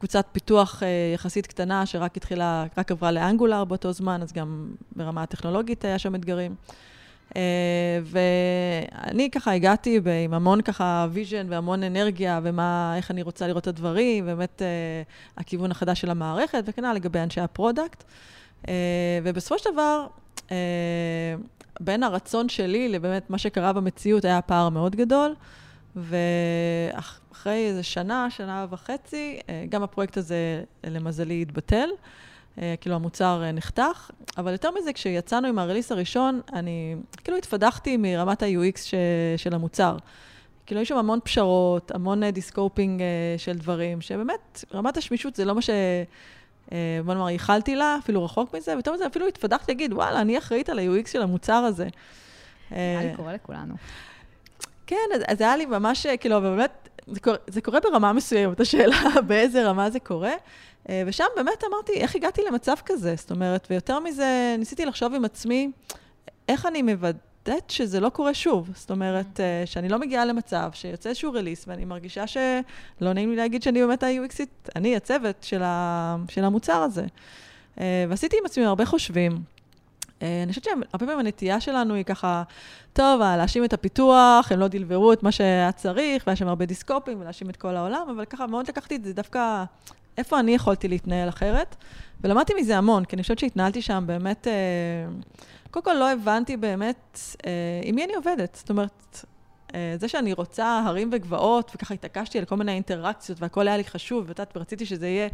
קבוצת 0.00 0.26
פיתוח 0.32 0.82
יחסית 1.14 1.46
קטנה, 1.46 1.86
שרק 1.86 2.16
התחילה, 2.16 2.64
רק 2.78 2.90
עברה 2.90 3.12
ל 3.12 3.18
Angular 3.18 3.64
באותו 3.64 3.92
זמן, 3.92 4.22
אז 4.22 4.32
גם 4.32 4.70
ברמה 4.96 5.22
הטכנולוגית 5.22 5.84
היה 5.84 5.98
שם 5.98 6.14
אתגרים. 6.14 6.54
אה, 7.36 8.00
ואני 8.04 9.30
ככה 9.30 9.52
הגעתי 9.52 10.00
עם 10.24 10.34
המון 10.34 10.62
ככה 10.62 11.06
vision 11.10 11.46
והמון 11.48 11.82
אנרגיה, 11.82 12.40
ומה, 12.42 12.94
איך 12.96 13.10
אני 13.10 13.22
רוצה 13.22 13.46
לראות 13.46 13.62
את 13.62 13.68
הדברים, 13.68 14.26
באמת 14.26 14.62
אה, 14.62 15.02
הכיוון 15.36 15.70
החדש 15.70 16.00
של 16.00 16.10
המערכת, 16.10 16.64
וכנ"ל 16.66 16.92
לגבי 16.92 17.18
אנשי 17.18 17.40
ה 17.40 17.47
product. 17.47 18.04
אה, 18.68 18.74
ובסופו 19.22 19.58
של 19.58 19.70
דבר, 19.72 20.06
בין 21.80 22.02
הרצון 22.02 22.48
שלי 22.48 22.88
לבאמת 22.88 23.30
מה 23.30 23.38
שקרה 23.38 23.72
במציאות 23.72 24.24
היה 24.24 24.42
פער 24.42 24.68
מאוד 24.68 24.96
גדול, 24.96 25.34
ואחרי 25.96 27.66
איזה 27.68 27.82
שנה, 27.82 28.30
שנה 28.30 28.66
וחצי, 28.70 29.40
גם 29.68 29.82
הפרויקט 29.82 30.16
הזה, 30.16 30.62
למזלי, 30.84 31.42
התבטל. 31.42 31.88
אה, 32.58 32.74
כאילו 32.80 32.96
המוצר 32.96 33.42
אה, 33.44 33.52
נחתך, 33.52 34.10
אבל 34.38 34.52
יותר 34.52 34.70
מזה, 34.70 34.92
כשיצאנו 34.92 35.48
עם 35.48 35.58
ה 35.58 35.62
release 35.62 35.92
הראשון, 35.92 36.40
אני 36.52 36.96
כאילו 37.24 37.38
התפדחתי 37.38 37.96
מרמת 37.96 38.42
ה-UX 38.42 38.78
ש, 38.78 38.94
של 39.36 39.54
המוצר. 39.54 39.96
כאילו, 40.66 40.80
היו 40.80 40.86
שם 40.86 40.96
המון 40.96 41.18
פשרות, 41.24 41.90
המון 41.94 42.30
descoping 42.30 43.02
אה, 43.02 43.06
של 43.38 43.58
דברים, 43.58 44.00
שבאמת, 44.00 44.64
רמת 44.74 44.96
השמישות 44.96 45.36
זה 45.36 45.44
לא 45.44 45.54
מה 45.54 45.62
ש... 45.62 45.70
בוא 47.04 47.14
נאמר, 47.14 47.30
ייחלתי 47.30 47.76
לה, 47.76 47.96
אפילו 48.02 48.24
רחוק 48.24 48.54
מזה, 48.54 48.72
ויותר 48.72 48.92
מזה, 48.92 49.06
אפילו 49.06 49.26
התפדחתי 49.26 49.72
להגיד, 49.72 49.92
וואלה, 49.92 50.20
אני 50.20 50.38
אחראית 50.38 50.68
על 50.68 50.78
ה-UX 50.78 51.08
של 51.08 51.22
המוצר 51.22 51.54
הזה. 51.54 51.88
נראה 52.70 53.02
לי 53.02 53.16
קורה 53.16 53.32
לכולנו. 53.32 53.74
כן, 54.90 54.96
אז, 55.14 55.22
אז 55.26 55.40
היה 55.40 55.56
לי 55.56 55.66
ממש, 55.66 56.06
כאילו, 56.06 56.40
באמת, 56.40 56.88
זה 57.06 57.20
קורה, 57.20 57.36
זה 57.46 57.60
קורה 57.60 57.80
ברמה 57.80 58.12
מסוימת, 58.12 58.60
השאלה 58.60 59.00
באיזה 59.26 59.68
רמה 59.68 59.90
זה 59.90 60.00
קורה. 60.00 60.32
אה, 60.88 61.02
ושם 61.06 61.24
באמת 61.36 61.64
אמרתי, 61.68 61.92
איך 61.92 62.16
הגעתי 62.16 62.42
למצב 62.48 62.74
כזה? 62.86 63.14
זאת 63.16 63.30
אומרת, 63.30 63.66
ויותר 63.70 64.00
מזה, 64.00 64.56
ניסיתי 64.58 64.86
לחשוב 64.86 65.14
עם 65.14 65.24
עצמי, 65.24 65.70
איך 66.48 66.66
אני 66.66 66.82
מוודאת 66.82 67.70
שזה 67.70 68.00
לא 68.00 68.08
קורה 68.08 68.34
שוב. 68.34 68.70
זאת 68.74 68.90
אומרת, 68.90 69.40
אה, 69.40 69.62
שאני 69.66 69.88
לא 69.88 69.98
מגיעה 69.98 70.24
למצב 70.24 70.70
שיוצא 70.72 71.08
איזשהו 71.08 71.32
רליס, 71.32 71.64
ואני 71.68 71.84
מרגישה 71.84 72.26
שלא 72.26 73.12
נעים 73.12 73.30
לי 73.30 73.36
להגיד 73.36 73.62
שאני 73.62 73.80
באמת 73.80 74.02
ה-UXית, 74.02 74.70
אני 74.76 74.96
הצוות 74.96 75.36
של, 75.42 75.62
ה... 75.62 76.16
של 76.28 76.44
המוצר 76.44 76.82
הזה. 76.82 77.04
אה, 77.80 78.04
ועשיתי 78.08 78.36
עם 78.40 78.46
עצמי 78.46 78.64
הרבה 78.64 78.86
חושבים. 78.86 79.32
אה, 80.22 80.42
אני 80.42 80.52
חושבת 80.52 80.64
שהרבה 80.64 81.06
פעמים 81.06 81.18
הנטייה 81.18 81.60
שלנו 81.60 81.94
היא 81.94 82.04
ככה, 82.04 82.42
טוב, 82.92 83.22
אה, 83.22 83.36
להאשים 83.36 83.64
את 83.64 83.72
הפיתוח, 83.72 84.52
הם 84.52 84.58
לא 84.58 84.68
דלברו 84.68 85.12
את 85.12 85.22
מה 85.22 85.32
שהיה 85.32 85.72
צריך, 85.72 86.24
והיה 86.26 86.36
שם 86.36 86.48
הרבה 86.48 86.64
דיסקופים, 86.64 87.20
ולהאשים 87.20 87.50
את 87.50 87.56
כל 87.56 87.76
העולם, 87.76 88.06
אבל 88.10 88.24
ככה 88.24 88.46
מאוד 88.46 88.68
לקחתי 88.68 88.96
את 88.96 89.04
זה 89.04 89.12
דווקא, 89.12 89.64
איפה 90.18 90.40
אני 90.40 90.54
יכולתי 90.54 90.88
להתנהל 90.88 91.28
אחרת, 91.28 91.76
ולמדתי 92.20 92.52
מזה 92.60 92.78
המון, 92.78 93.04
כי 93.04 93.16
אני 93.16 93.22
חושבת 93.22 93.38
שהתנהלתי 93.38 93.82
שם 93.82 94.04
באמת, 94.06 94.46
אה, 94.46 94.52
קודם 95.70 95.84
כל 95.84 95.94
לא 95.94 96.10
הבנתי 96.10 96.56
באמת 96.56 97.20
עם 97.82 97.94
מי 97.94 98.04
אני 98.04 98.14
עובדת. 98.14 98.54
זאת 98.54 98.70
אומרת, 98.70 99.24
זה 99.96 100.08
שאני 100.08 100.32
רוצה 100.32 100.82
הרים 100.86 101.10
וגבעות, 101.12 101.72
וככה 101.74 101.94
התעקשתי 101.94 102.38
על 102.38 102.44
כל 102.44 102.56
מיני 102.56 102.72
אינטראקציות, 102.72 103.42
והכל 103.42 103.68
היה 103.68 103.76
לי 103.76 103.84
חשוב, 103.84 104.24
ואת 104.28 104.40
ורציתי 104.56 104.86
שזה 104.86 105.08
יהיה 105.08 105.28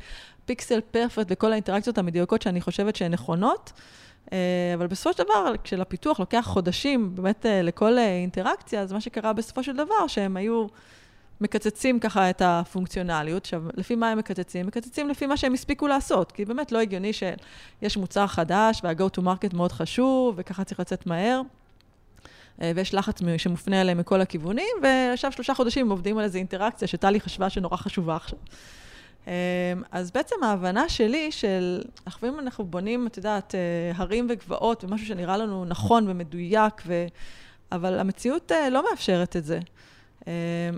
פיקסל 0.45 0.81
פרפקט 0.81 1.27
וכל 1.31 1.53
האינטראקציות 1.53 1.99
המדיוקות 1.99 2.43
שאני 2.43 2.61
חושבת 2.61 2.97
שהן 2.97 3.13
נכונות. 3.13 3.73
אה, 4.33 4.39
אבל 4.75 4.87
בסופו 4.87 5.13
של 5.13 5.23
דבר, 5.25 5.53
כשלפיתוח 5.65 6.21
לוקח 6.21 6.45
חודשים 6.45 7.15
באמת 7.15 7.47
אה, 7.47 7.63
לכל 7.63 7.99
אה, 7.99 8.09
אינטראקציה, 8.09 8.81
אז 8.81 8.93
מה 8.93 9.01
שקרה 9.01 9.33
בסופו 9.33 9.63
של 9.63 9.77
דבר, 9.77 10.07
שהם 10.07 10.37
היו 10.37 10.67
מקצצים 11.41 12.01
ככה 12.01 12.31
את 12.31 12.43
הפונקציונליות. 12.45 13.43
עכשיו, 13.43 13.63
לפי 13.75 13.95
מה 13.95 14.11
הם 14.11 14.19
מקצצים? 14.19 14.67
מקצצים 14.67 15.09
לפי 15.09 15.27
מה 15.27 15.37
שהם 15.37 15.55
הספיקו 15.55 15.87
לעשות, 15.87 16.33
כי 16.33 16.45
באמת 16.45 16.73
לא 16.73 16.79
הגיוני 16.79 17.13
שיש 17.13 17.97
מוצר 17.97 18.27
חדש 18.27 18.81
וה-go 18.85 19.19
to 19.19 19.23
market 19.23 19.57
מאוד 19.57 19.73
חשוב, 19.73 20.35
וככה 20.39 20.65
צריך 20.65 20.81
לצאת 20.81 21.07
מהר. 21.07 21.41
ויש 22.59 22.95
לחץ 22.95 23.21
שמופנה 23.37 23.81
אליהם 23.81 23.99
מכל 23.99 24.21
הכיוונים, 24.21 24.77
ועכשיו 24.83 25.33
שלושה 25.33 25.55
חודשים 25.55 25.91
עובדים 25.91 26.19
על 26.19 26.25
איזו 26.25 26.39
אינטראקציה 26.39 26.89
שטלי 26.89 27.21
חשבה 27.21 27.51
שנורא 27.51 27.77
חשובה 27.77 28.17
עכשיו. 28.17 28.39
אמ, 29.27 29.33
אז 29.93 30.11
בעצם 30.11 30.37
ההבנה 30.43 30.89
שלי 30.89 31.33
של, 31.33 31.83
לפעמים 32.07 32.41
אנחנו 32.41 32.65
בונים, 32.65 33.07
את 33.07 33.17
יודעת, 33.17 33.55
אה, 33.55 33.93
הרים 33.95 34.27
וגבעות 34.31 34.85
ומשהו 34.85 35.07
שנראה 35.07 35.37
לנו 35.37 35.65
נכון 35.65 36.09
ומדויק, 36.09 36.83
ו... 36.87 37.07
אבל 37.73 37.99
המציאות 37.99 38.53
אה, 38.53 38.71
לא 38.71 38.85
מאפשרת 38.91 39.37
את 39.37 39.45
זה. 39.45 39.61
אמ, 40.27 40.33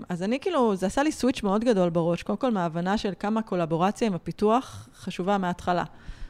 אז 0.09 0.23
אני 0.23 0.39
כאילו, 0.39 0.75
זה 0.75 0.85
עשה 0.85 1.03
לי 1.03 1.11
סוויץ' 1.11 1.43
מאוד 1.43 1.63
גדול 1.63 1.89
בראש, 1.89 2.23
קודם 2.23 2.37
כל 2.37 2.51
מההבנה 2.51 2.97
של 2.97 3.13
כמה 3.19 3.41
קולבורציה 3.41 4.07
עם 4.07 4.13
הפיתוח 4.13 4.89
חשובה 4.95 5.37
מההתחלה. 5.37 5.83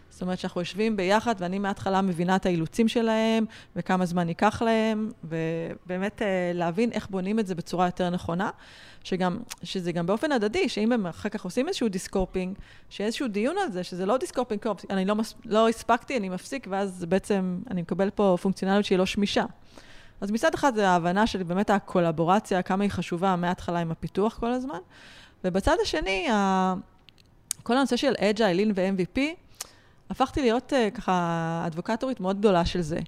זאת 0.10 0.22
אומרת 0.22 0.40
שאנחנו 0.40 0.62
יושבים 0.62 0.98
ביחד, 0.98 1.36
ואני 1.40 1.60
מההתחלה 1.60 2.02
מבינה 2.02 2.36
את 2.36 2.46
האילוצים 2.46 2.88
שלהם, 2.88 3.46
וכמה 3.76 4.06
זמן 4.06 4.30
ייקח 4.30 4.62
להם, 4.62 5.12
ובאמת 5.24 6.22
אה, 6.22 6.52
להבין 6.54 6.92
איך 6.92 7.08
בונים 7.10 7.40
את 7.40 7.48
זה 7.48 7.56
בצורה 7.56 7.86
יותר 7.86 8.10
נכונה. 8.10 8.50
שגם, 9.04 9.38
שזה 9.64 9.92
גם 9.92 10.06
באופן 10.06 10.32
הדדי, 10.32 10.70
שאם 10.70 10.92
הם 10.92 11.08
אחר 11.08 11.30
כך 11.30 11.44
עושים 11.44 11.68
איזשהו 11.68 11.90
descoping, 11.90 12.58
שיהיה 12.90 13.06
איזשהו 13.06 13.28
דיון 13.28 13.56
על 13.58 13.72
זה, 13.72 13.84
שזה 13.84 14.06
לא 14.06 14.18
descoping, 14.18 14.62
אני 14.90 15.06
לא, 15.06 15.16
לא 15.46 15.70
הספקתי, 15.70 16.18
אני 16.18 16.30
מפסיק, 16.30 16.68
ואז 16.70 17.06
בעצם 17.06 17.60
אני 17.72 17.82
מקבל 17.82 18.10
פה 18.10 18.38
פונקציונליות 18.42 18.86
שהיא 18.86 18.98
לא 18.98 19.06
שמישה. 19.06 19.46
אז 20.22 20.32
מצד 20.32 20.54
אחד 20.54 20.76
זה 20.76 20.90
ההבנה 20.90 21.28
של 21.28 21.44
באמת 21.44 21.70
הקולבורציה, 21.70 22.62
כמה 22.62 22.84
היא 22.84 22.92
חשובה 22.92 23.36
מההתחלה 23.36 23.80
עם 23.80 23.92
הפיתוח 23.92 24.38
כל 24.40 24.52
הזמן, 24.52 24.80
ובצד 25.44 25.76
השני. 25.82 26.28
כל 27.64 27.78
הנושא 27.78 27.96
של 27.96 28.14
agile, 28.20 28.58
lean 28.58 28.72
ו-MVP, 28.76 29.20
הפכתי 30.10 30.42
להיות 30.42 30.74
uh, 30.74 30.92
ככה 30.98 31.64
אדבוקטורית 31.68 32.20
מאוד 32.20 32.40
גדולה 32.40 32.66
של 32.66 32.82
זה. 32.82 33.00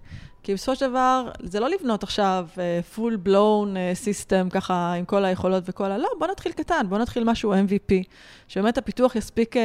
כי 0.44 0.54
בסופו 0.54 0.76
של 0.76 0.90
דבר, 0.90 1.32
זה 1.44 1.60
לא 1.60 1.70
לבנות 1.70 2.04
עכשיו 2.04 2.48
uh, 2.56 2.98
full 2.98 3.28
blown 3.28 3.68
uh, 3.76 4.06
system 4.06 4.50
ככה 4.50 4.94
עם 4.94 5.06
כל 5.06 5.26
היכולות 5.26 5.64
וכל 5.68 5.92
ה... 5.92 5.98
לא, 5.98 6.10
בוא 6.20 6.28
נתחיל 6.28 6.52
קטן, 6.52 6.86
בוא 6.90 6.98
נתחיל 6.98 7.24
משהו 7.24 7.54
MVP, 7.54 7.94
שבאמת 8.48 8.78
הפיתוח 8.78 9.16
יספיק 9.16 9.56
uh, 9.56 9.60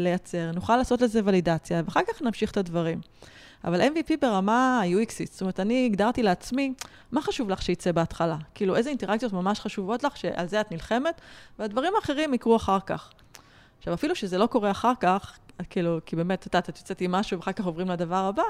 לייצר, 0.00 0.50
נוכל 0.54 0.76
לעשות 0.76 1.02
לזה 1.02 1.20
ולידציה, 1.24 1.82
ואחר 1.84 2.00
כך 2.08 2.22
נמשיך 2.22 2.50
את 2.50 2.56
הדברים. 2.56 3.00
אבל 3.64 3.80
MVP 3.80 4.12
ברמה 4.20 4.80
ה-UXית, 4.80 5.32
זאת 5.32 5.40
אומרת, 5.40 5.60
אני 5.60 5.86
הגדרתי 5.86 6.22
לעצמי, 6.22 6.74
מה 7.12 7.22
חשוב 7.22 7.50
לך 7.50 7.62
שיצא 7.62 7.92
בהתחלה? 7.92 8.36
כאילו, 8.54 8.76
איזה 8.76 8.90
אינטראקציות 8.90 9.32
ממש 9.32 9.60
חשובות 9.60 10.04
לך, 10.04 10.16
שעל 10.16 10.48
זה 10.48 10.60
את 10.60 10.72
נלחמת, 10.72 11.20
והדברים 11.58 11.92
האחרים 11.96 12.34
יקרו 12.34 12.56
אחר 12.56 12.78
כך. 12.86 13.10
עכשיו, 13.78 13.94
אפילו 13.94 14.14
שזה 14.14 14.38
לא 14.38 14.46
קורה 14.46 14.70
אחר 14.70 14.92
כך, 15.00 15.38
כאילו, 15.70 15.98
כי 16.06 16.16
באמת, 16.16 16.40
את 16.40 16.46
יודעת, 16.46 16.68
את 16.68 16.78
יוצאת 16.78 17.00
עם 17.00 17.12
משהו 17.12 17.38
ואחר 17.38 17.52
כך 17.52 17.64
עוברים 17.64 17.88
לדבר 17.88 18.16
הבא, 18.16 18.42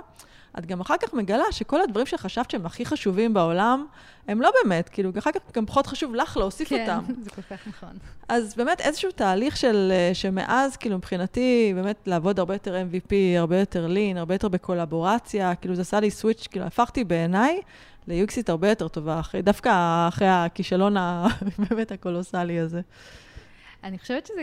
את 0.59 0.67
גם 0.67 0.81
אחר 0.81 0.95
כך 1.01 1.15
מגלה 1.15 1.45
שכל 1.51 1.81
הדברים 1.81 2.07
שחשבת 2.07 2.51
שהם 2.51 2.67
הכי 2.67 2.87
חשובים 2.87 3.35
בעולם, 3.35 3.87
הם 4.29 4.43
לא 4.43 4.51
באמת, 4.63 4.89
כאילו, 4.89 5.11
אחר 5.19 5.33
כך 5.33 5.41
גם 5.53 5.67
פחות 5.67 5.87
חשוב 5.87 6.15
לך 6.15 6.37
להוסיף 6.37 6.69
כן, 6.69 6.81
אותם. 6.81 7.05
כן, 7.07 7.23
זה 7.23 7.31
כל 7.31 7.43
כך 7.43 7.69
נכון. 7.69 7.99
אז 8.29 8.55
באמת 8.57 8.81
איזשהו 8.81 9.11
תהליך 9.11 9.57
של, 9.57 9.93
אה, 9.95 10.15
שמאז, 10.15 10.77
כאילו, 10.77 10.97
מבחינתי, 10.97 11.73
באמת 11.75 11.97
לעבוד 12.07 12.39
הרבה 12.39 12.55
יותר 12.55 12.83
MVP, 12.91 13.13
הרבה 13.39 13.59
יותר 13.61 13.87
לין, 13.87 14.17
הרבה 14.17 14.35
יותר 14.35 14.49
בקולבורציה, 14.49 15.55
כאילו, 15.55 15.75
זה 15.75 15.83
עשה 15.83 16.01
לי 16.01 16.11
סוויץ', 16.11 16.47
כאילו, 16.47 16.67
הפכתי 16.67 17.05
בעיניי 17.05 17.61
ליוקסית 18.09 18.49
הרבה 18.49 18.69
יותר 18.69 18.89
טובה, 18.89 19.21
אחרי, 19.21 19.43
דווקא 19.43 20.09
אחרי 20.09 20.29
הכישלון 20.29 20.97
הבאמת 20.97 21.93
הקולוסלי 21.93 22.59
הזה. 22.59 22.81
אני 23.85 23.99
חושבת 23.99 24.27
שזה, 24.27 24.43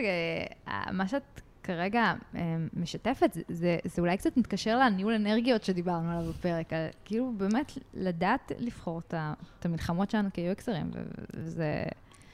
אה, 0.68 0.92
מה 0.92 1.08
שאת 1.08 1.40
כרגע 1.62 2.14
אה, 2.36 2.56
משתפת, 2.74 3.32
זה, 3.32 3.42
זה, 3.48 3.78
זה 3.84 4.02
אולי 4.02 4.16
קצת 4.16 4.36
מתקשר 4.36 4.78
לניהול 4.78 5.14
אנרגיות 5.14 5.64
שדיברנו 5.64 6.10
עליו 6.10 6.32
בפרק, 6.32 6.72
על, 6.72 6.86
כאילו 7.04 7.32
באמת 7.36 7.72
לדעת 7.94 8.52
לבחור 8.58 8.98
את, 8.98 9.14
את 9.58 9.64
המלחמות 9.64 10.10
שלנו 10.10 10.28
כ-UXרים, 10.34 10.96
וזה... 11.36 11.82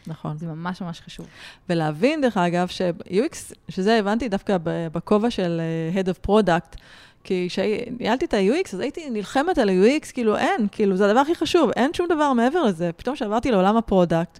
נכון. 0.07 0.39
זה 0.39 0.47
ממש 0.47 0.83
ממש 0.83 1.01
חשוב. 1.01 1.27
ולהבין, 1.69 2.21
דרך 2.21 2.37
אגב, 2.37 2.67
ש-UX, 2.69 3.55
שזה 3.69 3.99
הבנתי 3.99 4.29
דווקא 4.29 4.57
בכובע 4.65 5.31
של 5.31 5.61
uh, 5.95 5.97
Head 5.97 6.09
of 6.09 6.29
Product, 6.29 6.77
כי 7.25 7.47
כשניהלתי 7.51 8.25
את 8.25 8.35
ה-UX, 8.35 8.69
אז 8.73 8.81
הייתי 8.81 9.11
נלחמת 9.11 9.59
על 9.59 9.69
ה-UX, 9.69 10.13
כאילו 10.13 10.37
אין, 10.37 10.67
כאילו 10.73 10.97
זה 10.97 11.07
הדבר 11.07 11.21
הכי 11.21 11.35
חשוב, 11.35 11.71
אין 11.77 11.95
שום 11.95 12.07
דבר 12.09 12.33
מעבר 12.33 12.63
לזה. 12.63 12.91
פתאום 12.97 13.17
כשעברתי 13.17 13.51
לעולם 13.51 13.77
ה 13.77 13.84
product, 13.84 14.39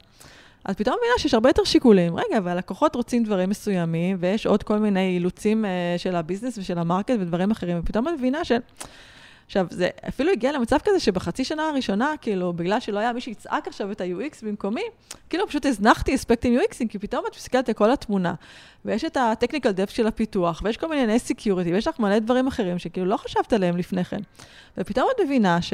אז 0.67 0.75
פתאום 0.77 0.97
מבינה 0.99 1.15
שיש 1.19 1.35
הרבה 1.35 1.49
יותר 1.49 1.65
שיקולים. 1.65 2.17
רגע, 2.17 2.39
והלקוחות 2.45 2.95
רוצים 2.95 3.25
דברים 3.25 3.51
מסוימים, 3.51 4.17
ויש 4.21 4.47
עוד 4.47 4.63
כל 4.63 4.79
מיני 4.79 5.15
אילוצים 5.15 5.65
uh, 5.65 5.69
של 5.99 6.17
הביזנס 6.17 6.59
ושל 6.59 6.79
המרקט 6.79 7.15
ודברים 7.21 7.51
אחרים, 7.51 7.79
ופתאום 7.81 8.09
את 8.09 8.13
מבינה 8.19 8.45
ש... 8.45 8.53
עכשיו, 9.47 9.67
זה 9.71 9.89
אפילו 10.09 10.33
הגיע 10.33 10.53
למצב 10.53 10.77
כזה 10.85 11.01
שבחצי 11.01 11.45
שנה 11.45 11.69
הראשונה, 11.69 12.13
כאילו, 12.21 12.53
בגלל 12.53 12.81
שלא 12.81 12.99
היה 12.99 13.13
מי 13.13 13.21
שיצעק 13.21 13.69
עכשיו 13.69 13.93
את 13.93 14.01
ה-UX 14.01 14.37
במקומי, 14.43 14.83
כאילו 15.31 15.47
פשוט 15.49 15.67
הזנחתי 15.67 16.15
אספקטים 16.15 16.59
UXים, 16.59 16.89
כי 16.89 16.99
פתאום 16.99 17.25
את 17.31 17.37
מסתכלת 17.37 17.69
על 17.69 17.75
כל 17.75 17.91
התמונה, 17.91 18.35
ויש 18.85 19.05
את 19.05 19.17
ה-technical 19.17 19.77
depth 19.77 19.91
של 19.91 20.07
הפיתוח, 20.07 20.61
ויש 20.65 20.77
כל 20.77 20.89
מיני 20.89 21.03
ענייני 21.03 21.21
security, 21.29 21.73
ויש 21.73 21.87
לך 21.87 21.99
מלא 21.99 22.19
דברים 22.19 22.47
אחרים 22.47 22.79
שכאילו 22.79 23.07
לא 23.07 23.17
חשבת 23.17 23.53
עליהם 23.53 23.77
לפני 23.77 24.05
כן. 24.05 24.21
ופתאום 24.79 25.09
את 25.17 25.21
מבינה 25.25 25.63
ש... 25.63 25.73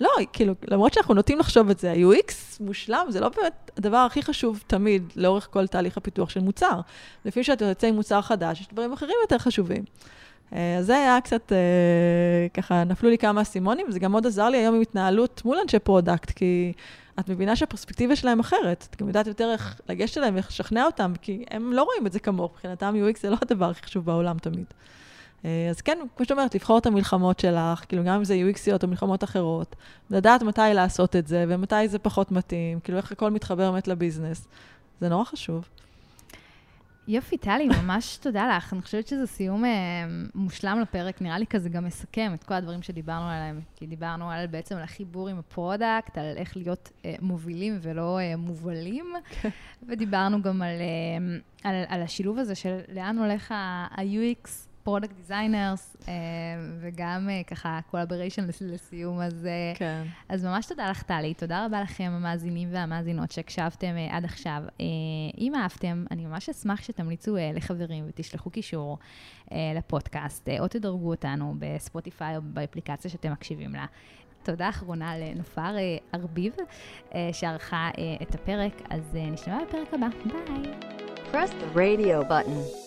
לא, 0.00 0.10
כאילו, 0.32 0.54
למרות 0.68 0.94
שאנחנו 0.94 1.14
נוטים 1.14 1.38
לחשוב 1.38 1.70
את 1.70 1.78
זה, 1.78 1.92
ה-UX 1.92 2.32
מושלם, 2.60 3.06
זה 3.08 3.20
לא 3.20 3.28
באמת 3.28 3.70
הדבר 3.76 3.96
הכי 3.96 4.22
חשוב 4.22 4.62
תמיד 4.66 5.12
לאורך 5.16 5.48
כל 5.50 5.66
תהליך 5.66 5.96
הפיתוח 5.96 6.30
של 6.30 6.40
מוצר. 6.40 6.80
לפי 7.24 7.44
שאתה 7.44 7.64
יוצא 7.64 7.86
עם 7.86 7.94
מוצר 7.94 8.22
חדש, 8.22 8.60
יש 8.60 8.68
דברים 8.72 8.92
אחרים 8.92 9.14
יותר 9.22 9.38
חשובים. 9.38 9.84
אה, 10.52 10.76
אז 10.78 10.86
זה 10.86 10.96
היה 10.96 11.20
קצת, 11.20 11.52
אה, 11.52 12.46
ככה, 12.54 12.84
נפלו 12.84 13.10
לי 13.10 13.18
כמה 13.18 13.42
אסימונים, 13.42 13.86
וזה 13.88 13.98
גם 13.98 14.12
מאוד 14.12 14.26
עזר 14.26 14.48
לי 14.48 14.58
היום 14.58 14.74
עם 14.74 14.80
התנהלות 14.80 15.42
מול 15.44 15.58
אנשי 15.62 15.78
product, 15.78 16.30
כי 16.30 16.72
את 17.20 17.28
מבינה 17.28 17.56
שהפרספקטיבה 17.56 18.16
שלהם 18.16 18.40
אחרת. 18.40 18.86
את 18.90 19.00
גם 19.00 19.08
יודעת 19.08 19.26
יותר 19.26 19.52
איך 19.52 19.80
לגשת 19.88 20.18
אליהם 20.18 20.34
ואיך 20.34 20.48
לשכנע 20.48 20.84
אותם, 20.84 21.12
כי 21.22 21.44
הם 21.50 21.72
לא 21.72 21.82
רואים 21.82 22.06
את 22.06 22.12
זה 22.12 22.20
כמוך, 22.20 22.52
מבחינתם 22.52 22.94
UX 22.94 23.20
זה 23.20 23.30
לא 23.30 23.36
הדבר 23.42 23.70
הכי 23.70 23.82
חשוב 23.82 24.04
בעולם 24.04 24.38
תמיד. 24.38 24.66
אה, 25.44 25.66
אז 25.70 25.80
כן, 25.80 25.98
כמו 26.16 26.24
שאת 26.24 26.32
אומרת, 26.32 26.54
לבחור 26.54 26.78
את 26.78 26.86
המלחמות 26.86 27.40
שלך, 27.40 27.84
כאילו 27.88 28.04
גם 28.04 28.14
אם 28.14 28.24
זה 28.24 28.34
UXיות 28.34 28.82
או 28.82 28.88
מלחמות 28.88 29.24
אחרות, 29.24 29.76
לדעת 30.10 30.42
מתי 30.42 30.60
לעשות 30.74 31.16
את 31.16 31.26
זה 31.26 31.44
ומתי 31.48 31.88
זה 31.88 31.98
פחות 31.98 32.32
מתאים, 32.32 32.80
כאילו 32.80 32.98
איך 32.98 33.12
הכל 33.12 33.30
מתחבר 33.30 33.70
באמת 33.72 33.88
ל 33.88 33.94
business. 33.94 34.48
זה 35.00 35.08
נורא 35.08 35.24
חשוב. 35.24 35.68
יופי, 37.08 37.36
טלי, 37.36 37.68
ממש 37.68 38.16
תודה 38.16 38.56
לך. 38.56 38.72
אני 38.72 38.82
חושבת 38.82 39.06
שזה 39.06 39.26
סיום 39.26 39.64
אה, 39.64 39.70
מושלם 40.34 40.80
לפרק, 40.80 41.22
נראה 41.22 41.38
לי 41.38 41.46
כזה 41.46 41.68
גם 41.68 41.84
מסכם 41.84 42.32
את 42.34 42.44
כל 42.44 42.54
הדברים 42.54 42.82
שדיברנו 42.82 43.28
עליהם. 43.28 43.60
כי 43.76 43.86
דיברנו 43.86 44.30
על 44.30 44.46
בעצם 44.46 44.76
על 44.76 44.82
החיבור 44.82 45.28
עם 45.28 45.38
ה 45.38 45.47
product, 45.47 46.18
על 46.18 46.36
איך 46.36 46.56
להיות 46.56 46.92
אה, 47.04 47.14
מובילים 47.20 47.78
ולא 47.82 48.18
אה, 48.18 48.36
מובלים, 48.36 49.06
כן. 49.30 49.48
ודיברנו 49.88 50.42
גם 50.42 50.62
על, 50.62 50.68
אה, 50.80 51.70
על, 51.70 51.84
על 51.88 52.02
השילוב 52.02 52.38
הזה 52.38 52.54
של 52.54 52.78
לאן 52.92 53.18
הולך 53.18 53.52
ה-UX 53.52 54.65
product 54.86 55.16
designers, 55.16 55.96
אה, 56.08 56.12
וגם 56.80 57.28
אה, 57.30 57.42
ככה 57.46 57.80
collaboration 57.90 58.46
לסיום, 58.60 59.20
אז, 59.20 59.46
אה, 59.46 59.72
כן. 59.74 60.02
אז 60.28 60.44
ממש 60.44 60.66
תודה 60.66 60.90
לך, 60.90 61.02
טלי. 61.02 61.34
תודה 61.34 61.66
רבה 61.66 61.82
לכם, 61.82 62.12
המאזינים 62.16 62.68
והמאזינות, 62.72 63.30
שהקשבתם 63.30 63.94
עד 64.10 64.24
עכשיו. 64.24 64.62
אם 65.38 65.54
אהבתם, 65.54 66.04
אני 66.10 66.26
ממש 66.26 66.48
אשמח 66.48 66.82
שתמליצו 66.82 67.36
לחברים 67.54 68.04
ותשלחו 68.08 68.50
קישור 68.50 68.98
לפודקאסט, 69.76 70.48
או 70.60 70.68
תדרגו 70.68 71.10
אותנו 71.10 71.54
בספוטיפיי 71.58 72.36
או 72.36 72.42
באפליקציה 72.44 73.10
שאתם 73.10 73.32
מקשיבים 73.32 73.72
לה. 73.72 73.86
תודה 74.42 74.68
אחרונה 74.68 75.18
לנופר 75.18 75.74
ארביב, 76.14 76.56
שערכה 77.32 77.90
את 78.22 78.34
הפרק, 78.34 78.82
אז 78.90 79.14
נשמע 79.14 79.58
בפרק 79.68 79.94
הבא. 79.94 80.08
ביי. 80.24 80.72
Press 81.32 81.50
the 81.50 81.78
radio 81.78 82.22
button. 82.28 82.85